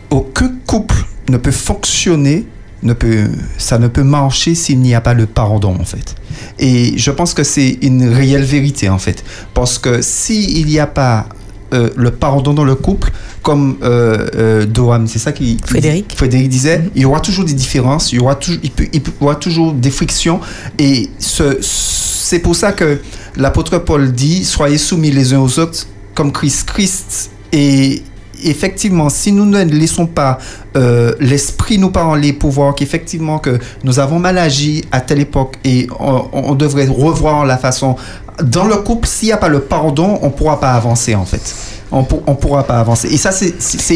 [0.10, 0.96] aucun couple
[1.30, 2.48] ne peut fonctionner,
[2.84, 3.26] ne peut,
[3.58, 6.16] ça ne peut marcher s'il n'y a pas le pardon, en fait.
[6.60, 9.24] Et je pense que c'est une réelle vérité, en fait.
[9.56, 11.28] Parce que s'il n'y a pas
[11.74, 13.12] euh, le pardon dans le couple,
[13.42, 16.14] comme euh, euh, Doham, c'est ça qui Frédéric.
[16.16, 19.02] Frédéric disait, il y aura toujours des différences, il y aura, toujours, il, peut- il
[19.02, 20.40] peut- il y aura toujours des frictions,
[20.80, 23.00] et ce- c'est pour ça que
[23.36, 26.68] l'apôtre Paul dit, soyez soumis les uns aux autres comme Christ.
[26.68, 28.02] Christ et
[28.44, 30.38] effectivement, si nous ne laissons pas
[30.76, 35.56] euh, l'esprit nous parler pour voir qu'effectivement que nous avons mal agi à telle époque
[35.64, 37.96] et on, on devrait revoir la façon
[38.44, 41.26] dans le couple, s'il n'y a pas le pardon, on ne pourra pas avancer en
[41.26, 41.56] fait.
[41.92, 43.08] On ne pourra pas avancer.
[43.08, 43.56] Et ça, c'est-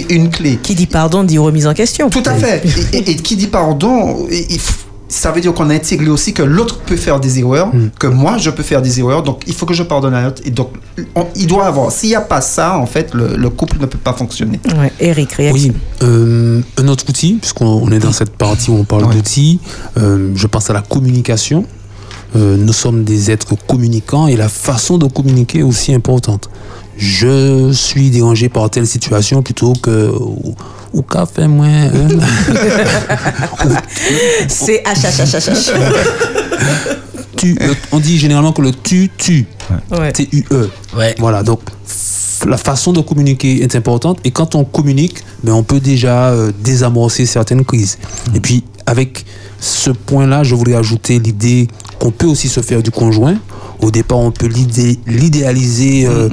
[0.10, 0.58] une clé.
[0.64, 2.10] Qui dit pardon dit remise en question.
[2.10, 2.64] Tout à fait.
[2.94, 4.81] Et, et- et qui dit pardon, il- il f-
[5.12, 7.70] ça veut dire qu'on a intégré aussi que l'autre peut faire des erreurs,
[8.00, 10.42] que moi je peux faire des erreurs, donc il faut que je pardonne à l'autre.
[10.46, 10.70] Et donc,
[11.16, 11.92] on- il doit avoir.
[11.92, 14.60] S'il n'y a pas ça, en fait, le, le couple ne peut pas fonctionner.
[14.78, 15.70] Ouais, Eric, réaction.
[15.74, 15.74] Oui,
[16.04, 19.60] euh, un autre outil, puisqu'on on est dans cette partie où on parle d'outils,
[19.98, 21.66] euh, je pense à la communication.
[22.38, 26.50] Euh, nous sommes des êtres communicants et la façon de communiquer est aussi importante.
[27.04, 30.12] Je suis dérangé par telle situation plutôt que
[30.94, 31.90] ou, qu'a fait moins.
[34.48, 35.72] C'est H, H, H, H, H.
[37.36, 39.46] tu, le- on dit généralement que le tu, tu.
[39.92, 40.12] Ouais.
[40.12, 40.70] T-U-E.
[41.18, 41.62] Voilà, donc
[42.48, 44.20] la façon de communiquer est importante.
[44.24, 47.98] Et quand on communique, ben, on peut déjà euh, désamorcer certaines crises.
[48.36, 49.26] Et puis, avec
[49.60, 51.68] ce point-là, je voulais ajouter l'idée
[52.00, 53.36] qu'on peut aussi se faire du conjoint.
[53.80, 56.30] Au départ, on peut l'idé- l'idéaliser, euh,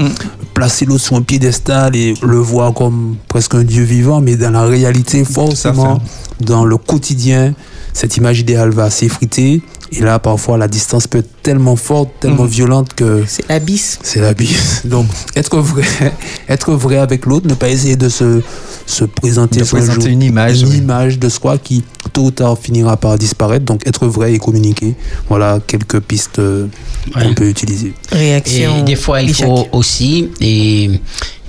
[0.58, 4.50] placer l'autre sur un piédestal et le voir comme presque un Dieu vivant, mais dans
[4.50, 6.00] la réalité, forcément,
[6.40, 7.54] dans le quotidien,
[7.92, 9.62] cette image idéale va s'effriter.
[9.92, 12.48] Et là, parfois, la distance peut être tellement forte, tellement Mhm.
[12.50, 13.24] violente que.
[13.26, 13.98] C'est l'abysse.
[14.02, 14.82] C'est l'abysse.
[14.84, 15.82] Donc, être vrai,
[16.48, 18.42] être vrai avec l'autre, ne pas essayer de se,
[18.86, 20.76] se présenter, De présenter jour- une image, une oui.
[20.78, 21.82] image de soi qui,
[22.12, 23.64] tôt ou tard, finira par disparaître.
[23.64, 24.94] Donc, être vrai et communiquer.
[25.28, 26.66] Voilà quelques pistes euh,
[27.14, 27.94] qu'on peut utiliser.
[28.12, 28.80] Réaction.
[28.80, 30.90] Et des fois, il faut aussi et,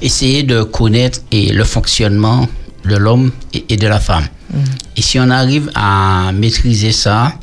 [0.02, 2.48] essayer de connaître et le fonctionnement
[2.86, 4.24] de l'homme et, et de la femme.
[4.98, 7.34] Et si on arrive à maîtriser ça,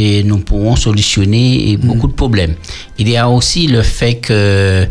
[0.00, 2.54] et nous pourrons solutionner beaucoup de problèmes.
[2.98, 4.86] Il y a aussi le fait que,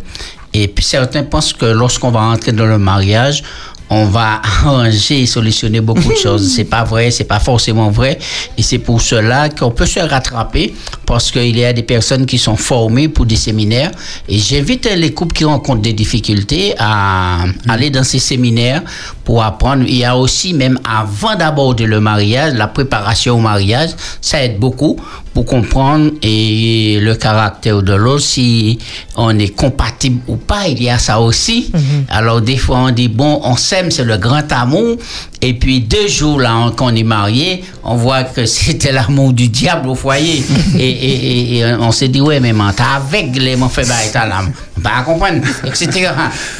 [0.53, 3.44] et puis certains pensent que lorsqu'on va entrer dans le mariage,
[3.90, 6.53] on va arranger et solutionner beaucoup de choses.
[6.53, 8.20] C'est pas vrai, c'est pas forcément vrai.
[8.57, 10.74] Et c'est pour cela qu'on peut se rattraper
[11.06, 13.91] parce qu'il y a des personnes qui sont formées pour des séminaires.
[14.28, 18.84] Et j'invite les couples qui rencontrent des difficultés à aller dans ces séminaires
[19.24, 19.84] pour apprendre.
[19.88, 23.90] Il y a aussi, même avant d'aborder le mariage, la préparation au mariage,
[24.22, 24.98] ça aide beaucoup
[25.34, 28.80] pour comprendre et le caractère de l'autre, si
[29.15, 31.72] on est compatible ou pas, il y a ça aussi.
[32.10, 34.97] Alors des fois on dit, bon, on s'aime, c'est le grand amour,
[35.41, 39.48] et puis deux jours là on- qu'on est marié, on voit que c'était l'amour du
[39.48, 40.44] diable au foyer.
[40.78, 43.88] et, et- et- et on s'est dit, ouais, mais man, t'as avec les mon fait
[43.88, 44.52] bail ta l'âme.
[44.84, 46.10] Pas comprendre, etc.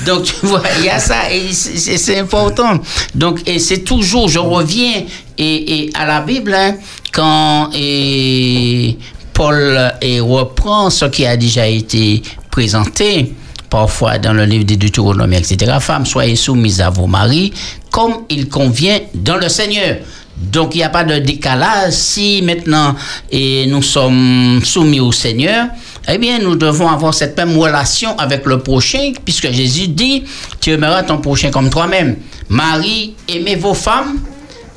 [0.06, 2.80] Donc tu vois, il y a ça, et c'est- important.
[3.15, 5.03] Donc, et c'est toujours, je reviens
[5.38, 6.76] et, et à la Bible, hein,
[7.14, 8.97] quand et
[9.34, 13.34] Paul et reprend ce qui a déjà été présenté,
[13.69, 15.77] parfois dans le livre des Deutéronomies, etc.
[15.79, 17.53] Femmes, soyez soumises à vos maris
[17.91, 19.97] comme il convient dans le Seigneur.
[20.39, 21.93] Donc, il n'y a pas de décalage.
[21.93, 22.95] Si maintenant
[23.29, 25.67] et nous sommes soumis au Seigneur,
[26.07, 30.23] eh bien, nous devons avoir cette même relation avec le prochain, puisque Jésus dit,
[30.61, 32.15] tu aimeras ton prochain comme toi-même.
[32.47, 34.19] Marie, aimez vos femmes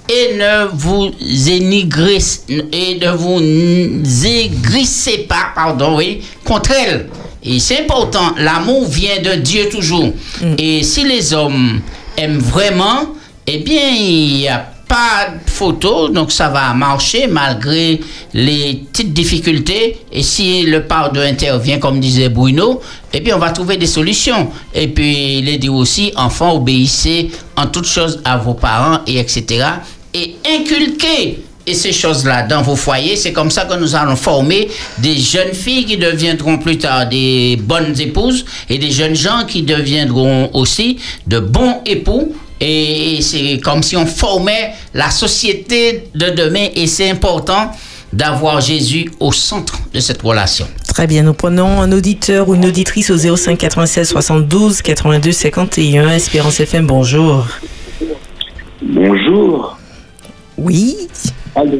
[0.08, 1.10] et ne vous
[1.48, 2.40] énigrissez
[2.72, 7.08] et ne vous aigrissez pas, pardon, oui, contre elles.
[7.44, 10.12] Et c'est important, l'amour vient de Dieu toujours.
[10.58, 11.80] Et si les hommes
[12.16, 13.14] aiment vraiment,
[13.46, 17.98] eh bien, il n'y a pas de photo, donc ça va marcher malgré
[18.34, 19.98] les petites difficultés.
[20.12, 22.80] Et si le pardo intervient, comme disait Bruno,
[23.12, 24.50] eh bien, on va trouver des solutions.
[24.74, 29.18] Et puis, il est dit aussi, enfants, obéissez en toutes choses à vos parents, et
[29.18, 29.64] etc.
[30.14, 33.16] Et inculquez et ces choses-là dans vos foyers.
[33.16, 34.68] C'est comme ça que nous allons former
[34.98, 39.62] des jeunes filles qui deviendront plus tard des bonnes épouses et des jeunes gens qui
[39.62, 42.34] deviendront aussi de bons époux.
[42.60, 47.72] Et c'est comme si on formait la société de demain et c'est important
[48.12, 50.68] d'avoir Jésus au centre de cette relation.
[50.86, 56.10] Très bien, nous prenons un auditeur ou une auditrice au 05 96 72 82 51.
[56.10, 57.46] Espérance FM, bonjour.
[58.82, 59.78] Bonjour.
[60.58, 60.96] Oui.
[61.54, 61.78] Allô.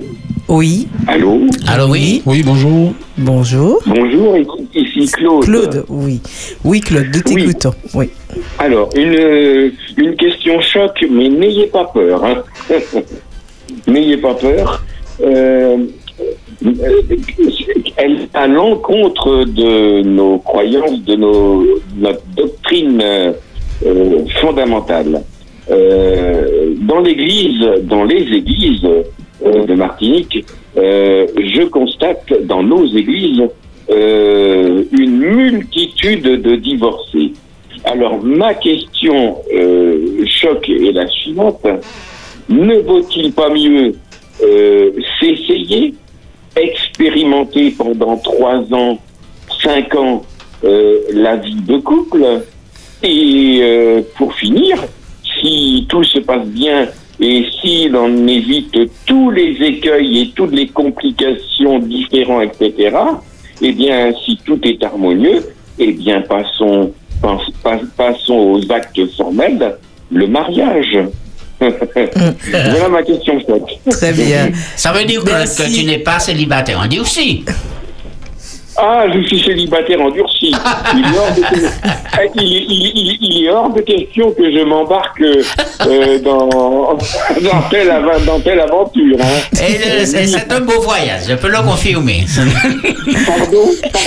[0.49, 0.87] Oui.
[1.07, 1.41] Allô.
[1.67, 2.23] Allô, oui.
[2.27, 2.93] Oui, bonjour.
[3.17, 3.81] Bonjour.
[3.87, 4.37] Bonjour,
[4.75, 5.45] ici ici Claude.
[5.45, 6.21] Claude, oui.
[6.65, 7.73] Oui, Claude, nous t'écoutons.
[7.95, 8.11] Oui.
[8.59, 12.23] Alors, une, euh, une question choc, mais n'ayez pas peur.
[12.25, 12.43] hein.
[13.87, 14.85] n'ayez pas peur.
[15.23, 15.79] Euh,
[17.97, 21.65] elle est à l'encontre de nos croyances, de nos,
[21.97, 23.33] notre doctrine euh,
[23.87, 25.23] euh, fondamentale.
[25.71, 29.03] Euh, dans l'église, dans les églises euh,
[29.45, 30.45] de Martinique,
[30.77, 33.43] euh, je constate dans nos églises
[33.91, 37.33] euh, une multitude de divorcés.
[37.85, 41.67] Alors ma question euh, choc est la suivante.
[42.49, 43.95] Ne vaut-il pas mieux
[44.43, 45.95] euh, s'essayer,
[46.57, 48.99] expérimenter pendant trois ans,
[49.63, 50.23] cinq ans
[50.65, 52.25] euh, la vie de couple?
[53.03, 54.77] Et euh, pour finir,
[55.41, 56.89] si tout se passe bien
[57.23, 58.77] et si l'on évite
[59.07, 62.97] tous les écueils et toutes les complications différentes, etc.,
[63.63, 65.41] eh bien, si tout est harmonieux,
[65.79, 66.93] eh bien, passons,
[67.23, 69.77] pas- pas- passons aux actes formels,
[70.11, 70.99] le mariage.
[71.61, 73.63] voilà ma question choc.
[73.89, 74.51] Très bien.
[74.77, 76.81] Ça veut dire que tu n'es pas célibataire.
[76.83, 77.45] On dit aussi.
[78.77, 80.53] Ah, je suis célibataire endurci.
[80.95, 81.43] Il est hors de,
[82.43, 86.49] il, est- il- il- il est hors de question que je m'embarque euh, dans,
[87.43, 89.17] dans, telle, ava- dans telle aventure.
[89.21, 89.59] hein.
[89.63, 92.25] Et c'est un beau voyage, je peux le confirmer.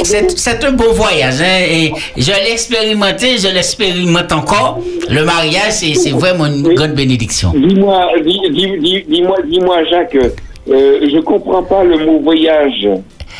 [0.03, 1.41] C'est c'est un beau voyage.
[1.41, 4.79] hein, et je l'ai expérimenté, je l'expérimente encore.
[5.09, 7.53] Le mariage, c'est vraiment une grande bénédiction.
[7.55, 12.87] Dis-moi, dis, dis, dis, dis-moi, dis-moi, Jacques, euh, je comprends pas le mot voyage.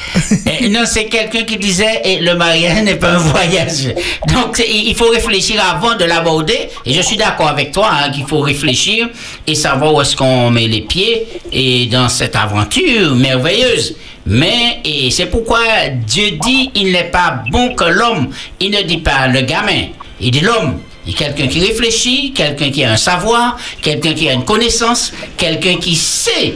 [0.69, 3.93] Non, c'est quelqu'un qui disait eh, le mariage n'est pas un voyage.
[4.33, 6.69] Donc, il faut réfléchir avant de l'aborder.
[6.85, 9.09] Et je suis d'accord avec toi hein, qu'il faut réfléchir
[9.45, 13.95] et savoir où est-ce qu'on met les pieds et dans cette aventure merveilleuse.
[14.25, 15.59] Mais, et c'est pourquoi
[16.07, 18.29] Dieu dit il n'est pas bon que l'homme.
[18.59, 19.87] Il ne dit pas le gamin,
[20.19, 20.79] il dit l'homme.
[21.07, 25.75] Il quelqu'un qui réfléchit, quelqu'un qui a un savoir, quelqu'un qui a une connaissance, quelqu'un
[25.75, 26.55] qui sait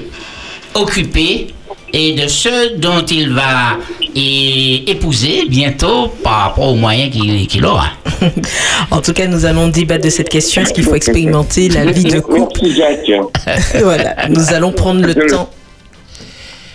[0.73, 1.49] occuper
[1.93, 3.77] et de ceux dont il va
[4.15, 7.11] épouser bientôt par rapport aux moyens
[7.47, 7.89] qu'il aura.
[8.91, 10.61] En tout cas, nous allons débattre de cette question.
[10.61, 12.61] Est-ce qu'il faut expérimenter la vie de couple?
[13.81, 15.49] Voilà, nous allons prendre le temps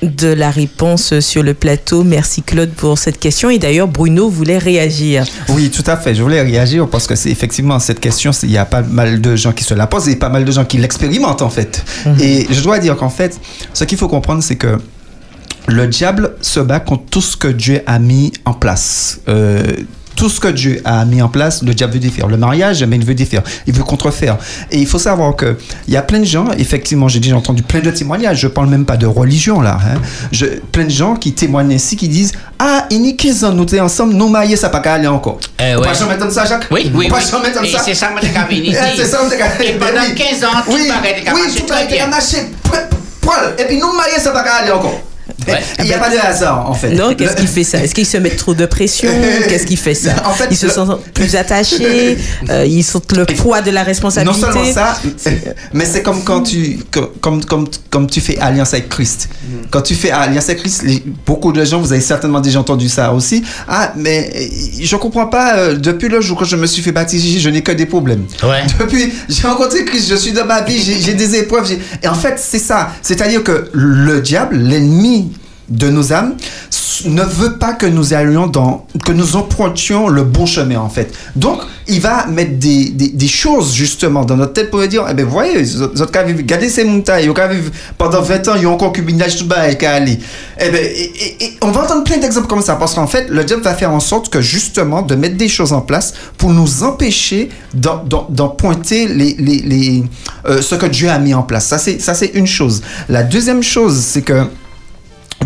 [0.05, 2.05] de la réponse sur le plateau.
[2.05, 3.51] Merci Claude pour cette question.
[3.51, 5.25] Et d'ailleurs, Bruno voulait réagir.
[5.51, 6.15] Oui, tout à fait.
[6.15, 9.37] Je voulais réagir parce que c'est effectivement cette question, il y a pas mal de
[9.37, 11.85] gens qui se la posent et pas mal de gens qui l'expérimentent en fait.
[12.21, 13.41] Et je dois dire qu'en fait,
[13.73, 14.79] ce qu'il faut comprendre, c'est que
[15.69, 19.21] le diable se bat contre tout ce que Dieu a mis en place.
[19.29, 19.63] Euh,
[20.17, 22.29] tout ce que Dieu a mis en place, le diable veut défaire.
[22.29, 23.43] Le mariage, mais il veut défaire.
[23.67, 24.39] Il veut contrefaire.
[24.71, 25.57] Et il faut savoir que
[25.89, 28.39] il y a plein de gens, effectivement, j'ai déjà entendu plein de témoignages.
[28.39, 29.77] Je parle même pas de religion là.
[29.85, 29.99] hein.
[30.31, 32.31] Je, plein de gens qui témoignent ainsi, qui disent
[32.61, 35.09] Ah, il y a 15 ans, nous étions ensemble, nous mariés, ça pas qu'à aller
[35.09, 35.41] encore.
[35.59, 35.89] Eh On ouais.
[35.99, 37.23] jamais comme ça, Jacques Oui, oui, On oui.
[37.29, 37.81] jamais comme Et ça.
[37.85, 38.97] c'est ça, venir Eh.
[38.97, 40.15] C'est ça, on t'es qu'à- Et pendant Oui.
[40.15, 40.87] 15 ans, tout oui,
[41.25, 42.07] qu'à Oui, tout paraît qu'à bien.
[42.07, 42.53] marcher.
[43.21, 43.55] Poil.
[43.59, 45.01] Et puis nous mariés, ça va qu'à aller encore.
[45.49, 45.61] Ouais.
[45.81, 46.91] Il n'y a pas de hasard, en fait.
[46.91, 47.79] Non, qu'est-ce qui fait ça?
[47.83, 49.11] Est-ce qu'ils se mettent trop de pression?
[49.49, 50.11] Qu'est-ce qui fait ça?
[50.27, 52.17] En fait, Ils se le- sentent plus attachés
[52.49, 54.99] euh, Ils sentent le poids de la Non responsabilité seulement ça,
[55.73, 56.79] mais c'est comme quand tu,
[57.21, 59.29] comme, comme, comme tu fais alliance avec Christ.
[59.71, 62.89] Quand tu fais alliance avec Christ, les- beaucoup de gens, vous avez certainement déjà entendu
[62.89, 63.43] ça aussi.
[63.69, 64.41] Ah, mais euh,
[64.81, 67.63] je comprends pas, euh, depuis le jour que je me suis fait baptiser, je n'ai
[67.63, 68.25] que des problèmes.
[68.43, 68.63] Ouais.
[68.79, 71.71] Depuis, j'ai rencontré Christ, je suis dans ma vie, j'ai des épreuves.
[72.03, 72.91] Et en fait, c'est ça.
[73.03, 75.33] C'est-à-dire que le diable, l'ennemi
[75.69, 76.37] de nos âmes
[77.05, 81.13] ne veut pas que nous allions dans, que nous empruntions le bon chemin en fait.
[81.37, 85.27] Donc, il va mettre des, des, choses justement dans notre tête pour dire, eh ben
[85.27, 88.79] voyez, les autres cas vivent, regardez ces montagnes, vivre pendant 20 ans, ils ont un
[88.79, 90.19] concubinage tout bas et qu'à aller.
[90.61, 93.63] Eh ben, et, on va entendre plein d'exemples comme ça parce qu'en fait, le diable
[93.63, 97.51] va faire en sorte que justement de mettre des choses en place pour nous empêcher
[97.75, 100.05] d'en pointer les, les, les,
[100.47, 101.67] euh, ce que Dieu a mis en place.
[101.67, 102.83] Ça, c'est ça, c'est une chose.
[103.09, 104.47] La deuxième chose, c'est que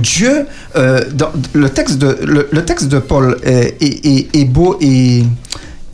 [0.00, 0.46] Dieu,
[0.76, 1.00] euh,
[1.54, 5.24] le texte de, le, texte de Paul est, est- est- est beau et,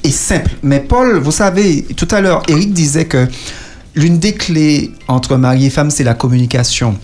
[0.02, 0.50] et simple.
[0.62, 3.26] Mais Paul, vous savez, tout à l'heure, Eric disait que
[3.94, 6.98] l'une des clés entre mari et femme, c'est la communication.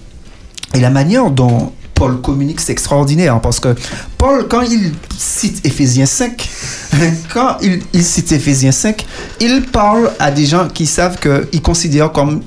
[0.74, 3.74] Et la manière dont Paul communique, c'est extraordinaire hein, parce que
[4.16, 6.48] Paul, quand il cite Éphésiens 5,
[7.34, 9.04] quand il, cite Éphésiens 5,
[9.38, 12.40] il parle à des gens qui savent qu'il considère comme,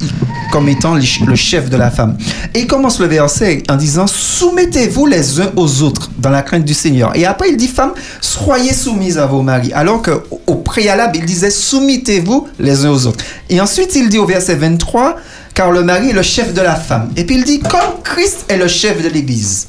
[0.52, 2.18] comme étant le ch- le chef de la femme.
[2.56, 6.66] Et il commence le verset en disant Soumettez-vous les uns aux autres dans la crainte
[6.66, 7.16] du Seigneur.
[7.16, 9.72] Et après, il dit Femmes, soyez soumises à vos maris.
[9.74, 13.24] Alors qu'au au préalable, il disait Soumettez-vous les uns aux autres.
[13.52, 15.16] Et ensuite, il dit au verset 23
[15.54, 17.12] Car le mari est le chef de la femme.
[17.16, 19.68] Et puis il dit Comme Christ est le chef de l'Église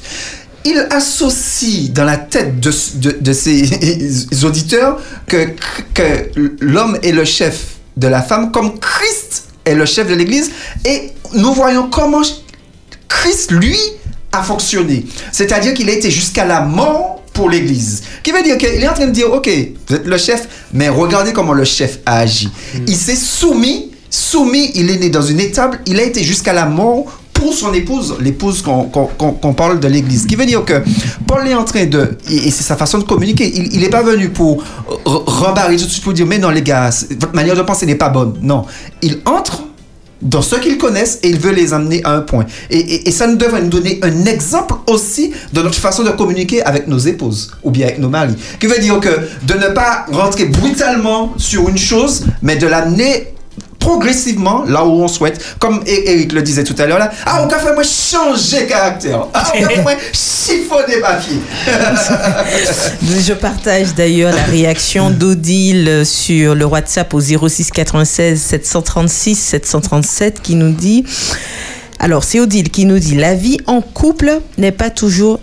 [0.65, 3.65] il associe dans la tête de, de, de ses
[4.45, 5.49] auditeurs que,
[5.93, 6.31] que
[6.61, 10.51] l'homme est le chef de la femme, comme Christ est le chef de l'Église,
[10.85, 12.23] et nous voyons comment
[13.09, 13.79] Christ, lui,
[14.33, 15.07] a fonctionné.
[15.33, 18.03] C'est-à-dire qu'il a été jusqu'à la mort pour l'Église.
[18.23, 19.49] Qui veut dire qu'il est en train de dire, ok,
[19.89, 22.49] vous êtes le chef, mais regardez comment le chef a agi.
[22.87, 26.67] Il s'est soumis, soumis, il est né dans une étable, il a été jusqu'à la
[26.67, 30.23] mort pour son épouse, l'épouse qu'on parle de l'Église.
[30.23, 30.83] Ce qui veut dire que
[31.27, 34.31] Paul est en train de, et c'est sa façon de communiquer, il n'est pas venu
[34.31, 34.63] pour
[35.05, 37.87] re- rembarrer tout de suite pour dire, mais non les gars, votre manière de penser
[37.87, 38.35] n'est pas bonne.
[38.41, 38.65] Non,
[39.03, 39.65] il entre
[40.23, 42.47] dans ceux qu'ils connaissent et il veut les amener à un point.
[42.71, 46.11] Et, et- et ça nous devrait nous donner un exemple aussi de notre façon de
[46.11, 48.35] communiquer avec nos épouses ou bien avec nos maris.
[48.61, 49.09] Qui veut dire que
[49.43, 53.34] de ne pas rentrer brutalement sur une chose, mais de l'amener
[53.85, 55.45] progressivement là où on souhaite.
[55.59, 59.27] Comme Eric le disait tout à l'heure là, ah, on a fait moi changer caractère.
[59.35, 61.41] Ah, on a fait moi chiffonner papier.
[63.27, 70.55] Je partage d'ailleurs la réaction d'Odile sur le WhatsApp au 06 96 736 737 qui
[70.55, 71.05] nous dit
[71.99, 75.41] alors c'est Odile qui nous dit la vie en couple n'est pas toujours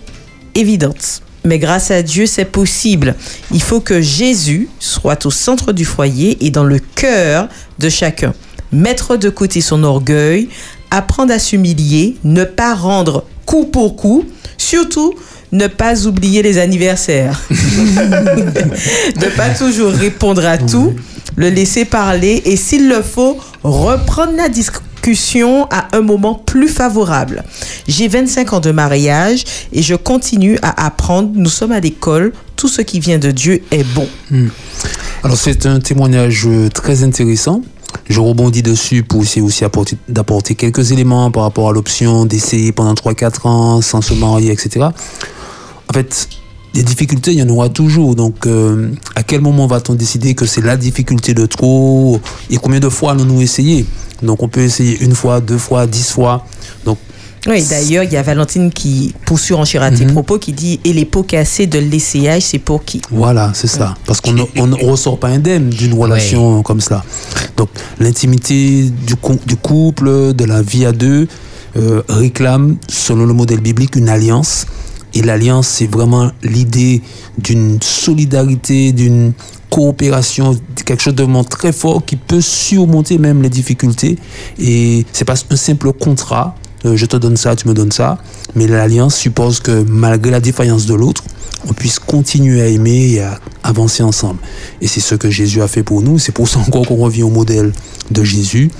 [0.54, 1.22] évidente.
[1.44, 3.14] Mais grâce à Dieu, c'est possible.
[3.50, 7.48] Il faut que Jésus soit au centre du foyer et dans le cœur
[7.78, 8.32] de chacun.
[8.72, 10.48] Mettre de côté son orgueil,
[10.90, 14.24] apprendre à s'humilier, ne pas rendre coup pour coup,
[14.56, 15.14] surtout
[15.50, 17.40] ne pas oublier les anniversaires.
[17.50, 20.94] ne pas toujours répondre à tout,
[21.36, 24.91] le laisser parler et s'il le faut, reprendre la discussion
[25.70, 27.44] à un moment plus favorable.
[27.88, 31.30] J'ai 25 ans de mariage et je continue à apprendre.
[31.34, 32.32] Nous sommes à l'école.
[32.56, 34.08] Tout ce qui vient de Dieu est bon.
[34.30, 34.48] Hmm.
[35.24, 37.62] Alors c'est un témoignage euh, très intéressant.
[38.08, 42.72] Je rebondis dessus pour essayer aussi apporter- d'apporter quelques éléments par rapport à l'option d'essayer
[42.72, 44.86] pendant 3-4 ans sans se marier, etc.
[45.88, 46.28] En fait,
[46.74, 48.14] des difficultés, il y en aura toujours.
[48.14, 52.20] Donc, euh, à quel moment va-t-on décider que c'est la difficulté de trop
[52.50, 53.84] Et combien de fois allons-nous essayer?
[54.22, 56.46] Donc, on peut essayer une fois, deux fois, dix fois.
[56.84, 56.98] Donc,
[57.46, 60.92] Oui, d'ailleurs, il y a Valentine qui poursuit en à tes propos qui dit Et
[60.92, 63.02] les pots cassés de l'essayage, c'est pour qui?
[63.10, 63.94] Voilà, c'est ça.
[64.06, 67.04] Parce qu'on ne- ressort pas indemne d'une relation comme cela.
[67.56, 67.68] Donc,
[67.98, 69.14] l'intimité du,
[69.46, 71.26] du couple, de la vie à deux,
[71.76, 74.66] euh, réclame, selon le modèle biblique, une alliance.
[75.14, 77.02] Et l'alliance, c'est vraiment l'idée
[77.38, 79.32] d'une solidarité, d'une
[79.70, 84.18] coopération, quelque chose de vraiment très fort qui peut surmonter même les difficultés.
[84.58, 88.18] Et c'est pas un simple contrat, euh, je te donne ça, tu me donnes ça,
[88.54, 91.24] mais l'alliance suppose que malgré la défaillance de l'autre,
[91.68, 94.40] on puisse continuer à aimer et à avancer ensemble.
[94.80, 96.18] Et c'est ce que Jésus a fait pour nous.
[96.18, 97.72] C'est pour ça encore qu'on revient au modèle
[98.10, 98.70] de Jésus,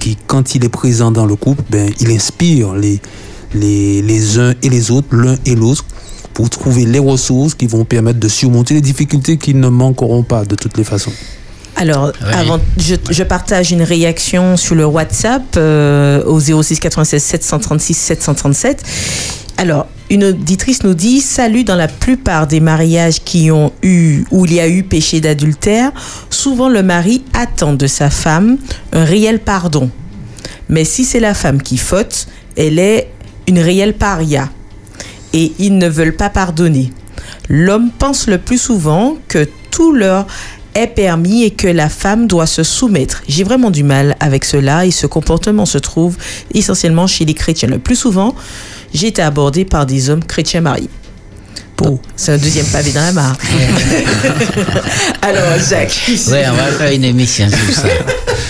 [0.00, 3.00] qui, quand il est présent dans le couple, ben, il inspire les,
[3.54, 5.84] les, les uns et les autres, l'un et l'autre,
[6.34, 10.44] pour trouver les ressources qui vont permettre de surmonter les difficultés qui ne manqueront pas
[10.44, 11.12] de toutes les façons.
[11.76, 17.94] Alors, avant, je, je partage une réaction sur le WhatsApp euh, au 06 96 736
[17.94, 18.82] 737.
[19.58, 24.46] Alors, une auditrice nous dit Salut, dans la plupart des mariages qui ont eu, où
[24.46, 25.92] il y a eu péché d'adultère,
[26.30, 28.56] souvent le mari attend de sa femme
[28.92, 29.90] un réel pardon.
[30.68, 33.10] Mais si c'est la femme qui faute, elle est
[33.46, 34.50] une réelle paria.
[35.32, 36.92] Et ils ne veulent pas pardonner.
[37.48, 40.26] L'homme pense le plus souvent que tout leur
[40.74, 43.22] est permis et que la femme doit se soumettre.
[43.28, 46.16] J'ai vraiment du mal avec cela et ce comportement se trouve
[46.52, 47.68] essentiellement chez les chrétiens.
[47.68, 48.34] Le plus souvent,
[48.92, 50.90] j'ai été abordée par des hommes chrétiens mariés.
[51.76, 53.36] Bon, c'est un deuxième pavé dans la mare.
[55.22, 56.04] Alors, Jacques.
[56.08, 57.88] Oui, on va faire une émission sur ça.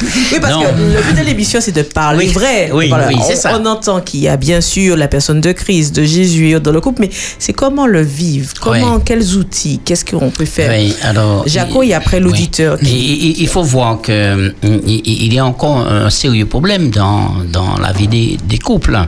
[0.03, 0.61] Oui, parce Non.
[0.63, 2.71] que le but de l'émission, c'est de parler Oui, vrai.
[2.73, 3.59] oui, oui, c'est on, ça.
[3.61, 6.81] on entend qu'il y a bien sûr la personne de Christ, de Jésus dans le
[6.81, 10.73] couple, mais c'est comment le vivre, comment, quels outils, qu'est-ce qu'on peut faire?
[11.03, 11.47] Alors.
[11.47, 12.79] Jaco, et après l'auditeur.
[12.83, 16.91] Il, il- il faut voir que hum, il, il y a encore un sérieux problème
[16.91, 18.99] dans, dans la vie des, des couples.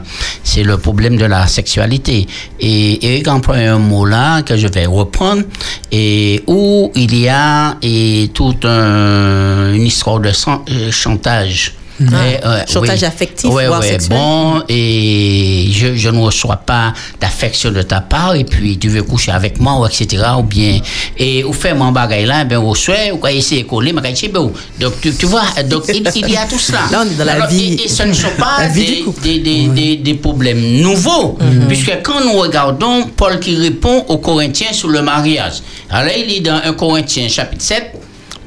[0.43, 2.27] C'est le problème de la sexualité.
[2.59, 5.43] Et Eric emploie un mot là que je vais reprendre
[5.91, 11.73] et où il y a et toute un- une histoire de san- euh, chantage.
[12.13, 12.15] Ah,
[12.45, 14.17] euh, chantage affectif, ouais, voire ouais, sexuel.
[14.17, 19.03] Bon, et je, je ne reçois pas d'affection de ta part, et puis tu veux
[19.03, 20.23] coucher avec moi, ou etc.
[20.37, 20.79] Ou bien,
[21.17, 24.01] et ou faire mon bagage là, ben, au souhait, ou quoi, essayer de coller, ma
[24.15, 26.83] chez ben, Donc, tu, tu vois, donc il, il y a tout cela.
[26.89, 29.39] Là, on est dans la Alors, vie- Et, et ce ne sont pas des, des,
[29.39, 31.37] des, des, des problèmes nouveaux,
[31.67, 35.55] puisque quand nous regardons Paul qui répond aux Corinthiens sur le mariage,
[35.89, 37.91] alors il est dans 1 Corinthiens chapitre 7,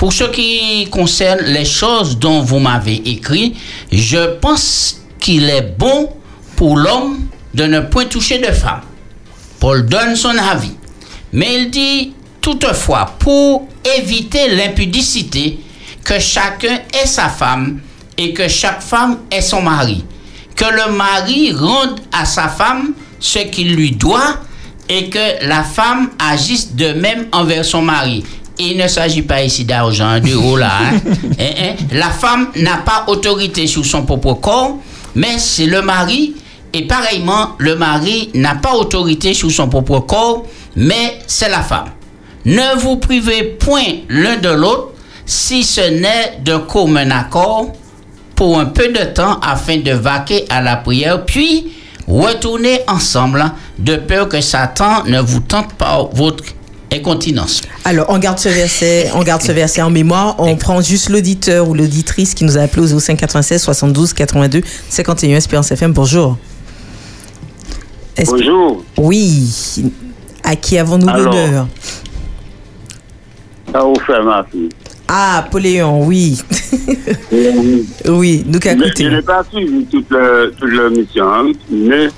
[0.02, 3.54] pour ce qui concerne les choses dont vous m'avez écrit,
[3.92, 6.10] je pense qu'il est bon
[6.56, 8.80] pour l'homme de ne point toucher de femme.
[9.60, 10.72] Paul donne son avis.
[11.32, 15.60] Mais il dit toutefois, pour éviter l'impudicité,
[16.02, 17.78] que chacun ait sa femme
[18.18, 20.04] et que chaque femme ait son mari.
[20.56, 24.38] Que le mari rende à sa femme ce qu'il lui doit
[24.88, 28.24] et que la femme agisse de même envers son mari.
[28.64, 30.70] Il ne s'agit pas ici d'argent, d'euros là.
[30.82, 31.00] hein.
[31.38, 31.74] Hein, hein.
[31.92, 34.78] La femme n'a pas autorité sur son propre corps,
[35.16, 36.34] mais c'est le mari.
[36.72, 40.44] Et pareillement, le mari n'a pas autorité sur son propre corps,
[40.76, 41.90] mais c'est la femme.
[42.44, 44.92] Ne vous privez point l'un de l'autre,
[45.26, 47.72] si ce n'est de commun accord,
[48.36, 51.72] pour un peu de temps afin de vaquer à la prière, puis
[52.08, 53.44] retourner ensemble,
[53.78, 56.44] de peur que Satan ne vous tente par votre
[56.92, 57.62] incontinence.
[57.84, 60.36] Alors, on garde ce verset, on garde ce verset en mémoire.
[60.38, 65.36] On prend juste l'auditeur ou l'auditrice qui nous a appelé au 596 72 82 51
[65.36, 65.92] Espérance FM.
[65.92, 66.36] Bonjour.
[68.24, 68.84] Bonjour.
[68.98, 69.90] Oui.
[70.44, 71.66] À qui avons-nous l'honneur?
[73.72, 74.68] Ça vous fait ma fille.
[75.08, 76.38] Ah, Poléon, oui.
[78.08, 80.10] oui, nous qu'à Je n'ai pas suivi toute
[80.62, 82.08] l'émission, hein, mais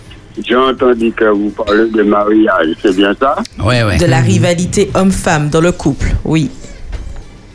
[0.42, 3.36] j'ai entendu que vous parlez de mariage, c'est bien ça?
[3.58, 3.98] Ouais, ouais.
[3.98, 6.50] De la rivalité homme-femme dans le couple, oui.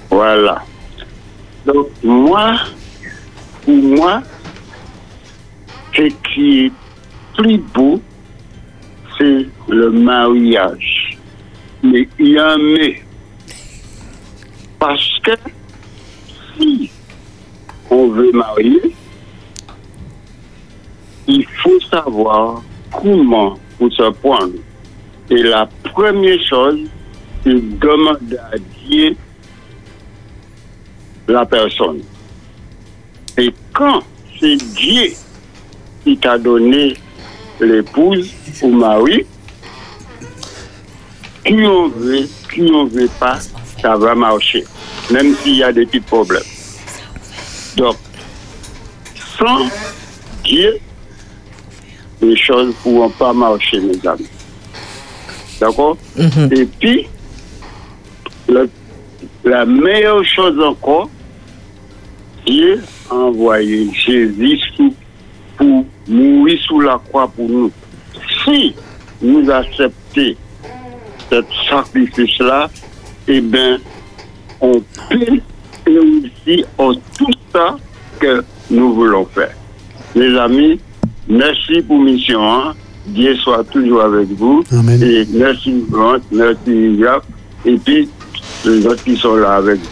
[0.10, 0.64] Voilà.
[1.65, 2.56] Donc, moi,
[3.65, 4.22] pour moi,
[5.95, 6.72] ce qui est
[7.38, 8.01] plus beau,
[9.18, 11.18] c'est le mariage.
[11.84, 13.01] Mais il y a un mais.
[14.80, 15.31] Parce que
[16.57, 16.89] si
[17.89, 18.95] on veut marier,
[21.27, 24.53] il faut savoir comment pour se prendre.
[25.29, 26.79] Et la première chose,
[27.43, 29.15] c'est demander à Dieu
[31.27, 32.01] la personne.
[33.37, 34.01] Et quand
[34.39, 35.13] c'est Dieu
[36.03, 36.95] qui t'a donné
[37.59, 39.25] l'épouse ou mari,
[41.45, 43.39] qui on veut, qui on veut pas,
[43.81, 44.65] ça va marcher,
[45.11, 46.43] même s'il y a des petits problèmes.
[47.77, 47.95] Donc,
[49.37, 49.67] sans
[50.43, 50.79] Dieu,
[52.21, 54.27] les choses ne pourront pas marcher, mes amis.
[55.59, 55.97] D'accord
[56.51, 57.07] Et puis,
[58.47, 58.69] le-
[59.43, 61.09] la meilleure chose encore,
[62.45, 64.93] Dieu a envoyé Jésus sous-
[65.57, 67.71] pour mourir sous la croix pour nous.
[68.45, 68.73] Si
[69.21, 70.35] nous acceptons
[71.29, 72.69] ce sacrifice-là,
[73.27, 73.77] eh bien,
[74.61, 75.39] on peut
[75.85, 77.75] réussir en tout ça
[78.19, 79.53] que nous voulons faire.
[80.15, 80.79] Les amis,
[81.30, 82.39] merci pour mission.
[82.41, 82.73] hein.
[83.07, 84.64] Dieu soit toujours avec vous.
[85.01, 87.23] Et merci, Grant, merci, Jacques.
[87.65, 88.07] Et puis,
[88.65, 89.88] les autres qui sont là avec vous.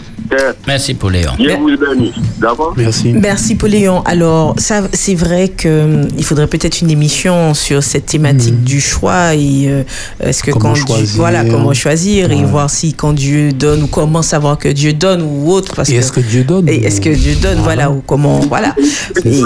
[0.67, 1.31] Merci pour Léon.
[1.39, 2.13] Dieu vous bénisse.
[2.37, 2.73] D'accord?
[2.75, 3.13] Merci.
[3.13, 4.01] Merci Poléon.
[4.03, 8.81] Alors, ça, c'est vrai que hum, il faudrait peut-être une émission sur cette thématique du
[8.81, 9.83] choix et euh,
[10.19, 10.51] est-ce que.
[10.51, 11.15] Comment quand Dieu- choisir.
[11.15, 15.21] voilà comment choisir et voir si quand Dieu donne ou comment savoir que Dieu donne
[15.21, 18.03] ou autre parce Et est-ce que Dieu donne et est-ce que Dieu donne voilà ou
[18.05, 18.75] comment voilà.
[19.23, 19.41] Et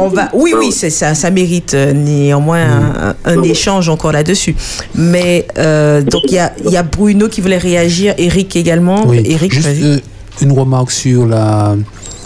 [0.00, 4.54] on va oui oui c'est ça ça mérite euh, néanmoins un, un échange encore là-dessus.
[4.94, 9.06] Mais euh, donc il y a il y a Bruno qui voulait réagir, Eric également.
[9.06, 9.22] Oui.
[9.24, 9.98] Eric, Juste euh,
[10.40, 11.76] une remarque sur, la,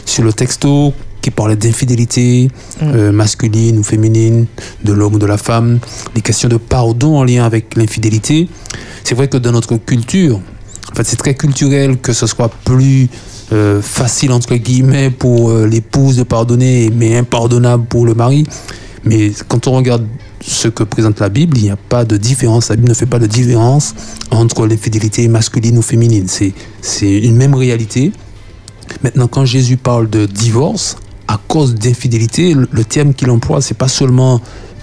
[0.05, 2.49] sur le texto qui parlait d'infidélité
[2.83, 4.47] euh, masculine ou féminine,
[4.85, 5.79] de l'homme ou de la femme,
[6.15, 8.47] les questions de pardon en lien avec l'infidélité.
[9.05, 10.41] C'est vrai que dans notre culture,
[10.93, 13.09] En fait, c'est très culturel que ce soit plus
[13.53, 18.45] euh, facile, entre guillemets, pour euh, l'épouse de pardonner, mais impardonnable pour le mari.
[19.05, 20.07] Mais quand on regarde
[20.41, 22.71] ce que présente la Bible, il n'y a pas de différence.
[22.71, 23.95] La Bible ne fait pas de différence
[24.31, 26.29] entre les fidélités masculines ou féminines.
[26.29, 28.13] C'est, c'est une même réalité.
[29.03, 30.97] Maintenant, quand Jésus parle de divorce,
[31.29, 34.41] à cause d'infidélité, le, terme qu'il emploie, c'est pas seulement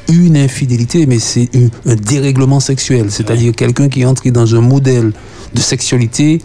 [0.09, 1.49] une infidélité, mais c'est
[1.85, 3.11] un dérèglement sexuel.
[3.11, 5.13] C'est-à-dire quelqu'un qui est entré dans un modèle
[5.53, 6.41] de sexualité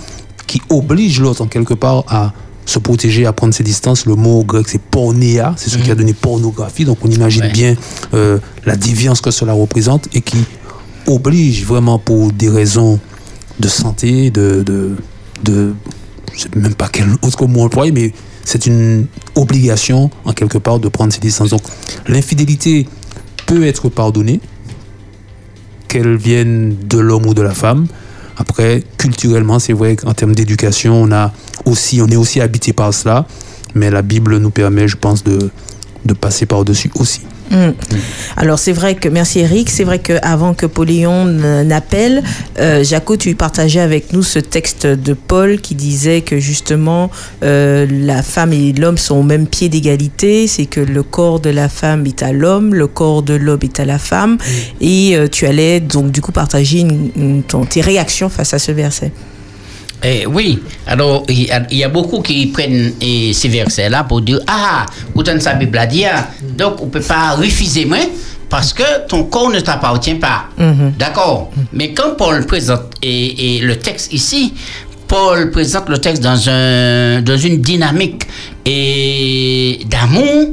[0.46, 2.32] qui oblige l'autre, en quelque part, à
[2.64, 4.06] se protéger, à prendre ses distances.
[4.06, 6.84] Le mot grec, c'est pornéa, c'est ce qui a donné pornographie.
[6.84, 7.52] Donc on imagine Ouais.
[7.52, 7.76] bien
[8.14, 10.38] euh, la déviance que cela représente et qui
[11.06, 12.98] oblige vraiment pour des raisons
[13.60, 14.96] de santé, de, de,
[15.44, 15.74] de
[16.34, 18.12] je sais même pas quel autre mot employer, mais
[18.44, 19.06] c'est une
[19.36, 21.50] obligation en quelque part de prendre ses distances.
[21.50, 21.62] Donc
[22.08, 22.86] l'infidélité
[23.46, 24.40] peut être pardonnée,
[25.88, 27.86] qu'elle vienne de l'homme ou de la femme.
[28.36, 31.12] Après, culturellement, c'est vrai qu'en termes d'éducation, on
[32.02, 33.26] on est aussi habité par cela,
[33.74, 35.50] mais la Bible nous permet, je pense, de,
[36.06, 37.20] de passer par-dessus aussi.
[37.50, 37.70] Mm.
[38.36, 42.24] Alors c'est vrai que merci Eric, c'est vrai que avant que Poléon n'appelle,
[42.58, 47.08] euh, Jaco, tu partageais avec nous ce texte de Paul qui disait que justement
[47.44, 51.50] euh, la femme et l'homme sont au même pied d'égalité, c'est que le corps de
[51.50, 54.38] la femme est à l'homme, le corps de l'homme est à la femme,
[54.80, 58.58] et euh, tu allais donc du coup partager une- une- ton- tes réactions face à
[58.58, 59.12] ce verset.
[60.04, 64.04] Eh, oui, alors il y, a, il y a beaucoup qui prennent eh, ces versets-là
[64.04, 66.04] pour dire Ah, autant sa Bible a dit,
[66.56, 67.98] donc on ne peut pas refuser moi
[68.48, 70.46] parce que ton corps ne t'appartient pas.
[70.98, 74.52] D'accord Mais quand Paul présente et, et le texte ici,
[75.08, 78.22] Paul présente le texte dans, un, dans une dynamique
[78.64, 80.50] et d'amour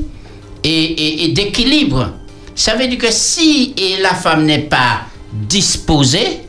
[0.63, 2.11] et, et- d'équilibre.
[2.55, 5.01] Ça veut dire que si et la femme n'est pas
[5.31, 6.39] disposée,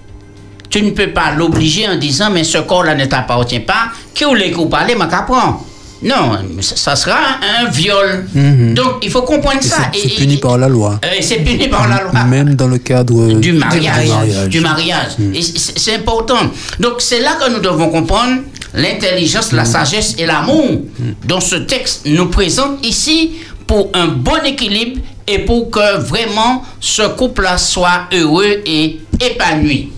[0.75, 3.93] tu ne peux pas l'obliger en disant mais ce corps-là ne t'appartient pas.
[4.13, 5.65] Qui voulait qu'on parle, ma qu'apprend.
[6.03, 7.17] Non, ça, ça sera
[7.61, 8.27] un viol.
[8.35, 8.75] Mhm.
[8.75, 9.77] Donc il faut comprendre Et ça.
[9.93, 11.01] c'est- Et- puni par la loi.
[11.21, 12.25] c'est puni par la loi.
[12.25, 14.09] Même dans le cadre Du mariage.
[14.09, 14.49] mariage.
[14.49, 15.13] Du mariage.
[15.19, 15.35] Mm.
[15.35, 16.41] Et c'est c'est important.
[16.81, 18.43] Donc c'est là que nous devons comprendre
[18.75, 20.81] l'intelligence, la sagesse et l'amour
[21.25, 23.33] dont ce texte nous présente ici
[23.69, 29.91] pour un bon équilibre et pour que vraiment ce couple-là soit heureux et épanoui.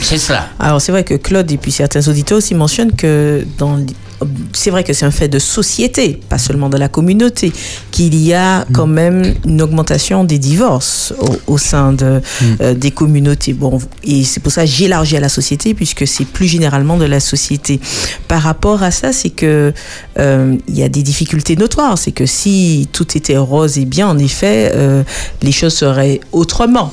[0.00, 0.48] C'est cela.
[0.58, 3.78] Alors c'est vrai que Claude et puis certains auditeurs aussi mentionnent que dans
[4.52, 7.52] c'est vrai que c'est un fait de société, pas seulement de la communauté,
[7.90, 12.20] qu'il y a quand même une augmentation des divorces au, au sein de,
[12.60, 13.52] euh, des communautés.
[13.52, 17.04] Bon, et c'est pour ça que j'élargis à la société, puisque c'est plus généralement de
[17.04, 17.80] la société.
[18.28, 19.72] Par rapport à ça, c'est que
[20.18, 21.98] euh, il y a des difficultés notoires.
[21.98, 25.02] C'est que si tout était rose et bien, en effet, euh,
[25.42, 26.92] les choses seraient autrement.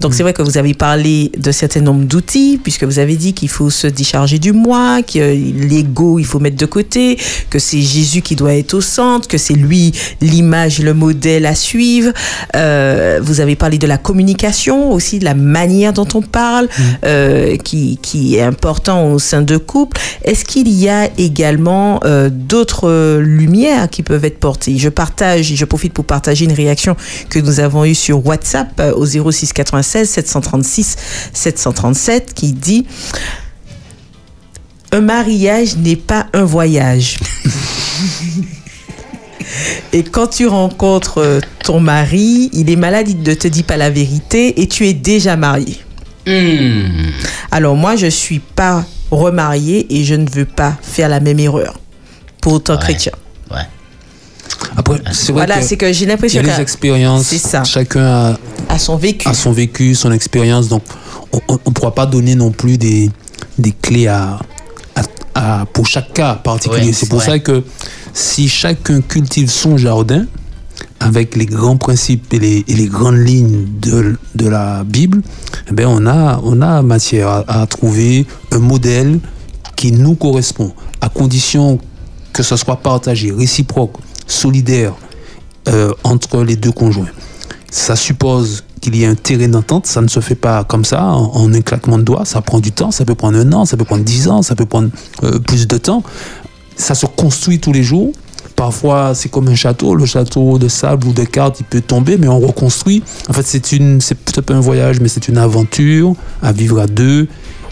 [0.00, 3.32] Donc c'est vrai que vous avez parlé de certain nombre d'outils, puisque vous avez dit
[3.32, 7.18] qu'il faut se décharger du moi, que l'ego il faut mettre de côté,
[7.50, 11.54] que c'est Jésus qui doit être au centre, que c'est lui l'image, le modèle à
[11.54, 12.12] suivre.
[12.56, 16.68] Euh, vous avez parlé de la communication aussi, de la manière dont on parle,
[17.04, 19.98] euh, qui, qui est important au sein de couple.
[20.24, 24.78] Est-ce qu'il y a également euh, d'autres euh, lumières qui peuvent être portées?
[24.78, 26.96] Je partage, je profite pour partager une réaction
[27.28, 30.96] que nous avons eue sur WhatsApp euh, au 06 96 736
[31.32, 32.86] 737 qui dit
[34.92, 37.18] un mariage n'est pas un voyage.
[39.92, 43.90] Et quand tu rencontres ton mari, il est malade, il ne te dit pas la
[43.90, 45.76] vérité et tu es déjà marié.
[47.50, 51.80] Alors moi, je suis pas remariée et je ne veux pas faire la même erreur
[52.40, 53.12] pour autant chrétien.
[54.76, 57.26] Après, c'est vrai Voilà, que c'est que j'ai l'impression que des expériences.
[57.26, 57.64] c'est ça.
[57.64, 58.36] Chacun
[58.68, 59.28] a, son vécu.
[59.28, 60.68] a son vécu, son expérience.
[60.68, 60.82] Donc,
[61.48, 63.10] on ne pourra pas donner non plus des,
[63.58, 64.38] des clés à,
[64.94, 65.02] à-
[65.62, 66.86] à- pour chaque cas particulier.
[66.88, 67.24] Ouais, c'est pour ouais.
[67.26, 67.62] ça que
[68.12, 70.26] si chacun cultive son jardin
[70.98, 75.22] avec les grands principes et les, et les grandes lignes de, de la Bible,
[75.70, 79.18] eh ben on, a, on a matière à, à trouver un modèle
[79.76, 81.78] qui nous correspond, à condition
[82.32, 83.94] que ce soit partagé, réciproque,
[84.30, 84.94] solidaire
[85.68, 87.10] euh, entre les deux conjoints.
[87.70, 91.04] Ça suppose qu'il y ait un terrain d'entente, ça ne se fait pas comme ça,
[91.04, 93.76] en, un claquement de doigts, ça prend du temps, ça peut prendre un an, ça
[93.76, 94.88] peut prendre dix ans, ça peut prendre
[95.22, 96.02] euh, plus de temps.
[96.76, 98.12] Ça se construit tous les jours.
[98.56, 102.16] Parfois, c'est comme un château, le château de sable ou de cartes, il peut tomber,
[102.16, 103.02] mais on reconstruit.
[103.28, 107.28] En fait, c'est peut-être pas un voyage, mais c'est une aventure à vivre à deux.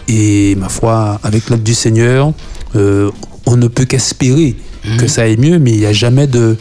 [0.09, 2.33] Et ma foi, avec l'aide du Seigneur,
[2.77, 3.11] euh,
[3.47, 4.57] on ne peut qu'espérer
[4.97, 6.57] que ça aille mieux, mais il n'y a jamais de,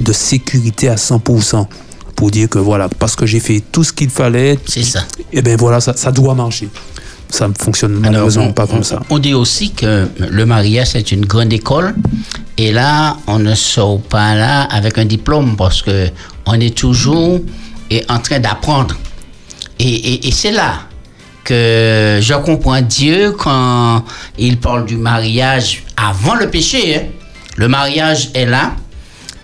[0.00, 1.66] de sécurité à 100%
[2.16, 5.04] pour dire que voilà, parce que j'ai fait tout ce qu'il fallait, ça.
[5.32, 6.68] Et ben voilà, ça, ça doit marcher.
[7.28, 9.00] ça ne fonctionne malheureusement pas comme ça.
[9.10, 11.94] On dit aussi que le mariage, c'est une grande école.
[12.56, 16.08] Et là, on ne sort pas là avec un diplôme parce que
[16.46, 17.40] on est toujours
[17.90, 18.94] et en train d'apprendre.
[19.80, 20.82] Et, et- et c'est là
[21.42, 24.04] que je comprends Dieu quand
[24.38, 26.96] il parle du mariage avant le péché.
[26.96, 27.00] hein.
[27.56, 28.72] Le mariage est là.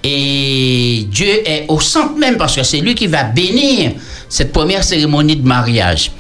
[0.03, 3.93] Et Dieu est au centre même parce que c'est lui qui va bénir
[4.28, 6.12] cette première cérémonie de mariage.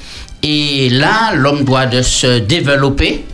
[0.42, 3.24] Et là, l'homme doit se développer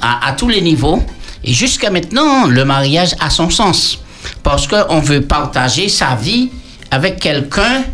[0.00, 1.02] à, à tous les niveaux.
[1.44, 4.00] Et jusqu'à maintenant, le mariage a son sens.
[4.42, 6.50] Parce qu'on veut partager sa vie
[6.90, 7.84] avec quelqu'un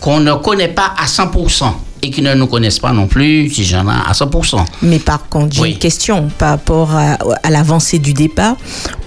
[0.00, 1.72] qu'on ne connaît pas à 100%
[2.04, 4.62] et qui ne nous connaissent pas non plus, si j'en ai à 100%.
[4.82, 8.56] Mais par contre, j'ai une question par rapport à, à l'avancée du débat,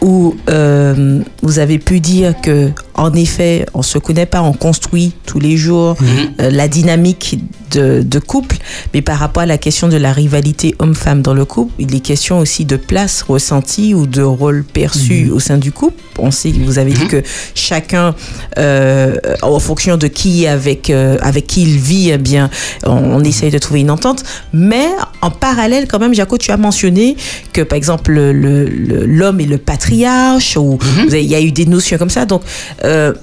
[0.01, 5.13] où euh, vous avez pu dire que, en effet, on se connaît pas, on construit
[5.25, 5.95] tous les jours
[6.41, 7.39] euh, la dynamique
[7.71, 8.57] de, de couple,
[8.93, 11.99] mais par rapport à la question de la rivalité homme-femme dans le couple, il est
[11.99, 16.01] question aussi de place ressentie ou de rôle perçu au sein du couple.
[16.17, 17.21] On sait, vous avez dit que
[17.55, 18.15] chacun,
[18.57, 22.49] euh, en fonction de qui avec euh, avec qui il vit, eh bien,
[22.85, 24.23] on, on essaye de trouver une entente.
[24.53, 24.87] Mais
[25.21, 27.15] en parallèle, quand même, Jaco, tu as mentionné
[27.53, 30.79] que, par exemple, le- le- le- l'homme est le patriarche, ou
[31.11, 32.25] il y a eu des notions comme ça.
[32.25, 32.41] Donc,
[32.87, 33.13] euh,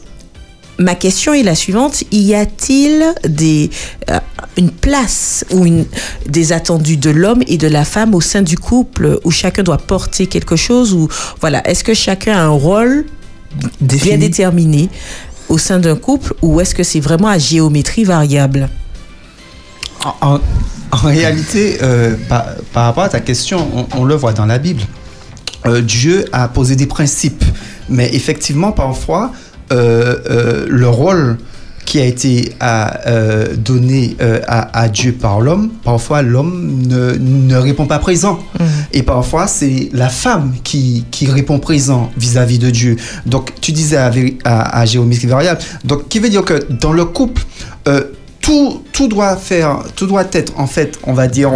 [0.78, 2.04] ma question est la suivante.
[2.12, 3.70] Y a-t-il des
[4.10, 4.18] euh,
[4.56, 5.84] une place ou une
[6.28, 9.78] des attendus de l'homme et de la femme au sein du couple où chacun doit
[9.78, 11.08] porter quelque chose ou
[11.40, 13.06] voilà est-ce que chacun a un rôle
[13.80, 14.88] bien déterminé
[15.48, 18.68] au sein d'un couple ou est-ce que c'est vraiment à géométrie variable?
[20.04, 20.40] En, en-
[20.92, 24.58] en réalité, euh, par, par rapport à ta question, on, on le voit dans la
[24.58, 24.82] Bible.
[25.66, 27.44] Euh, Dieu a posé des principes,
[27.88, 29.32] mais effectivement, parfois,
[29.70, 31.38] le rôle
[31.84, 37.12] qui a été à, euh, donné euh, à, à Dieu par l'homme, parfois l'homme ne,
[37.18, 38.38] ne répond pas présent.
[38.92, 42.96] Et parfois, c'est la femme qui, qui répond présent vis-à-vis de Dieu.
[43.26, 44.10] Donc, tu disais à,
[44.44, 45.60] à, à géométrie variable.
[45.84, 47.42] Donc, qui veut dire que dans le couple,
[47.88, 48.04] euh,
[48.40, 51.52] tout, tout doit faire, tout doit être, en fait, on va dire,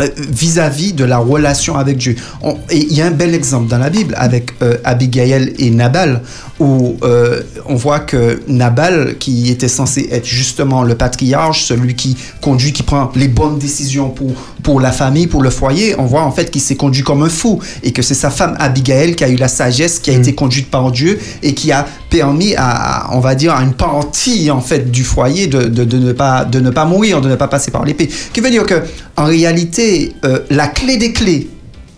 [0.00, 2.16] euh, vis-à-vis de la relation avec Dieu.
[2.42, 5.70] On- et il y a un bel exemple dans la Bible avec euh, Abigail et
[5.70, 6.22] Nabal,
[6.58, 12.16] où euh, on voit que Nabal, qui était censé être justement le patriarche, celui qui
[12.40, 14.32] conduit, qui prend les bonnes décisions pour,
[14.62, 17.28] pour la famille, pour le foyer, on voit en fait qu'il s'est conduit comme un
[17.30, 20.34] fou et que c'est sa femme Abigail qui a eu la sagesse, qui a été
[20.34, 24.50] conduite par Dieu et qui a permis à, à, on va dire, à une partie
[24.50, 27.36] en fait du foyer de, de, de ne pas, de ne pas mourir, de ne
[27.36, 28.08] pas passer par l'épée.
[28.32, 28.82] Qui veut dire que
[29.16, 29.89] en réalité,
[30.24, 31.48] euh, la clé des clés,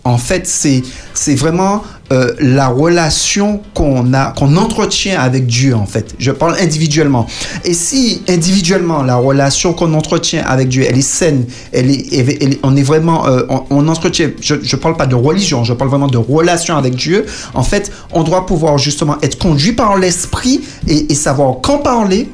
[0.05, 6.13] en fait, c'est vraiment euh, la relation qu'on a, qu'on entretient avec Dieu, en fait.
[6.19, 7.25] Je parle individuellement.
[7.63, 12.75] Et si individuellement la relation qu'on entretient avec Dieu, elle est saine, elle est, on
[12.75, 14.31] est vraiment, euh, on, entretient.
[14.41, 17.25] Je, je parle pas de religion, je parle vraiment de relation avec Dieu.
[17.53, 22.29] En fait, on doit pouvoir justement être conduit par l'esprit et savoir quand parler,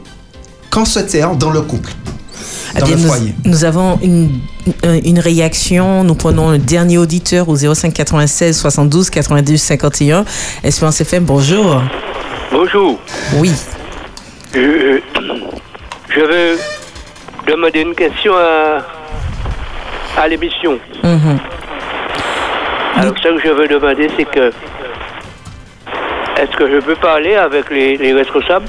[0.72, 1.94] quand se taire dans le couple,
[2.76, 3.34] Eh dans bien, le nous, foyer.
[3.46, 4.40] nous avons une,
[5.04, 6.04] une- réaction.
[6.04, 10.26] Nous prenons le dernier auditeur au 05 96 72 92 51.
[10.64, 11.82] Espérance FM, bonjour.
[12.52, 13.00] Bonjour.
[13.38, 13.52] Oui.
[14.54, 15.00] Je,
[16.10, 16.60] je veux
[17.48, 18.80] demander une question à,
[20.18, 20.80] à l'émission.
[21.04, 21.38] Mhm.
[22.96, 24.52] Alors, ce que je veux demander, c'est que
[26.38, 28.66] est-ce que je peux parler avec les, les responsables?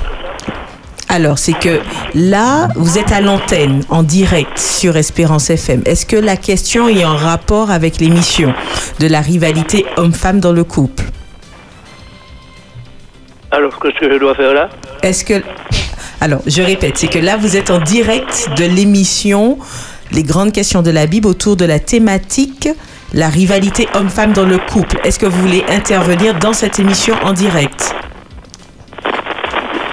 [1.13, 1.81] Alors, c'est que
[2.15, 5.83] là, vous êtes à l'antenne, en direct sur Espérance FM.
[5.85, 8.55] Est-ce que la question est en rapport avec l'émission
[9.01, 11.03] de la rivalité homme-femme dans le couple?
[13.51, 14.69] Alors, qu'est-ce que je dois faire là?
[15.03, 15.43] Est-ce que.
[16.21, 19.59] Alors, je répète, c'est que là, vous êtes en direct de l'émission
[20.13, 22.69] Les grandes questions de la Bible autour de la thématique
[23.15, 25.01] la rivalité homme-femme dans le couple.
[25.03, 27.93] Est-ce que vous voulez intervenir dans cette émission en direct?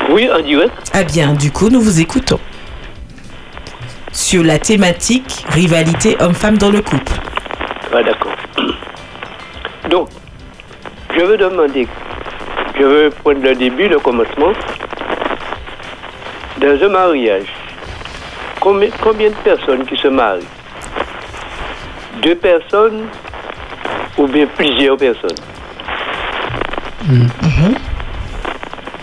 [0.09, 0.73] Oui, en direct.
[0.93, 2.39] Ah bien, du coup, nous vous écoutons.
[4.11, 7.13] Sur la thématique rivalité homme-femme dans le couple.
[7.93, 8.33] Ah, d'accord.
[9.89, 10.09] Donc,
[11.15, 11.87] je veux demander,
[12.77, 14.53] je veux prendre le début, le commencement.
[16.59, 17.47] Dans un mariage,
[18.59, 20.47] combien, combien de personnes qui se marient?
[22.21, 23.05] Deux personnes
[24.17, 25.37] ou bien plusieurs personnes?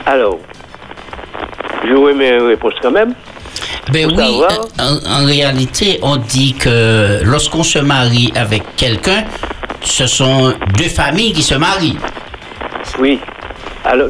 [0.06, 0.38] Alors,
[1.86, 3.14] je remets une réponse quand même.
[3.92, 9.24] Ben Pour oui, euh, en, en réalité, on dit que lorsqu'on se marie avec quelqu'un,
[9.82, 11.98] ce sont deux familles qui se marient.
[12.98, 13.20] Oui.
[13.84, 14.08] Alors,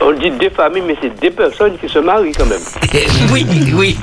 [0.00, 2.60] on dit deux familles, mais c'est deux personnes qui se marient quand même.
[3.32, 3.96] oui, oui.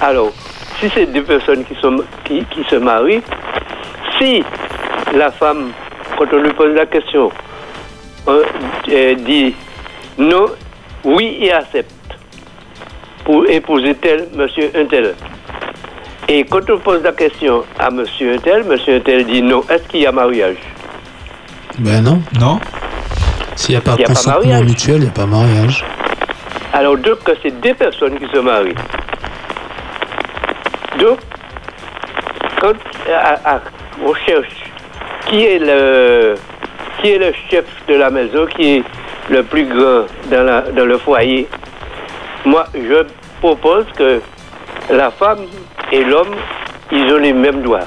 [0.00, 0.30] Alors,
[0.78, 3.22] si c'est deux personnes qui, sont, qui, qui se marient,
[4.18, 4.42] si
[5.14, 5.72] la femme,
[6.16, 7.30] quand on lui pose la question,
[8.28, 8.42] euh,
[8.90, 9.54] euh, dit
[10.18, 10.46] non,
[11.04, 11.92] oui et accepte
[13.24, 15.14] pour épouser tel, monsieur un tel.
[16.28, 19.62] Et quand on pose la question à monsieur un tel, monsieur un tel dit non,
[19.68, 20.56] est-ce qu'il y a mariage?
[21.78, 22.20] Ben non.
[22.38, 22.60] Non.
[23.56, 24.64] S'il n'y a pas Il pas consentement mariage.
[24.64, 25.84] mutuel, il n'y a pas mariage.
[26.72, 28.74] Alors donc c'est deux personnes qui se marient.
[30.98, 31.18] Donc,
[32.60, 32.74] quand
[33.12, 33.60] à- à-
[34.04, 34.70] on cherche
[35.26, 36.34] qui est le
[37.00, 38.82] qui est le chef de la maison, qui est
[39.30, 41.46] le plus grand dans, la- dans le foyer,
[42.44, 43.04] moi je
[43.40, 44.20] propose que
[44.90, 45.40] la femme
[45.92, 46.34] et l'homme,
[46.92, 47.86] ils ont les mêmes droits.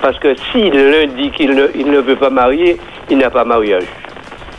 [0.00, 2.78] Parce que si l'un dit qu'il ne, il ne veut pas marier,
[3.10, 3.84] il n'a pas mariage.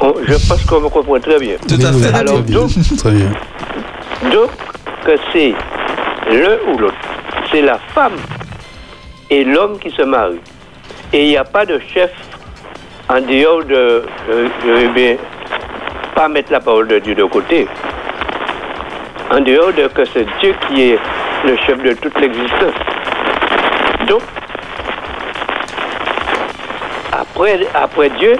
[0.00, 1.56] On- je pense qu'on me comprend très bien.
[1.68, 2.14] Tout à fait.
[2.14, 2.60] Alors, Très bien.
[2.60, 3.30] donc, Très bien.
[4.32, 4.50] donc,
[5.04, 5.52] que c'est
[6.30, 6.94] l'un ou l'autre.
[7.50, 8.16] C'est la femme
[9.30, 10.40] et l'homme qui se marient.
[11.12, 12.10] Et il n'y a pas de chef
[13.08, 14.04] en dehors de.
[14.64, 15.16] je vais bien
[16.14, 17.66] pas mettre la parole de Dieu de côté.
[19.30, 20.98] En dehors de que c'est Dieu qui est
[21.44, 22.74] le chef de toute l'existence.
[24.06, 24.22] Donc,
[27.12, 28.36] après, après Dieu,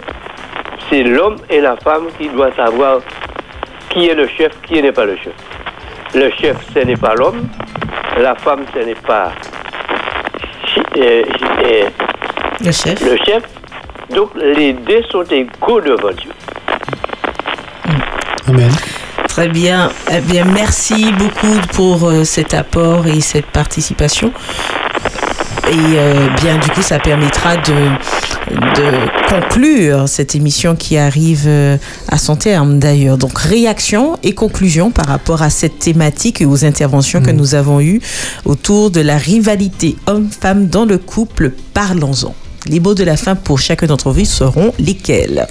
[0.88, 3.00] c'est l'homme et la femme qui doivent savoir
[3.90, 5.32] qui est le chef, qui n'est pas le chef.
[6.14, 7.48] Le chef, ce n'est pas l'homme.
[8.18, 9.32] La femme, ce n'est pas
[10.96, 11.22] euh,
[11.64, 11.82] euh,
[12.64, 13.00] Le chef.
[13.02, 13.57] le chef.
[14.14, 16.30] Donc, les deux sont égaux devant Dieu.
[18.46, 18.70] Amen.
[19.28, 19.90] Très bien.
[20.10, 24.32] Eh bien, merci beaucoup pour euh, cet apport et cette participation.
[25.70, 27.74] Et euh, bien, du coup, ça permettra de,
[28.50, 31.76] de conclure cette émission qui arrive euh,
[32.08, 33.18] à son terme d'ailleurs.
[33.18, 37.80] Donc, réaction et conclusion par rapport à cette thématique et aux interventions que nous avons
[37.80, 38.00] eues
[38.46, 41.52] autour de la rivalité homme-femme dans le couple.
[41.74, 42.34] Parlons-en.
[42.68, 45.46] Les mots de la fin pour chacun d'entre vous seront lesquels?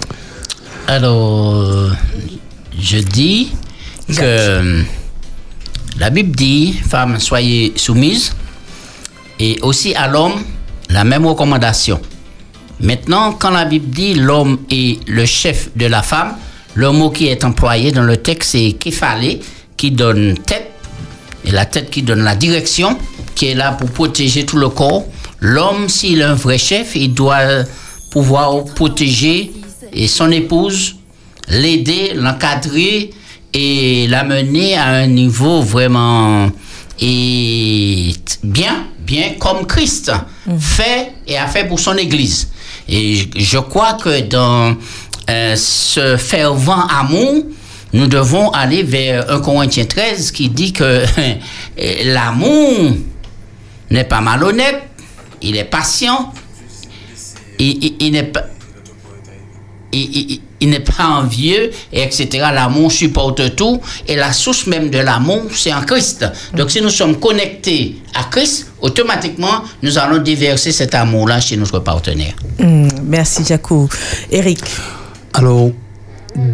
[0.88, 1.92] Alors,
[2.80, 3.52] je dis
[4.16, 4.84] que
[6.00, 8.34] la Bible dit, femmes, soyez soumises,
[9.40, 10.44] et aussi à l'homme,
[10.90, 12.00] la même recommandation.
[12.80, 16.36] Maintenant, quand la Bible dit l'homme est le chef de la femme,
[16.76, 19.40] le mot qui est employé dans le texte, c'est képhale,
[19.76, 20.72] qui donne tête,
[21.44, 22.96] et la tête qui donne la direction,
[23.34, 25.04] qui est là pour protéger tout le corps.
[25.40, 27.64] L'homme, s'il est un vrai chef, il doit
[28.12, 29.52] pouvoir protéger
[29.94, 30.96] et son épouse,
[31.50, 33.12] l'aider, l'encadrer
[33.54, 36.50] et l'amener à un niveau vraiment
[37.00, 40.12] et bien, bien comme Christ
[40.60, 42.50] fait et a fait pour son Église.
[42.90, 44.76] Et je- je crois que dans
[45.30, 47.44] euh, ce fervent amour,
[47.94, 51.04] nous devons aller vers 1 Corinthiens 13 qui dit que
[52.06, 52.92] l'amour
[53.92, 54.84] n'est pas malhonnête,
[55.42, 56.34] il est patient,
[57.60, 58.44] il, il- il n'est pas
[59.92, 60.00] il,
[60.32, 62.28] il- il n'est pas envieux, et etc.
[62.52, 63.80] L'amour supporte tout.
[64.08, 66.26] Et la source même de l'amour, c'est en Christ.
[66.56, 71.78] Donc, si nous sommes connectés à Christ, automatiquement, nous allons déverser cet amour-là chez notre
[71.80, 72.34] partenaire.
[72.58, 73.88] Hmm, Merci, Jaco.
[74.32, 74.60] Eric
[75.36, 75.70] Alors,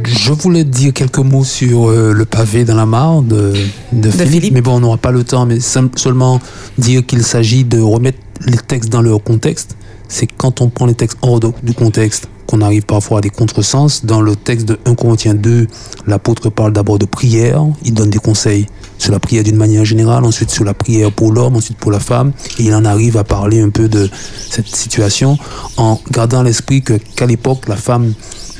[0.05, 3.53] je voulais dire quelques mots sur euh, le pavé dans la mare de,
[3.91, 6.39] de Philippe, mais bon, on n'aura pas le temps, mais seulement
[6.77, 9.75] dire qu'il s'agit de remettre les textes dans leur contexte.
[10.07, 13.29] C'est quand on prend les textes hors de- du contexte qu'on arrive parfois à des
[13.29, 14.05] contresens.
[14.05, 15.67] Dans le texte de 1 Corinthiens 2,
[16.07, 18.67] l'apôtre parle d'abord de prière, il donne des conseils
[18.99, 21.99] sur la prière d'une manière générale, ensuite sur la prière pour l'homme, ensuite pour la
[21.99, 24.09] femme, et il en arrive à parler un peu de
[24.49, 25.37] cette situation
[25.77, 28.13] en gardant à l'esprit que qu'à l'époque, la femme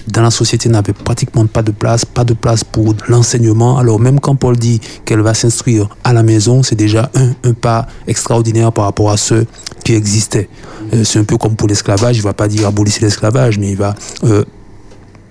[0.08, 3.78] dans la société n'avait pratiquement pas de place, pas de place pour l'enseignement.
[3.78, 7.54] Alors même quand Paul dit qu'elle va s'instruire à la maison, c'est déjà un, un
[7.54, 9.46] pas extraordinaire par rapport à ce
[9.84, 10.50] qui existait.
[10.94, 13.78] Euh, c'est un peu comme pour l'esclavage, il va pas dire abolissez l'esclavage, mais il
[13.78, 14.44] va euh,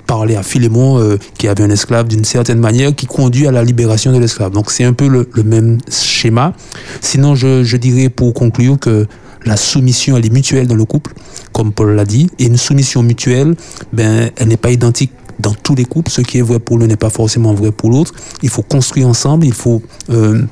[0.06, 3.64] parler à Philémon euh, qui avait un esclave d'une certaine manière qui conduit à la
[3.64, 4.52] libération de l'esclave.
[4.52, 6.54] Donc c'est un peu le, même schéma.
[7.00, 9.06] Sinon, je dirais pour conclure que
[9.44, 11.12] la soumission, elle est mutuelle dans le couple,
[11.52, 12.28] comme Paul l'a dit.
[12.38, 13.54] Et une soumission mutuelle,
[13.92, 16.10] ben, elle n'est pas identique dans tous les couples.
[16.10, 18.14] Ce qui est vrai pour l'un n'est pas forcément vrai pour l'autre.
[18.42, 20.42] Il faut construire ensemble, il faut euh,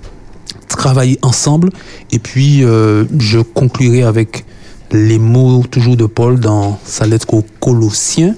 [0.69, 1.71] travailler ensemble.
[2.11, 4.45] Et puis, euh, je conclurai avec
[4.93, 8.35] les mots toujours de Paul dans sa lettre aux Colossiens.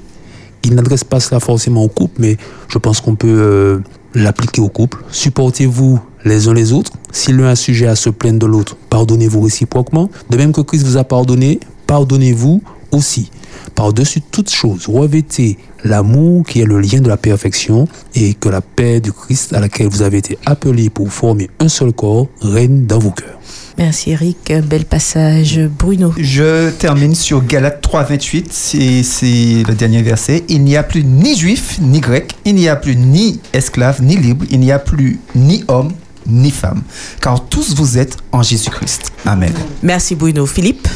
[0.64, 2.36] Il n'adresse pas cela forcément au couple, mais
[2.68, 3.78] je pense qu'on peut euh,
[4.14, 4.98] l'appliquer au couple.
[5.10, 6.92] Supportez-vous les uns les autres.
[7.12, 10.10] Si l'un a sujet à se plaindre de l'autre, pardonnez-vous réciproquement.
[10.30, 13.30] De même que Christ vous a pardonné, pardonnez-vous aussi.
[13.74, 18.60] Par-dessus toute chose, revêtez l'amour qui est le lien de la perfection et que la
[18.60, 22.86] paix du Christ à laquelle vous avez été appelés pour former un seul corps règne
[22.86, 23.38] dans vos cœurs.
[23.78, 25.60] Merci Eric, bel passage.
[25.78, 26.12] Bruno.
[26.18, 30.44] Je termine sur Galates 3.28, c'est c'est le dernier verset.
[30.48, 34.16] Il n'y a plus ni juif ni grec, il n'y a plus ni esclave ni
[34.16, 35.92] libre, il n'y a plus ni homme
[36.26, 36.82] ni femme,
[37.20, 39.12] car tous vous êtes en Jésus-Christ.
[39.26, 39.52] Amen.
[39.82, 40.46] Merci Bruno.
[40.46, 40.88] Philippe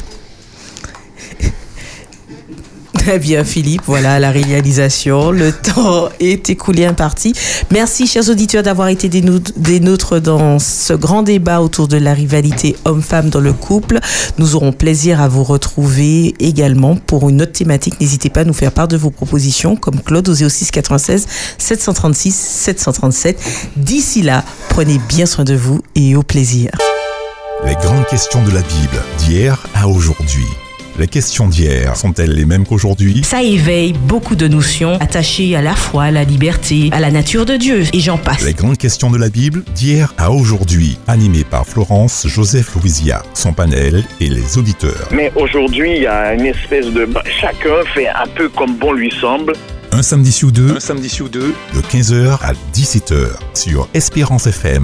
[3.07, 5.31] Très bien Philippe, voilà la réalisation.
[5.31, 7.33] Le temps est écoulé en partie.
[7.71, 12.77] Merci chers auditeurs d'avoir été des nôtres dans ce grand débat autour de la rivalité
[12.85, 14.01] homme-femme dans le couple.
[14.39, 18.01] Nous aurons plaisir à vous retrouver également pour une autre thématique.
[18.01, 21.27] N'hésitez pas à nous faire part de vos propositions comme Claude au 06 96
[21.59, 23.39] 736 737.
[23.77, 26.71] D'ici là, prenez bien soin de vous et au plaisir.
[27.65, 30.47] Les grandes questions de la Bible, d'hier à aujourd'hui.
[30.99, 33.21] Les questions d'hier sont-elles les mêmes qu'aujourd'hui?
[33.23, 37.45] Ça éveille beaucoup de notions attachées à la foi, à la liberté, à la nature
[37.45, 38.47] de Dieu, et j'en passe.
[38.47, 43.53] Les grandes questions de la Bible, d'hier à aujourd'hui, animées par Florence Joseph Louisia, son
[43.53, 45.09] panel et les auditeurs.
[45.13, 47.07] Mais aujourd'hui, il y a une espèce de...
[47.43, 49.53] Chacun fait un peu comme bon lui semble.
[49.93, 54.83] Un samedi sur deux, un samedi sur deux, de 15h à 17h sur Espérance FM.